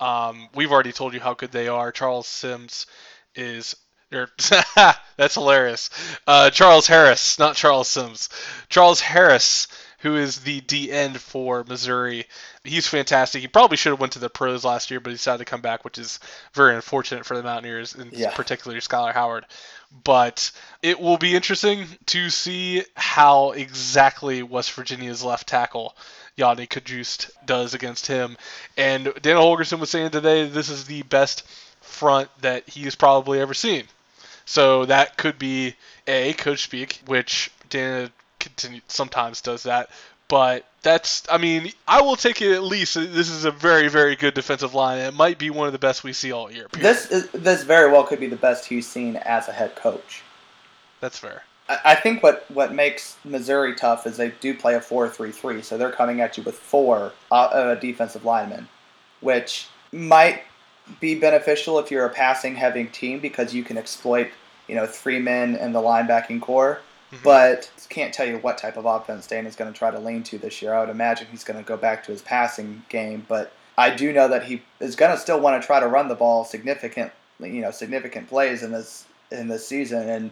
um, 0.00 0.48
we've 0.54 0.70
already 0.72 0.92
told 0.92 1.14
you 1.14 1.20
how 1.20 1.34
good 1.34 1.52
they 1.52 1.68
are. 1.68 1.92
Charles 1.92 2.26
Sims 2.26 2.86
is. 3.34 3.74
Or, 4.12 4.28
that's 5.16 5.34
hilarious. 5.34 5.88
Uh, 6.26 6.50
Charles 6.50 6.86
Harris, 6.86 7.38
not 7.38 7.56
Charles 7.56 7.88
Sims. 7.88 8.28
Charles 8.68 9.00
Harris, 9.00 9.68
who 10.02 10.16
is 10.16 10.40
the 10.40 10.60
D 10.60 10.92
end 10.92 11.20
for 11.20 11.64
Missouri. 11.64 12.26
He's 12.64 12.86
fantastic. 12.86 13.40
He 13.40 13.48
probably 13.48 13.76
should 13.76 13.90
have 13.90 14.00
went 14.00 14.12
to 14.12 14.18
the 14.18 14.30
pros 14.30 14.64
last 14.64 14.90
year, 14.90 15.00
but 15.00 15.10
he 15.10 15.14
decided 15.14 15.38
to 15.38 15.50
come 15.50 15.62
back, 15.62 15.84
which 15.84 15.98
is 15.98 16.20
very 16.52 16.74
unfortunate 16.74 17.24
for 17.24 17.36
the 17.36 17.42
Mountaineers, 17.42 17.94
and 17.94 18.12
Yeah. 18.12 18.30
particularly 18.34 18.80
Skylar 18.80 19.14
Howard 19.14 19.46
but 20.04 20.50
it 20.82 20.98
will 20.98 21.18
be 21.18 21.34
interesting 21.34 21.86
to 22.06 22.30
see 22.30 22.82
how 22.94 23.50
exactly 23.52 24.42
West 24.42 24.72
Virginia's 24.72 25.22
left 25.22 25.46
tackle 25.46 25.94
Yodny 26.38 26.66
Cajuste 26.66 27.30
does 27.44 27.74
against 27.74 28.06
him. 28.06 28.36
And 28.76 29.12
Daniel 29.20 29.44
Holgorsen 29.44 29.78
was 29.78 29.90
saying 29.90 30.10
today 30.10 30.46
this 30.48 30.68
is 30.70 30.86
the 30.86 31.02
best 31.02 31.42
front 31.82 32.30
that 32.40 32.68
he's 32.68 32.94
probably 32.94 33.40
ever 33.40 33.54
seen. 33.54 33.84
So 34.44 34.86
that 34.86 35.16
could 35.16 35.38
be 35.38 35.76
a 36.06 36.32
coach 36.34 36.62
speak, 36.62 37.00
which 37.06 37.50
Dana 37.68 38.10
continue, 38.42 38.80
sometimes 38.88 39.40
does 39.40 39.62
that. 39.62 39.90
But 40.28 40.64
that's, 40.82 41.22
I 41.30 41.36
mean, 41.36 41.72
I 41.86 42.00
will 42.00 42.16
take 42.16 42.40
it 42.40 42.52
at 42.52 42.62
least. 42.62 42.94
This 42.94 43.28
is 43.28 43.44
a 43.44 43.50
very, 43.50 43.88
very 43.88 44.16
good 44.16 44.34
defensive 44.34 44.74
line. 44.74 44.98
And 44.98 45.08
it 45.08 45.14
might 45.14 45.38
be 45.38 45.50
one 45.50 45.66
of 45.66 45.72
the 45.72 45.78
best 45.78 46.04
we 46.04 46.12
see 46.12 46.32
all 46.32 46.50
year. 46.50 46.68
period. 46.68 46.88
This 46.88 47.10
is 47.10 47.30
this 47.32 47.64
very 47.64 47.90
well 47.92 48.04
could 48.04 48.20
be 48.20 48.28
the 48.28 48.36
best 48.36 48.64
he's 48.64 48.88
seen 48.88 49.16
as 49.16 49.48
a 49.48 49.52
head 49.52 49.76
coach. 49.76 50.22
That's 51.00 51.18
fair. 51.18 51.42
I 51.68 51.78
I 51.84 51.94
think 51.96 52.22
what, 52.22 52.50
what 52.50 52.72
makes 52.72 53.16
Missouri 53.24 53.74
tough 53.74 54.06
is 54.06 54.16
they 54.16 54.30
do 54.40 54.54
play 54.54 54.74
a 54.74 54.80
4 54.80 55.08
3 55.10 55.32
3, 55.32 55.60
so 55.60 55.76
they're 55.76 55.92
coming 55.92 56.20
at 56.20 56.38
you 56.38 56.42
with 56.42 56.54
four 56.54 57.12
uh, 57.30 57.34
uh, 57.34 57.74
defensive 57.74 58.24
linemen, 58.24 58.68
which 59.20 59.68
might 59.92 60.42
be 60.98 61.14
beneficial 61.14 61.78
if 61.78 61.90
you're 61.90 62.06
a 62.06 62.10
passing 62.10 62.56
heavy 62.56 62.84
team 62.84 63.20
because 63.20 63.54
you 63.54 63.62
can 63.62 63.76
exploit 63.76 64.28
you 64.66 64.74
know 64.74 64.86
three 64.86 65.18
men 65.18 65.56
in 65.56 65.72
the 65.72 65.80
linebacking 65.80 66.40
core. 66.40 66.80
Mm-hmm. 67.12 67.24
But 67.24 67.70
can't 67.92 68.14
tell 68.14 68.26
you 68.26 68.38
what 68.38 68.56
type 68.56 68.78
of 68.78 68.86
offense 68.86 69.26
Dane 69.26 69.46
is 69.46 69.54
going 69.54 69.70
to 69.70 69.78
try 69.78 69.90
to 69.90 69.98
lean 69.98 70.22
to 70.24 70.38
this 70.38 70.62
year. 70.62 70.72
I 70.72 70.80
would 70.80 70.88
imagine 70.88 71.26
he's 71.30 71.44
going 71.44 71.62
to 71.62 71.66
go 71.66 71.76
back 71.76 72.04
to 72.04 72.12
his 72.12 72.22
passing 72.22 72.82
game, 72.88 73.26
but 73.28 73.52
I 73.76 73.90
do 73.90 74.12
know 74.12 74.28
that 74.28 74.44
he 74.44 74.62
is 74.80 74.96
going 74.96 75.10
to 75.12 75.18
still 75.18 75.38
want 75.38 75.60
to 75.60 75.66
try 75.66 75.78
to 75.78 75.86
run 75.86 76.08
the 76.08 76.14
ball 76.14 76.44
significant, 76.44 77.12
you 77.38 77.60
know, 77.60 77.70
significant 77.70 78.28
plays 78.28 78.62
in 78.62 78.72
this 78.72 79.04
in 79.30 79.48
this 79.48 79.66
season. 79.66 80.08
And 80.08 80.30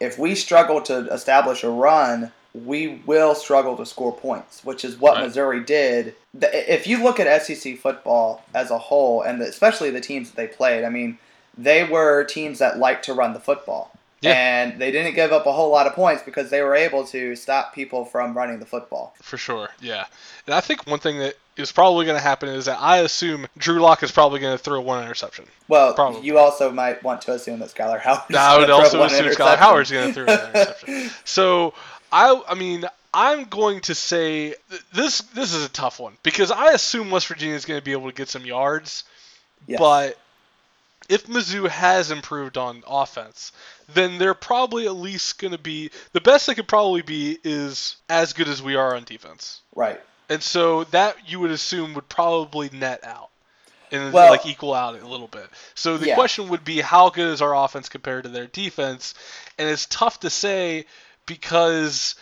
if 0.00 0.18
we 0.18 0.34
struggle 0.34 0.80
to 0.82 1.06
establish 1.12 1.64
a 1.64 1.70
run, 1.70 2.32
we 2.54 3.02
will 3.06 3.34
struggle 3.34 3.76
to 3.76 3.86
score 3.86 4.12
points, 4.14 4.64
which 4.64 4.84
is 4.84 4.98
what 4.98 5.16
Right. 5.16 5.24
Missouri 5.24 5.60
did. 5.60 6.14
If 6.40 6.86
you 6.86 7.02
look 7.02 7.20
at 7.20 7.42
SEC 7.42 7.78
football 7.78 8.42
as 8.54 8.70
a 8.70 8.78
whole, 8.78 9.22
and 9.22 9.40
especially 9.42 9.90
the 9.90 10.00
teams 10.00 10.30
that 10.30 10.36
they 10.36 10.46
played, 10.46 10.84
I 10.84 10.88
mean, 10.88 11.18
they 11.56 11.84
were 11.84 12.24
teams 12.24 12.58
that 12.58 12.78
liked 12.78 13.04
to 13.06 13.14
run 13.14 13.34
the 13.34 13.40
football. 13.40 13.91
Yeah. 14.22 14.32
And 14.32 14.80
they 14.80 14.90
didn't 14.90 15.14
give 15.14 15.32
up 15.32 15.46
a 15.46 15.52
whole 15.52 15.70
lot 15.70 15.86
of 15.86 15.94
points 15.94 16.22
because 16.22 16.48
they 16.48 16.62
were 16.62 16.74
able 16.74 17.04
to 17.08 17.36
stop 17.36 17.74
people 17.74 18.04
from 18.04 18.34
running 18.36 18.58
the 18.60 18.66
football. 18.66 19.14
For 19.20 19.36
sure, 19.36 19.68
yeah. 19.80 20.06
And 20.46 20.54
I 20.54 20.60
think 20.60 20.86
one 20.86 20.98
thing 21.00 21.18
that 21.18 21.34
is 21.56 21.70
probably 21.70 22.06
going 22.06 22.16
to 22.16 22.22
happen 22.22 22.48
is 22.48 22.64
that 22.64 22.78
I 22.80 22.98
assume 22.98 23.46
Drew 23.58 23.80
Lock 23.80 24.02
is 24.02 24.10
probably 24.10 24.40
going 24.40 24.56
to 24.56 24.62
throw 24.62 24.80
one 24.80 25.02
interception. 25.02 25.44
Well, 25.68 25.92
Probably. 25.92 26.22
you 26.22 26.38
also 26.38 26.70
might 26.70 27.02
want 27.02 27.20
to 27.22 27.32
assume 27.32 27.58
that 27.58 27.68
Skylar 27.74 28.00
Howard. 28.00 28.30
is 28.30 28.36
I 28.36 28.58
would 28.58 28.70
also 28.70 29.02
assume 29.02 29.26
Skylar. 29.26 29.56
Howard's 29.58 29.90
going 29.90 30.08
to 30.08 30.14
throw 30.14 30.24
an 30.32 30.48
interception. 30.54 31.10
So 31.24 31.74
I, 32.10 32.40
I 32.48 32.54
mean, 32.54 32.84
I'm 33.12 33.44
going 33.44 33.80
to 33.82 33.94
say 33.94 34.54
th- 34.70 34.82
this. 34.94 35.20
This 35.20 35.52
is 35.52 35.66
a 35.66 35.68
tough 35.68 36.00
one 36.00 36.16
because 36.22 36.50
I 36.50 36.72
assume 36.72 37.10
West 37.10 37.26
Virginia 37.26 37.54
is 37.54 37.64
going 37.66 37.78
to 37.80 37.84
be 37.84 37.92
able 37.92 38.08
to 38.08 38.14
get 38.16 38.28
some 38.30 38.46
yards, 38.46 39.04
Yes. 39.66 39.78
but 39.78 40.18
if 41.08 41.26
Mizzou 41.26 41.68
has 41.68 42.10
improved 42.10 42.56
on 42.56 42.82
offense, 42.86 43.52
then 43.92 44.18
they're 44.18 44.34
probably 44.34 44.86
at 44.86 44.94
least 44.96 45.38
going 45.38 45.52
to 45.52 45.58
be 45.58 45.90
the 46.12 46.20
best 46.20 46.46
they 46.46 46.54
could 46.54 46.68
probably 46.68 47.02
be 47.02 47.38
is 47.44 47.96
as 48.08 48.32
good 48.32 48.48
as 48.48 48.62
we 48.62 48.74
are 48.76 48.94
on 48.96 49.04
defense. 49.04 49.60
right. 49.74 50.00
And 50.28 50.42
so 50.42 50.84
that 50.84 51.16
you 51.28 51.40
would 51.40 51.50
assume 51.50 51.92
would 51.94 52.08
probably 52.08 52.70
net 52.72 53.04
out 53.04 53.28
and 53.90 54.12
Well- 54.14 54.30
like 54.30 54.46
equal 54.46 54.72
out 54.72 54.98
a 54.98 55.06
little 55.06 55.28
bit. 55.28 55.46
So 55.74 55.98
the 55.98 56.06
Yeah. 56.06 56.14
question 56.14 56.48
would 56.48 56.64
be 56.64 56.80
how 56.80 57.10
good 57.10 57.28
is 57.34 57.42
our 57.42 57.54
offense 57.54 57.90
compared 57.90 58.22
to 58.24 58.30
their 58.30 58.46
defense? 58.46 59.12
And 59.58 59.68
it's 59.68 59.84
tough 59.86 60.20
to 60.20 60.30
say 60.30 60.86
because 61.26 62.14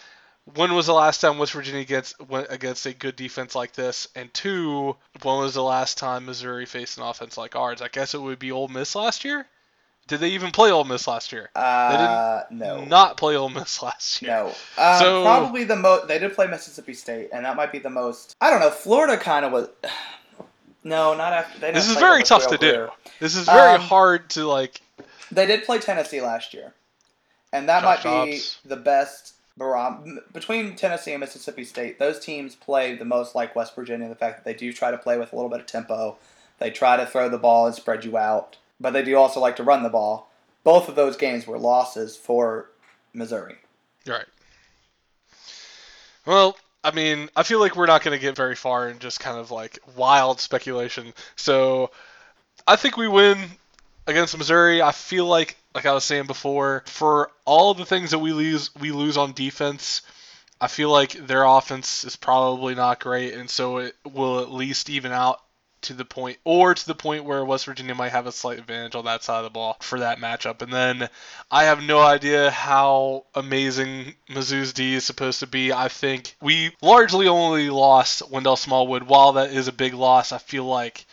when 0.55 0.75
was 0.75 0.87
the 0.87 0.93
last 0.95 1.21
time 1.21 1.39
West 1.39 1.53
Virginia 1.53 1.81
against 1.81 2.21
went 2.29 2.47
against 2.51 2.87
a 2.87 2.93
good 2.95 3.17
defense 3.17 3.55
like 3.55 3.73
this? 3.73 4.09
And 4.15 4.33
two, 4.35 4.97
when 5.23 5.39
was 5.39 5.55
the 5.55 5.63
last 5.63 5.99
time 5.99 6.27
Missouri 6.27 6.67
faced 6.67 6.99
an 6.99 7.05
offense 7.05 7.37
like 7.37 7.57
ours? 7.57 7.83
I 7.83 7.89
guess 7.89 8.15
it 8.15 8.21
would 8.21 8.39
be 8.39 8.53
Ole 8.53 8.69
Miss 8.69 8.95
last 8.95 9.25
year. 9.25 9.47
Did 10.09 10.19
they 10.21 10.31
even 10.31 10.51
play 10.51 10.73
Ole 10.73 10.83
Miss 10.85 11.07
last 11.07 11.31
year? 11.31 11.51
Uh, 11.55 12.43
no. 12.51 12.85
Not 12.85 13.17
play 13.17 13.37
Ole 13.37 13.49
Miss 13.49 13.81
last 13.83 14.21
year. 14.23 14.31
No. 14.33 14.47
Um, 14.83 14.99
So- 14.99 15.23
probably 15.23 15.65
the 15.65 15.77
most. 15.77 16.09
They 16.09 16.19
did 16.19 16.35
play 16.35 16.47
Mississippi 16.47 16.95
State, 16.95 17.29
and 17.33 17.45
that 17.45 17.55
might 17.57 17.71
be 17.73 17.79
the 17.79 17.91
most. 17.91 18.35
I 18.41 18.51
don't 18.51 18.61
know. 18.61 18.71
Florida 18.71 19.17
kind 19.17 19.45
of 19.45 19.53
was. 19.53 19.69
No, 20.83 21.15
not 21.15 21.35
after. 21.35 21.59
They 21.59 21.67
didn't 21.69 21.75
This 21.75 21.89
is 21.91 21.97
very 21.99 22.23
tough 22.23 22.47
to 22.49 22.57
do. 22.57 22.73
Greer. 22.73 22.91
This 23.21 23.37
is 23.37 23.45
very 23.45 23.75
Um, 23.75 23.83
hard 23.83 24.31
to 24.31 24.47
like. 24.47 24.81
They 25.31 25.45
did 25.45 25.65
play 25.65 25.79
Tennessee 25.79 26.23
last 26.23 26.55
year, 26.55 26.73
and 27.53 27.69
that 27.69 27.83
Josh 27.83 28.03
might 28.07 28.25
be 28.25 28.31
Dobbs. 28.33 28.59
the 28.65 28.77
best 28.77 29.35
between 30.33 30.75
Tennessee 30.75 31.13
and 31.13 31.21
Mississippi 31.21 31.65
State. 31.65 31.99
Those 31.99 32.19
teams 32.19 32.55
play 32.55 32.97
the 32.97 33.05
most 33.05 33.35
like 33.35 33.55
West 33.55 33.75
Virginia. 33.75 34.09
The 34.09 34.15
fact 34.15 34.39
that 34.39 34.45
they 34.45 34.59
do 34.59 34.73
try 34.73 34.91
to 34.91 34.99
play 34.99 35.19
with 35.19 35.33
a 35.33 35.37
little 35.37 35.51
bit 35.51 35.61
of 35.61 35.67
tempo, 35.67 36.17
they 36.59 36.71
try 36.71 36.97
to 36.97 37.07
throw 37.07 37.29
the 37.29 37.39
ball 37.39 37.67
and 37.67 37.75
spread 37.75 38.05
you 38.05 38.17
out, 38.17 38.57
but 38.81 38.93
they 38.93 39.03
do 39.03 39.17
also 39.17 39.41
like 39.41 39.57
to 39.57 39.63
run 39.63 39.83
the 39.83 39.89
ball. 39.89 40.31
Both 40.65 40.89
of 40.89 40.95
those 40.95 41.17
games 41.17 41.47
were 41.47 41.59
losses 41.59 42.17
for 42.17 42.71
Missouri. 43.13 43.57
Right. 44.07 44.27
Well, 46.27 46.57
I 46.83 46.91
mean, 46.93 47.29
I 47.37 47.43
feel 47.43 47.61
like 47.61 47.77
we're 47.77 47.87
not 47.87 48.03
going 48.03 48.19
to 48.19 48.23
get 48.23 48.37
very 48.37 48.57
far 48.57 48.89
in 48.89 48.99
just 48.99 49.21
kind 49.21 49.39
of 49.39 49.51
like 49.51 49.79
wild 49.97 50.41
speculation. 50.41 51.13
So 51.37 51.91
I 52.67 52.77
think 52.77 52.97
we 52.97 53.09
win 53.09 53.39
against 54.11 54.37
Missouri. 54.37 54.83
I 54.83 54.93
feel 54.93 55.27
like, 55.27 55.57
like 55.75 55.87
I 55.87 55.93
was 55.93 56.05
saying 56.05 56.27
before, 56.27 56.83
for 56.87 57.31
all 57.45 57.75
the 57.75 57.87
things 57.87 58.11
that 58.11 58.19
we 58.19 58.33
lose, 58.33 58.75
we 58.77 58.93
lose 58.93 59.17
on 59.17 59.33
defense. 59.33 60.03
I 60.61 60.69
feel 60.69 60.91
like 60.91 61.13
their 61.13 61.45
offense 61.45 62.05
is 62.05 62.17
probably 62.17 62.75
not 62.75 63.01
great, 63.01 63.35
and 63.35 63.49
so 63.49 63.79
it 63.79 63.97
will 64.05 64.41
at 64.41 64.53
least 64.53 64.91
even 64.91 65.11
out 65.13 65.41
to 65.83 65.95
the 65.95 66.05
point, 66.05 66.37
or 66.45 66.75
to 66.75 66.87
the 66.87 66.95
point 66.95 67.25
where 67.25 67.43
West 67.43 67.65
Virginia 67.65 67.95
might 67.95 68.13
have 68.13 68.27
a 68.27 68.33
slight 68.33 68.59
advantage 68.59 68.95
on 68.95 69.07
that 69.07 69.23
side 69.23 69.39
of 69.39 69.45
the 69.45 69.51
ball 69.51 69.79
for 69.81 70.01
that 70.01 70.19
matchup. 70.19 70.61
And 70.61 70.71
then 70.71 71.09
I 71.51 71.65
have 71.65 71.83
no 71.83 72.01
idea 72.01 72.51
how 72.51 73.25
amazing 73.35 74.15
Mizzou's 74.29 74.75
D 74.75 74.95
is 74.95 75.05
supposed 75.05 75.41
to 75.41 75.47
be. 75.47 75.73
I 75.73 75.89
think 75.89 76.37
we 76.43 76.77
largely 76.83 77.29
only 77.29 77.71
lost 77.71 78.31
Wendell 78.31 78.57
Smallwood. 78.57 79.05
While 79.05 79.33
that 79.33 79.53
is 79.53 79.69
a 79.69 79.73
big 79.73 79.95
loss, 79.95 80.33
I 80.33 80.39
feel 80.39 80.65
like 80.65 81.07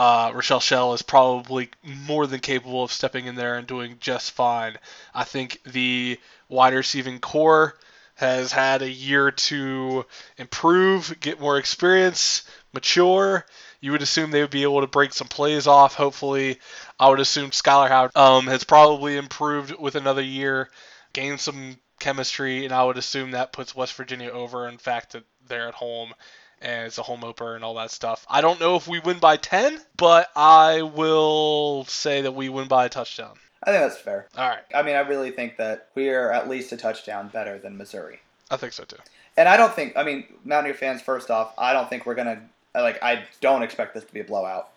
uh, 0.00 0.32
Rushel 0.32 0.62
Shell 0.62 0.94
is 0.94 1.02
probably 1.02 1.68
more 1.84 2.26
than 2.26 2.40
capable 2.40 2.82
of 2.82 2.90
stepping 2.90 3.26
in 3.26 3.34
there 3.34 3.56
and 3.56 3.66
doing 3.66 3.98
just 4.00 4.30
fine. 4.30 4.78
I 5.14 5.24
think 5.24 5.60
the 5.64 6.18
wide 6.48 6.72
receiving 6.72 7.18
corps 7.18 7.76
has 8.14 8.50
had 8.50 8.80
a 8.80 8.90
year 8.90 9.30
to 9.30 10.06
improve, 10.38 11.20
get 11.20 11.38
more 11.38 11.58
experience, 11.58 12.44
mature. 12.72 13.44
You 13.82 13.92
would 13.92 14.00
assume 14.00 14.30
they 14.30 14.40
would 14.40 14.48
be 14.48 14.62
able 14.62 14.80
to 14.80 14.86
break 14.86 15.12
some 15.12 15.28
plays 15.28 15.66
off. 15.66 15.96
Hopefully, 15.96 16.60
I 16.98 17.10
would 17.10 17.20
assume 17.20 17.50
Skyler 17.50 17.88
Howard 17.88 18.16
um, 18.16 18.46
has 18.46 18.64
probably 18.64 19.18
improved 19.18 19.78
with 19.78 19.96
another 19.96 20.22
year, 20.22 20.70
gained 21.12 21.40
some 21.40 21.76
chemistry, 21.98 22.64
and 22.64 22.72
I 22.72 22.84
would 22.84 22.96
assume 22.96 23.32
that 23.32 23.52
puts 23.52 23.76
West 23.76 23.92
Virginia 23.92 24.30
over. 24.30 24.66
In 24.66 24.78
fact, 24.78 25.12
that 25.12 25.24
they're 25.46 25.68
at 25.68 25.74
home 25.74 26.14
and 26.60 26.86
it's 26.86 26.98
a 26.98 27.02
home 27.02 27.24
opener 27.24 27.54
and 27.54 27.64
all 27.64 27.74
that 27.74 27.90
stuff. 27.90 28.26
I 28.28 28.40
don't 28.40 28.60
know 28.60 28.76
if 28.76 28.86
we 28.88 29.00
win 29.00 29.18
by 29.18 29.36
10, 29.36 29.80
but 29.96 30.30
I 30.36 30.82
will 30.82 31.84
say 31.86 32.20
that 32.22 32.32
we 32.34 32.48
win 32.48 32.68
by 32.68 32.86
a 32.86 32.88
touchdown. 32.88 33.38
I 33.62 33.70
think 33.72 33.82
that's 33.82 34.00
fair. 34.00 34.26
All 34.36 34.48
right, 34.48 34.62
I 34.74 34.82
mean, 34.82 34.96
I 34.96 35.00
really 35.00 35.30
think 35.30 35.56
that 35.58 35.88
we 35.94 36.08
are 36.10 36.32
at 36.32 36.48
least 36.48 36.72
a 36.72 36.76
touchdown 36.76 37.28
better 37.28 37.58
than 37.58 37.76
Missouri. 37.76 38.20
I 38.50 38.56
think 38.56 38.72
so 38.72 38.84
too. 38.84 38.96
And 39.36 39.48
I 39.48 39.56
don't 39.56 39.72
think, 39.74 39.96
I 39.96 40.02
mean, 40.02 40.24
Mountaineer 40.44 40.74
fans, 40.74 41.02
first 41.02 41.30
off, 41.30 41.52
I 41.56 41.72
don't 41.72 41.88
think 41.88 42.04
we're 42.04 42.14
going 42.14 42.26
to, 42.26 42.80
like, 42.80 43.02
I 43.02 43.24
don't 43.40 43.62
expect 43.62 43.94
this 43.94 44.04
to 44.04 44.12
be 44.12 44.20
a 44.20 44.24
blowout. 44.24 44.70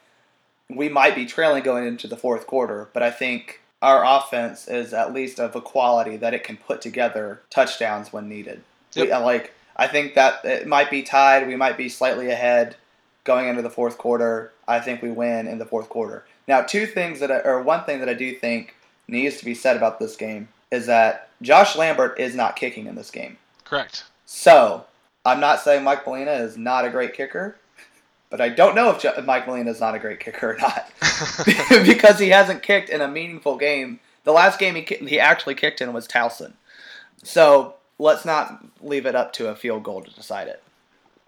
We 0.70 0.90
might 0.90 1.16
be 1.16 1.26
trailing 1.26 1.64
going 1.64 1.86
into 1.88 2.08
the 2.08 2.16
fourth 2.18 2.46
quarter, 2.48 2.90
but 2.94 3.04
I 3.04 3.12
think 3.12 3.62
our 3.82 4.06
offense 4.06 4.68
is 4.68 4.94
at 4.94 5.14
least 5.14 5.40
of 5.40 5.56
a 5.56 5.62
quality 5.62 6.16
that 6.18 6.34
it 6.34 6.44
can 6.44 6.56
put 6.58 6.82
together 6.82 7.42
touchdowns 7.50 8.14
when 8.14 8.30
needed. 8.30 8.64
We, 8.96 9.08
Yep. 9.08 9.22
uh, 9.22 9.26
like, 9.26 9.54
I 9.76 9.88
think 9.88 10.16
that 10.16 10.46
it 10.46 10.68
might 10.68 10.90
be 10.90 11.02
tied. 11.02 11.48
We 11.48 11.56
might 11.56 11.78
be 11.78 11.90
slightly 11.90 12.30
ahead 12.30 12.76
going 13.24 13.48
into 13.48 13.62
the 13.62 13.70
fourth 13.70 13.98
quarter. 13.98 14.52
I 14.68 14.80
think 14.80 15.02
we 15.02 15.12
win 15.12 15.48
in 15.48 15.58
the 15.58 15.66
fourth 15.66 15.90
quarter. 15.90 16.26
Now, 16.48 16.62
two 16.62 16.86
things 16.86 17.20
that, 17.20 17.32
I, 17.32 17.40
or 17.40 17.62
one 17.62 17.84
thing 17.86 18.00
that 18.00 18.10
I 18.10 18.14
do 18.14 18.34
think 18.36 18.76
needs 19.08 19.38
to 19.38 19.46
be 19.46 19.56
said 19.56 19.78
about 19.78 20.00
this 20.00 20.16
game 20.16 20.50
is 20.72 20.86
that 20.88 21.30
Josh 21.42 21.76
Lambert 21.76 22.20
is 22.20 22.36
not 22.36 22.56
kicking 22.56 22.88
in 22.88 22.96
this 22.96 23.12
game. 23.12 23.38
Correct. 23.64 24.04
So, 24.26 24.86
I'm 25.26 25.40
not 25.40 25.62
saying 25.62 25.84
Mike 25.84 26.06
Molina 26.06 26.32
is 26.32 26.58
not 26.58 26.86
a 26.86 26.90
great 26.90 27.14
kicker, 27.14 27.56
but 28.30 28.42
I 28.42 28.50
don't 28.50 28.76
know 28.76 28.90
if 28.90 29.02
Jo- 29.02 29.22
Mike 29.24 29.48
Molina 29.48 29.72
is 29.72 29.80
not 29.80 29.96
a 29.96 30.00
great 30.00 30.20
kicker 30.20 30.52
or 30.52 30.58
not 30.58 30.92
because 31.86 32.20
he 32.20 32.30
hasn't 32.30 32.64
kicked 32.64 32.90
in 32.90 33.02
a 33.02 33.08
meaningful 33.08 33.58
game. 33.58 34.00
The 34.24 34.32
last 34.32 34.60
game 34.60 34.76
he 34.76 34.82
ki- 34.84 35.06
he 35.08 35.20
actually 35.20 35.56
kicked 35.56 35.82
in 35.82 35.94
was 35.94 36.08
Towson. 36.08 36.54
So 37.24 37.76
let's 38.00 38.26
not 38.26 38.64
leave 38.82 39.06
it 39.06 39.16
up 39.16 39.34
to 39.34 39.50
a 39.50 39.56
field 39.56 39.84
goal 39.84 40.02
to 40.02 40.12
decide 40.14 40.48
it. 40.48 40.62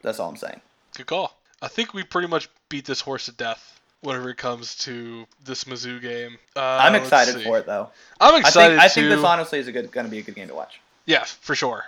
That's 0.02 0.20
all 0.20 0.30
I'm 0.30 0.38
saying. 0.38 0.62
Good 0.96 1.08
call. 1.08 1.36
I 1.62 1.68
think 1.68 1.94
we 1.94 2.04
pretty 2.04 2.28
much 2.28 2.50
beat 2.70 2.86
this 2.86 3.02
horse 3.02 3.26
to 3.26 3.32
death 3.32 3.80
whenever 4.02 4.30
it 4.30 4.38
comes 4.38 4.76
to 4.76 5.26
this 5.44 5.64
Mizzou 5.64 6.02
game. 6.02 6.38
Uh, 6.56 6.80
I'm 6.82 6.96
excited 6.96 7.42
for 7.42 7.58
it 7.58 7.66
though. 7.66 7.90
I'm 8.20 8.36
I 8.36 8.40
excited 8.40 8.76
think 8.76 8.82
I 8.82 8.88
think 8.88 9.10
this 9.10 9.24
honestly 9.24 9.60
is 9.60 9.68
a 9.68 9.72
good 9.72 9.92
going 9.92 10.06
to 10.06 10.12
be 10.12 10.20
a 10.20 10.22
good 10.22 10.36
game 10.36 10.48
to 10.48 10.56
watch. 10.56 10.80
Yeah, 11.06 11.24
for 11.24 11.56
sure. 11.56 11.86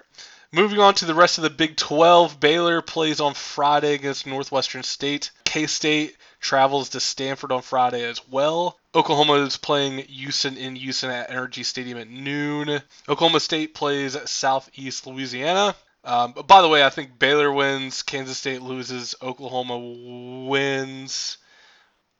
Moving 0.51 0.79
on 0.79 0.93
to 0.95 1.05
the 1.05 1.13
rest 1.13 1.37
of 1.37 1.43
the 1.43 1.49
Big 1.49 1.75
12, 1.75 2.39
Baylor 2.39 2.81
plays 2.81 3.19
on 3.19 3.33
Friday 3.33 3.93
against 3.93 4.25
Northwestern 4.25 4.83
State. 4.83 5.31
K 5.43 5.67
State 5.67 6.15
travels 6.39 6.89
to 6.89 6.99
Stanford 6.99 7.51
on 7.51 7.61
Friday 7.61 8.03
as 8.03 8.25
well. 8.29 8.77
Oklahoma 8.97 9.33
is 9.33 9.57
playing 9.57 9.99
Houston 9.99 10.57
in 10.57 10.75
Houston 10.75 11.11
at 11.11 11.29
NRG 11.29 11.63
Stadium 11.63 11.99
at 11.99 12.09
noon. 12.09 12.81
Oklahoma 13.07 13.39
State 13.39 13.75
plays 13.75 14.17
Southeast 14.27 15.05
Louisiana. 15.05 15.75
Um, 16.03 16.33
by 16.47 16.63
the 16.63 16.67
way, 16.67 16.83
I 16.83 16.89
think 16.89 17.19
Baylor 17.19 17.51
wins, 17.51 18.01
Kansas 18.01 18.39
State 18.39 18.63
loses, 18.63 19.13
Oklahoma 19.21 19.77
wins, 20.47 21.37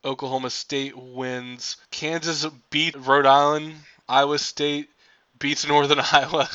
Oklahoma 0.06 0.52
State 0.52 0.96
wins, 0.96 1.78
Kansas 1.90 2.46
beat 2.70 2.96
Rhode 2.96 3.26
Island, 3.26 3.74
Iowa 4.08 4.38
State 4.38 4.92
beats 5.40 5.68
Northern 5.68 6.00
Iowa. 6.12 6.50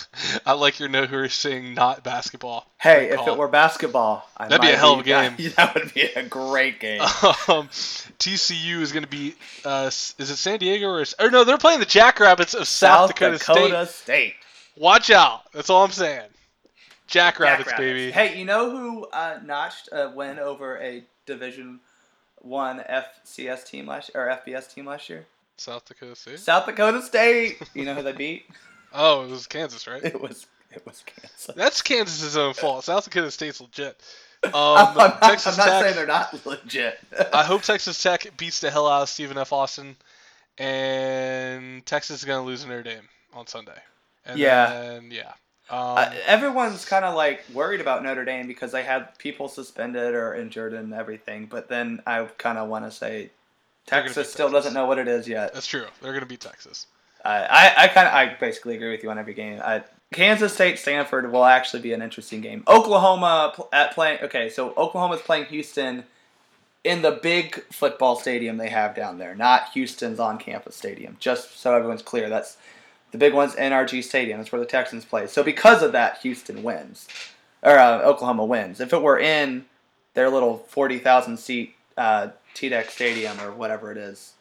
I 0.44 0.52
like 0.52 0.78
your 0.80 0.88
note 0.88 1.08
here 1.08 1.28
saying 1.28 1.74
not 1.74 2.02
basketball. 2.04 2.66
Hey, 2.78 3.10
if 3.10 3.26
it 3.26 3.36
were 3.36 3.48
basketball, 3.48 4.28
I 4.36 4.48
That'd 4.48 4.62
be 4.62 4.70
a 4.70 4.76
hell 4.76 4.94
of 4.94 5.00
a 5.00 5.02
game. 5.04 5.36
That 5.56 5.74
would 5.74 5.92
be 5.94 6.02
a 6.02 6.22
great 6.24 6.80
game. 6.80 7.00
um, 7.00 7.68
TCU 8.18 8.80
is 8.80 8.92
going 8.92 9.04
to 9.04 9.08
be, 9.08 9.34
uh, 9.64 9.86
is 9.86 10.14
it 10.18 10.36
San 10.36 10.58
Diego 10.58 10.88
or, 10.88 11.02
is, 11.02 11.14
or 11.20 11.30
no? 11.30 11.44
They're 11.44 11.58
playing 11.58 11.80
the 11.80 11.86
Jackrabbits 11.86 12.54
of 12.54 12.66
South, 12.66 13.14
Dakota, 13.14 13.38
State. 13.38 13.88
State. 13.88 14.34
Watch 14.76 15.10
out! 15.10 15.42
That's 15.52 15.68
all 15.68 15.84
I'm 15.84 15.90
saying. 15.90 16.28
Jackrabbits, 17.06 17.68
Jackrabbits. 17.70 17.78
baby. 17.78 18.10
Hey, 18.10 18.38
you 18.38 18.46
know 18.46 18.70
who 18.70 19.06
uh, 19.12 19.38
notched 19.44 19.90
a 19.92 20.08
win 20.10 20.38
over 20.38 20.78
a 20.80 21.04
Division 21.26 21.80
One 22.38 22.78
FCS 22.88 23.66
team 23.66 23.86
last 23.86 24.10
or 24.14 24.26
FBS 24.46 24.72
team 24.72 24.86
last 24.86 25.10
year? 25.10 25.26
South 25.58 25.84
Dakota 25.84 26.16
State. 26.16 26.40
South 26.40 26.64
Dakota 26.64 27.02
State. 27.02 27.60
You 27.74 27.84
know 27.84 27.94
who 27.94 28.02
they 28.02 28.12
beat? 28.12 28.46
Oh, 28.94 29.24
it 29.24 29.30
was 29.30 29.46
Kansas, 29.46 29.86
right? 29.86 30.02
It 30.04 30.20
was 30.20 30.46
it 30.70 30.84
was 30.86 31.02
Kansas. 31.06 31.50
That's 31.56 31.82
Kansas' 31.82 32.36
own 32.36 32.54
fault. 32.54 32.84
South 32.84 33.04
Dakota 33.04 33.30
State's 33.30 33.60
legit. 33.60 34.00
Um, 34.44 34.52
I'm, 34.54 34.94
not, 34.96 35.22
Texas 35.22 35.56
I'm 35.56 35.64
not 35.64 35.72
Tech. 35.72 35.82
saying 35.84 35.94
they're 35.94 36.04
not 36.04 36.46
legit. 36.46 36.98
I 37.32 37.44
hope 37.44 37.62
Texas 37.62 38.02
Tech 38.02 38.26
beats 38.36 38.58
the 38.58 38.72
hell 38.72 38.88
out 38.88 39.02
of 39.02 39.08
Stephen 39.08 39.38
F. 39.38 39.52
Austin, 39.52 39.94
and 40.58 41.84
Texas 41.86 42.18
is 42.20 42.24
going 42.24 42.40
to 42.40 42.44
lose 42.46 42.64
Notre 42.66 42.82
Dame. 42.82 43.08
on 43.34 43.46
Sunday. 43.46 43.78
And 44.26 44.38
Yeah. 44.38 44.70
Then, 44.80 45.10
yeah. 45.12 45.32
Um, 45.70 45.78
Uh, 45.96 46.10
everyone's 46.26 46.84
kind 46.84 47.04
of 47.04 47.14
like 47.14 47.44
worried 47.52 47.80
about 47.80 48.02
Notre 48.02 48.24
Dame 48.24 48.48
because 48.48 48.72
they 48.72 48.82
had 48.82 49.16
people 49.18 49.48
suspended 49.48 50.14
or 50.14 50.34
injured 50.34 50.74
and 50.74 50.92
everything. 50.92 51.46
But 51.46 51.68
then 51.68 52.02
I 52.04 52.24
kind 52.38 52.58
of 52.58 52.68
want 52.68 52.84
to 52.84 52.90
say 52.90 53.30
Texas 53.86 54.28
still 54.32 54.46
Texas. 54.48 54.64
doesn't 54.64 54.74
know 54.74 54.86
what 54.86 54.98
it 54.98 55.06
is 55.08 55.28
yet. 55.28 55.54
that's 55.54 55.66
true. 55.68 55.86
They're 56.00 56.10
going 56.12 56.20
to 56.22 56.26
beat 56.26 56.40
Texas. 56.40 56.86
I 57.24 57.74
I 57.76 57.88
kind 57.88 58.08
of 58.08 58.14
I 58.14 58.36
basically 58.38 58.76
agree 58.76 58.90
with 58.90 59.02
you 59.02 59.10
on 59.10 59.18
every 59.18 59.34
game. 59.34 59.60
I, 59.62 59.82
Kansas 60.12 60.52
State 60.52 60.78
Stanford 60.78 61.32
will 61.32 61.44
actually 61.44 61.82
be 61.82 61.92
an 61.92 62.02
interesting 62.02 62.40
game. 62.40 62.62
Oklahoma 62.68 63.54
at 63.72 63.94
playing 63.94 64.20
okay, 64.22 64.48
so 64.48 64.74
Oklahoma's 64.76 65.22
playing 65.22 65.46
Houston 65.46 66.04
in 66.84 67.02
the 67.02 67.12
big 67.12 67.62
football 67.72 68.16
stadium 68.16 68.56
they 68.56 68.68
have 68.68 68.94
down 68.94 69.18
there, 69.18 69.34
not 69.34 69.70
Houston's 69.72 70.18
on-campus 70.18 70.74
stadium. 70.74 71.16
Just 71.20 71.58
so 71.58 71.74
everyone's 71.74 72.02
clear, 72.02 72.28
that's 72.28 72.56
the 73.12 73.18
big 73.18 73.32
one's 73.34 73.54
NRG 73.54 74.02
Stadium. 74.02 74.38
That's 74.38 74.50
where 74.50 74.60
the 74.60 74.66
Texans 74.66 75.04
play. 75.04 75.26
So 75.26 75.42
because 75.42 75.82
of 75.82 75.92
that, 75.92 76.18
Houston 76.22 76.62
wins, 76.62 77.06
or 77.62 77.78
uh, 77.78 78.02
Oklahoma 78.02 78.44
wins. 78.44 78.80
If 78.80 78.92
it 78.92 79.00
were 79.00 79.18
in 79.18 79.66
their 80.14 80.28
little 80.28 80.58
forty 80.58 80.98
thousand 80.98 81.38
seat 81.38 81.74
uh, 81.96 82.28
TDEC 82.54 82.90
Stadium 82.90 83.40
or 83.40 83.52
whatever 83.52 83.92
it 83.92 83.98
is, 83.98 84.32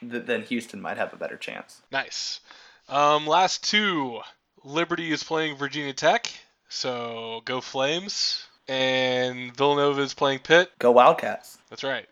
th- 0.00 0.24
then 0.26 0.42
Houston 0.42 0.80
might 0.80 0.96
have 0.96 1.12
a 1.12 1.16
better 1.16 1.36
chance. 1.36 1.82
Nice. 1.90 2.40
Um, 2.88 3.26
last 3.26 3.68
two. 3.68 4.20
Liberty 4.62 5.10
is 5.10 5.22
playing 5.22 5.56
Virginia 5.56 5.92
Tech, 5.94 6.30
so 6.68 7.40
go 7.44 7.60
Flames. 7.60 8.46
And 8.68 9.56
Villanova 9.56 10.02
is 10.02 10.14
playing 10.14 10.40
Pitt. 10.40 10.70
Go 10.78 10.92
Wildcats. 10.92 11.58
That's 11.70 11.82
right. 11.82 12.06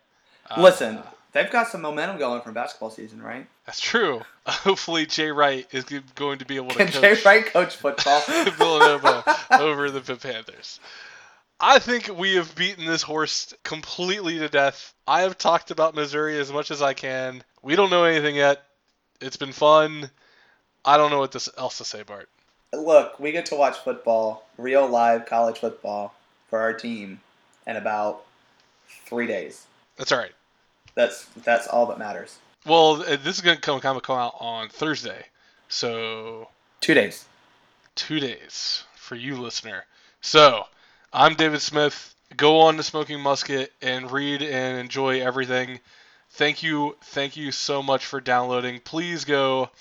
Uh, 0.49 0.61
Listen, 0.61 0.99
they've 1.31 1.49
got 1.49 1.67
some 1.67 1.81
momentum 1.81 2.17
going 2.17 2.41
from 2.41 2.53
basketball 2.53 2.89
season, 2.89 3.21
right? 3.21 3.47
That's 3.65 3.79
true. 3.79 4.21
Hopefully, 4.45 5.05
Jay 5.05 5.31
Wright 5.31 5.67
is 5.71 5.85
going 6.15 6.39
to 6.39 6.45
be 6.45 6.57
able 6.57 6.69
to 6.69 6.75
Can 6.75 6.87
coach 6.87 7.01
Jay 7.01 7.21
Wright 7.23 7.45
coach 7.45 7.75
football? 7.75 8.21
Villanova 8.57 9.23
over 9.51 9.89
the 9.89 10.01
Pitt 10.01 10.21
Panthers. 10.21 10.79
I 11.59 11.79
think 11.79 12.09
we 12.17 12.35
have 12.35 12.55
beaten 12.55 12.85
this 12.85 13.01
horse 13.01 13.53
completely 13.63 14.39
to 14.39 14.47
death. 14.47 14.93
I 15.07 15.21
have 15.21 15.37
talked 15.37 15.71
about 15.71 15.95
Missouri 15.95 16.39
as 16.39 16.51
much 16.51 16.71
as 16.71 16.81
I 16.81 16.93
can. 16.93 17.43
We 17.61 17.75
don't 17.75 17.89
know 17.89 18.05
anything 18.05 18.35
yet. 18.35 18.63
It's 19.19 19.35
been 19.37 19.51
fun. 19.51 20.09
I 20.85 20.95
don't 20.95 21.11
know 21.11 21.19
what 21.19 21.33
this 21.33 21.49
else 21.57 21.79
to 21.79 21.83
say, 21.85 22.03
Bart. 22.03 22.29
Look, 22.71 23.19
we 23.19 23.31
get 23.31 23.47
to 23.47 23.55
watch 23.55 23.77
football, 23.79 24.47
real 24.57 24.87
live 24.87 25.25
college 25.25 25.57
football, 25.59 26.13
for 26.49 26.59
our 26.59 26.73
team 26.73 27.19
in 27.67 27.75
about 27.75 28.23
three 29.05 29.27
days. 29.27 29.65
That's 29.97 30.11
all 30.11 30.19
right. 30.19 30.31
That's 30.95 31.25
that's 31.43 31.67
all 31.67 31.85
that 31.87 31.99
matters. 31.99 32.37
Well, 32.65 33.01
uh, 33.01 33.17
this 33.17 33.35
is 33.35 33.41
going 33.41 33.57
to 33.57 33.61
come, 33.61 33.79
come 33.79 33.99
come 33.99 34.17
out 34.17 34.35
on 34.39 34.69
Thursday, 34.69 35.25
so 35.67 36.49
Two 36.81 36.93
days. 36.93 37.25
two 37.95 38.19
days 38.19 38.83
for 38.95 39.15
you, 39.15 39.35
listener. 39.35 39.85
So, 40.21 40.65
I'm 41.11 41.33
David 41.33 41.61
Smith. 41.61 42.13
Go 42.37 42.59
on 42.61 42.77
to 42.77 42.83
Smoking 42.83 43.19
Musket 43.19 43.73
and 43.81 44.11
read 44.11 44.43
and 44.43 44.77
enjoy 44.77 45.21
everything. 45.21 45.79
Thank 46.33 46.61
you, 46.61 46.97
thank 47.01 47.35
you 47.35 47.51
so 47.51 47.81
much 47.81 48.05
for 48.05 48.21
downloading. 48.21 48.79
Please 48.79 49.25
go 49.25 49.71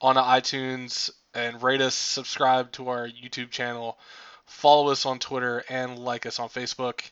on 0.00 0.14
to 0.14 0.22
iTunes 0.22 1.10
and 1.34 1.62
rate 1.62 1.82
us, 1.82 1.94
subscribe 1.94 2.72
to 2.72 2.88
our 2.88 3.06
YouTube 3.06 3.50
channel, 3.50 3.98
follow 4.46 4.90
us 4.90 5.04
on 5.04 5.18
Twitter, 5.18 5.62
and 5.68 5.98
like 5.98 6.24
us 6.24 6.38
on 6.38 6.48
Facebook. 6.48 7.02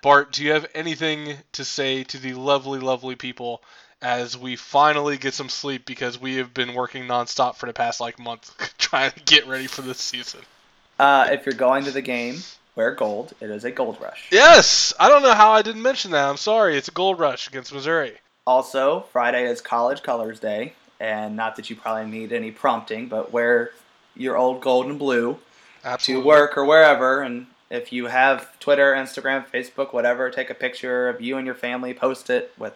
Bart, 0.00 0.30
do 0.30 0.44
you 0.44 0.52
have 0.52 0.66
anything 0.72 1.34
to 1.52 1.64
say 1.64 2.04
to 2.04 2.18
the 2.18 2.34
lovely, 2.34 2.78
lovely 2.78 3.16
people 3.16 3.64
as 4.00 4.38
we 4.38 4.54
finally 4.54 5.18
get 5.18 5.34
some 5.34 5.48
sleep 5.48 5.84
because 5.86 6.20
we 6.20 6.36
have 6.36 6.54
been 6.54 6.72
working 6.72 7.08
nonstop 7.08 7.56
for 7.56 7.66
the 7.66 7.72
past 7.72 8.00
like 8.00 8.20
month 8.20 8.54
trying 8.78 9.10
to 9.10 9.20
get 9.24 9.48
ready 9.48 9.66
for 9.66 9.82
this 9.82 9.98
season? 9.98 10.40
Uh, 11.00 11.26
if 11.32 11.46
you're 11.46 11.54
going 11.54 11.84
to 11.84 11.90
the 11.90 12.02
game, 12.02 12.36
wear 12.78 12.92
gold. 12.92 13.34
It 13.40 13.50
is 13.50 13.64
a 13.64 13.72
gold 13.72 14.00
rush. 14.00 14.28
Yes, 14.30 14.94
I 15.00 15.08
don't 15.08 15.24
know 15.24 15.34
how 15.34 15.50
I 15.50 15.62
didn't 15.62 15.82
mention 15.82 16.12
that. 16.12 16.28
I'm 16.28 16.36
sorry. 16.36 16.76
It's 16.76 16.86
a 16.86 16.92
gold 16.92 17.18
rush 17.18 17.48
against 17.48 17.74
Missouri. 17.74 18.12
Also, 18.46 19.00
Friday 19.12 19.46
is 19.46 19.60
College 19.60 20.04
Colors 20.04 20.38
Day, 20.38 20.74
and 21.00 21.34
not 21.34 21.56
that 21.56 21.68
you 21.68 21.74
probably 21.74 22.08
need 22.08 22.32
any 22.32 22.52
prompting, 22.52 23.08
but 23.08 23.32
wear 23.32 23.72
your 24.14 24.36
old 24.36 24.60
gold 24.60 24.86
and 24.86 24.96
blue 24.96 25.38
Absolutely. 25.84 26.22
to 26.22 26.26
work 26.28 26.56
or 26.56 26.64
wherever. 26.64 27.20
And 27.20 27.48
if 27.68 27.92
you 27.92 28.06
have 28.06 28.56
Twitter, 28.60 28.94
Instagram, 28.94 29.44
Facebook, 29.52 29.92
whatever, 29.92 30.30
take 30.30 30.48
a 30.48 30.54
picture 30.54 31.08
of 31.08 31.20
you 31.20 31.36
and 31.36 31.44
your 31.46 31.56
family, 31.56 31.92
post 31.94 32.30
it 32.30 32.52
with 32.56 32.74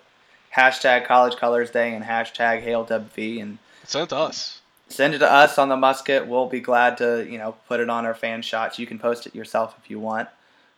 hashtag 0.57 1.07
College 1.07 1.37
Colors 1.37 1.71
Day 1.71 1.95
and 1.95 2.05
hashtag 2.05 2.63
Hail 2.63 2.85
WV, 2.85 3.41
and 3.41 3.59
Send 3.85 4.05
it 4.05 4.09
to 4.09 4.17
us. 4.17 4.62
Send 4.93 5.14
it 5.14 5.18
to 5.18 5.30
us 5.32 5.59
on 5.59 5.68
the 5.68 5.76
musket. 5.76 6.26
We'll 6.26 6.49
be 6.49 6.61
glad 6.61 6.97
to 6.99 7.26
you 7.28 7.38
know 7.38 7.57
put 7.68 7.80
it 7.80 7.90
on 7.90 8.07
our 8.07 8.14
fan 8.14 8.43
shots. 8.43 8.78
You 8.78 8.86
can 8.86 8.99
post 8.99 9.26
it 9.26 9.34
yourself 9.34 9.74
if 9.82 9.90
you 9.90 9.99
want. 9.99 10.28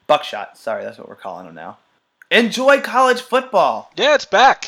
Buckshot, 0.06 0.56
sorry, 0.58 0.84
that's 0.84 0.98
what 0.98 1.08
we're 1.08 1.14
calling 1.16 1.46
them 1.46 1.54
now. 1.54 1.78
Enjoy 2.30 2.80
college 2.80 3.20
football. 3.20 3.90
Yeah, 3.96 4.14
it's 4.14 4.24
back. 4.24 4.64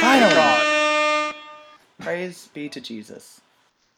Finally. 0.00 1.34
Praise 2.00 2.48
be 2.54 2.68
to 2.68 2.80
Jesus. 2.80 3.40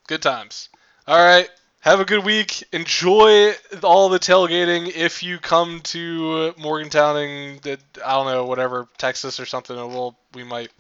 Good 0.09 0.23
times. 0.23 0.69
All 1.07 1.19
right. 1.23 1.49
Have 1.81 2.01
a 2.01 2.05
good 2.05 2.25
week. 2.25 2.65
Enjoy 2.73 3.53
all 3.83 4.09
the 4.09 4.19
tailgating. 4.19 4.95
If 4.95 5.23
you 5.23 5.39
come 5.39 5.81
to 5.85 6.55
Morgantown 6.59 7.17
and 7.17 7.61
the- 7.63 7.79
I 8.05 8.13
don't 8.13 8.27
know 8.27 8.45
whatever 8.45 8.87
Texas 8.99 9.41
or 9.41 9.47
something, 9.47 9.77
we'll 9.77 10.17
we 10.35 10.45
might 10.45 10.71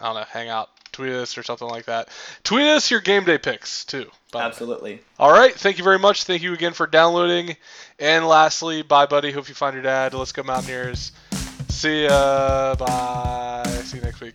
I 0.00 0.06
don't 0.06 0.14
know 0.14 0.24
hang 0.24 0.48
out. 0.48 0.70
Tweet 0.98 1.12
us 1.12 1.38
or 1.38 1.44
something 1.44 1.68
like 1.68 1.84
that. 1.84 2.08
Tweet 2.42 2.66
us 2.66 2.90
your 2.90 2.98
game 2.98 3.22
day 3.22 3.38
picks 3.38 3.84
too. 3.84 4.06
by 4.32 4.38
the 4.38 4.38
way. 4.38 4.44
Absolutely. 4.46 5.00
All 5.16 5.30
right. 5.30 5.54
Thank 5.54 5.78
you 5.78 5.84
very 5.84 6.00
much. 6.00 6.24
Thank 6.24 6.42
you 6.42 6.52
again 6.54 6.72
for 6.72 6.88
downloading. 6.88 7.54
And 8.00 8.26
lastly, 8.26 8.82
bye, 8.82 9.06
buddy. 9.06 9.30
Hope 9.30 9.48
you 9.48 9.54
find 9.54 9.74
your 9.74 9.84
dad. 9.84 10.12
Let's 10.12 10.32
go 10.32 10.42
Mountaineers. 10.42 11.12
See 11.68 12.02
ya. 12.02 12.74
Bye. 12.74 13.62
See 13.84 13.98
you 13.98 14.02
next 14.02 14.20
week. 14.20 14.34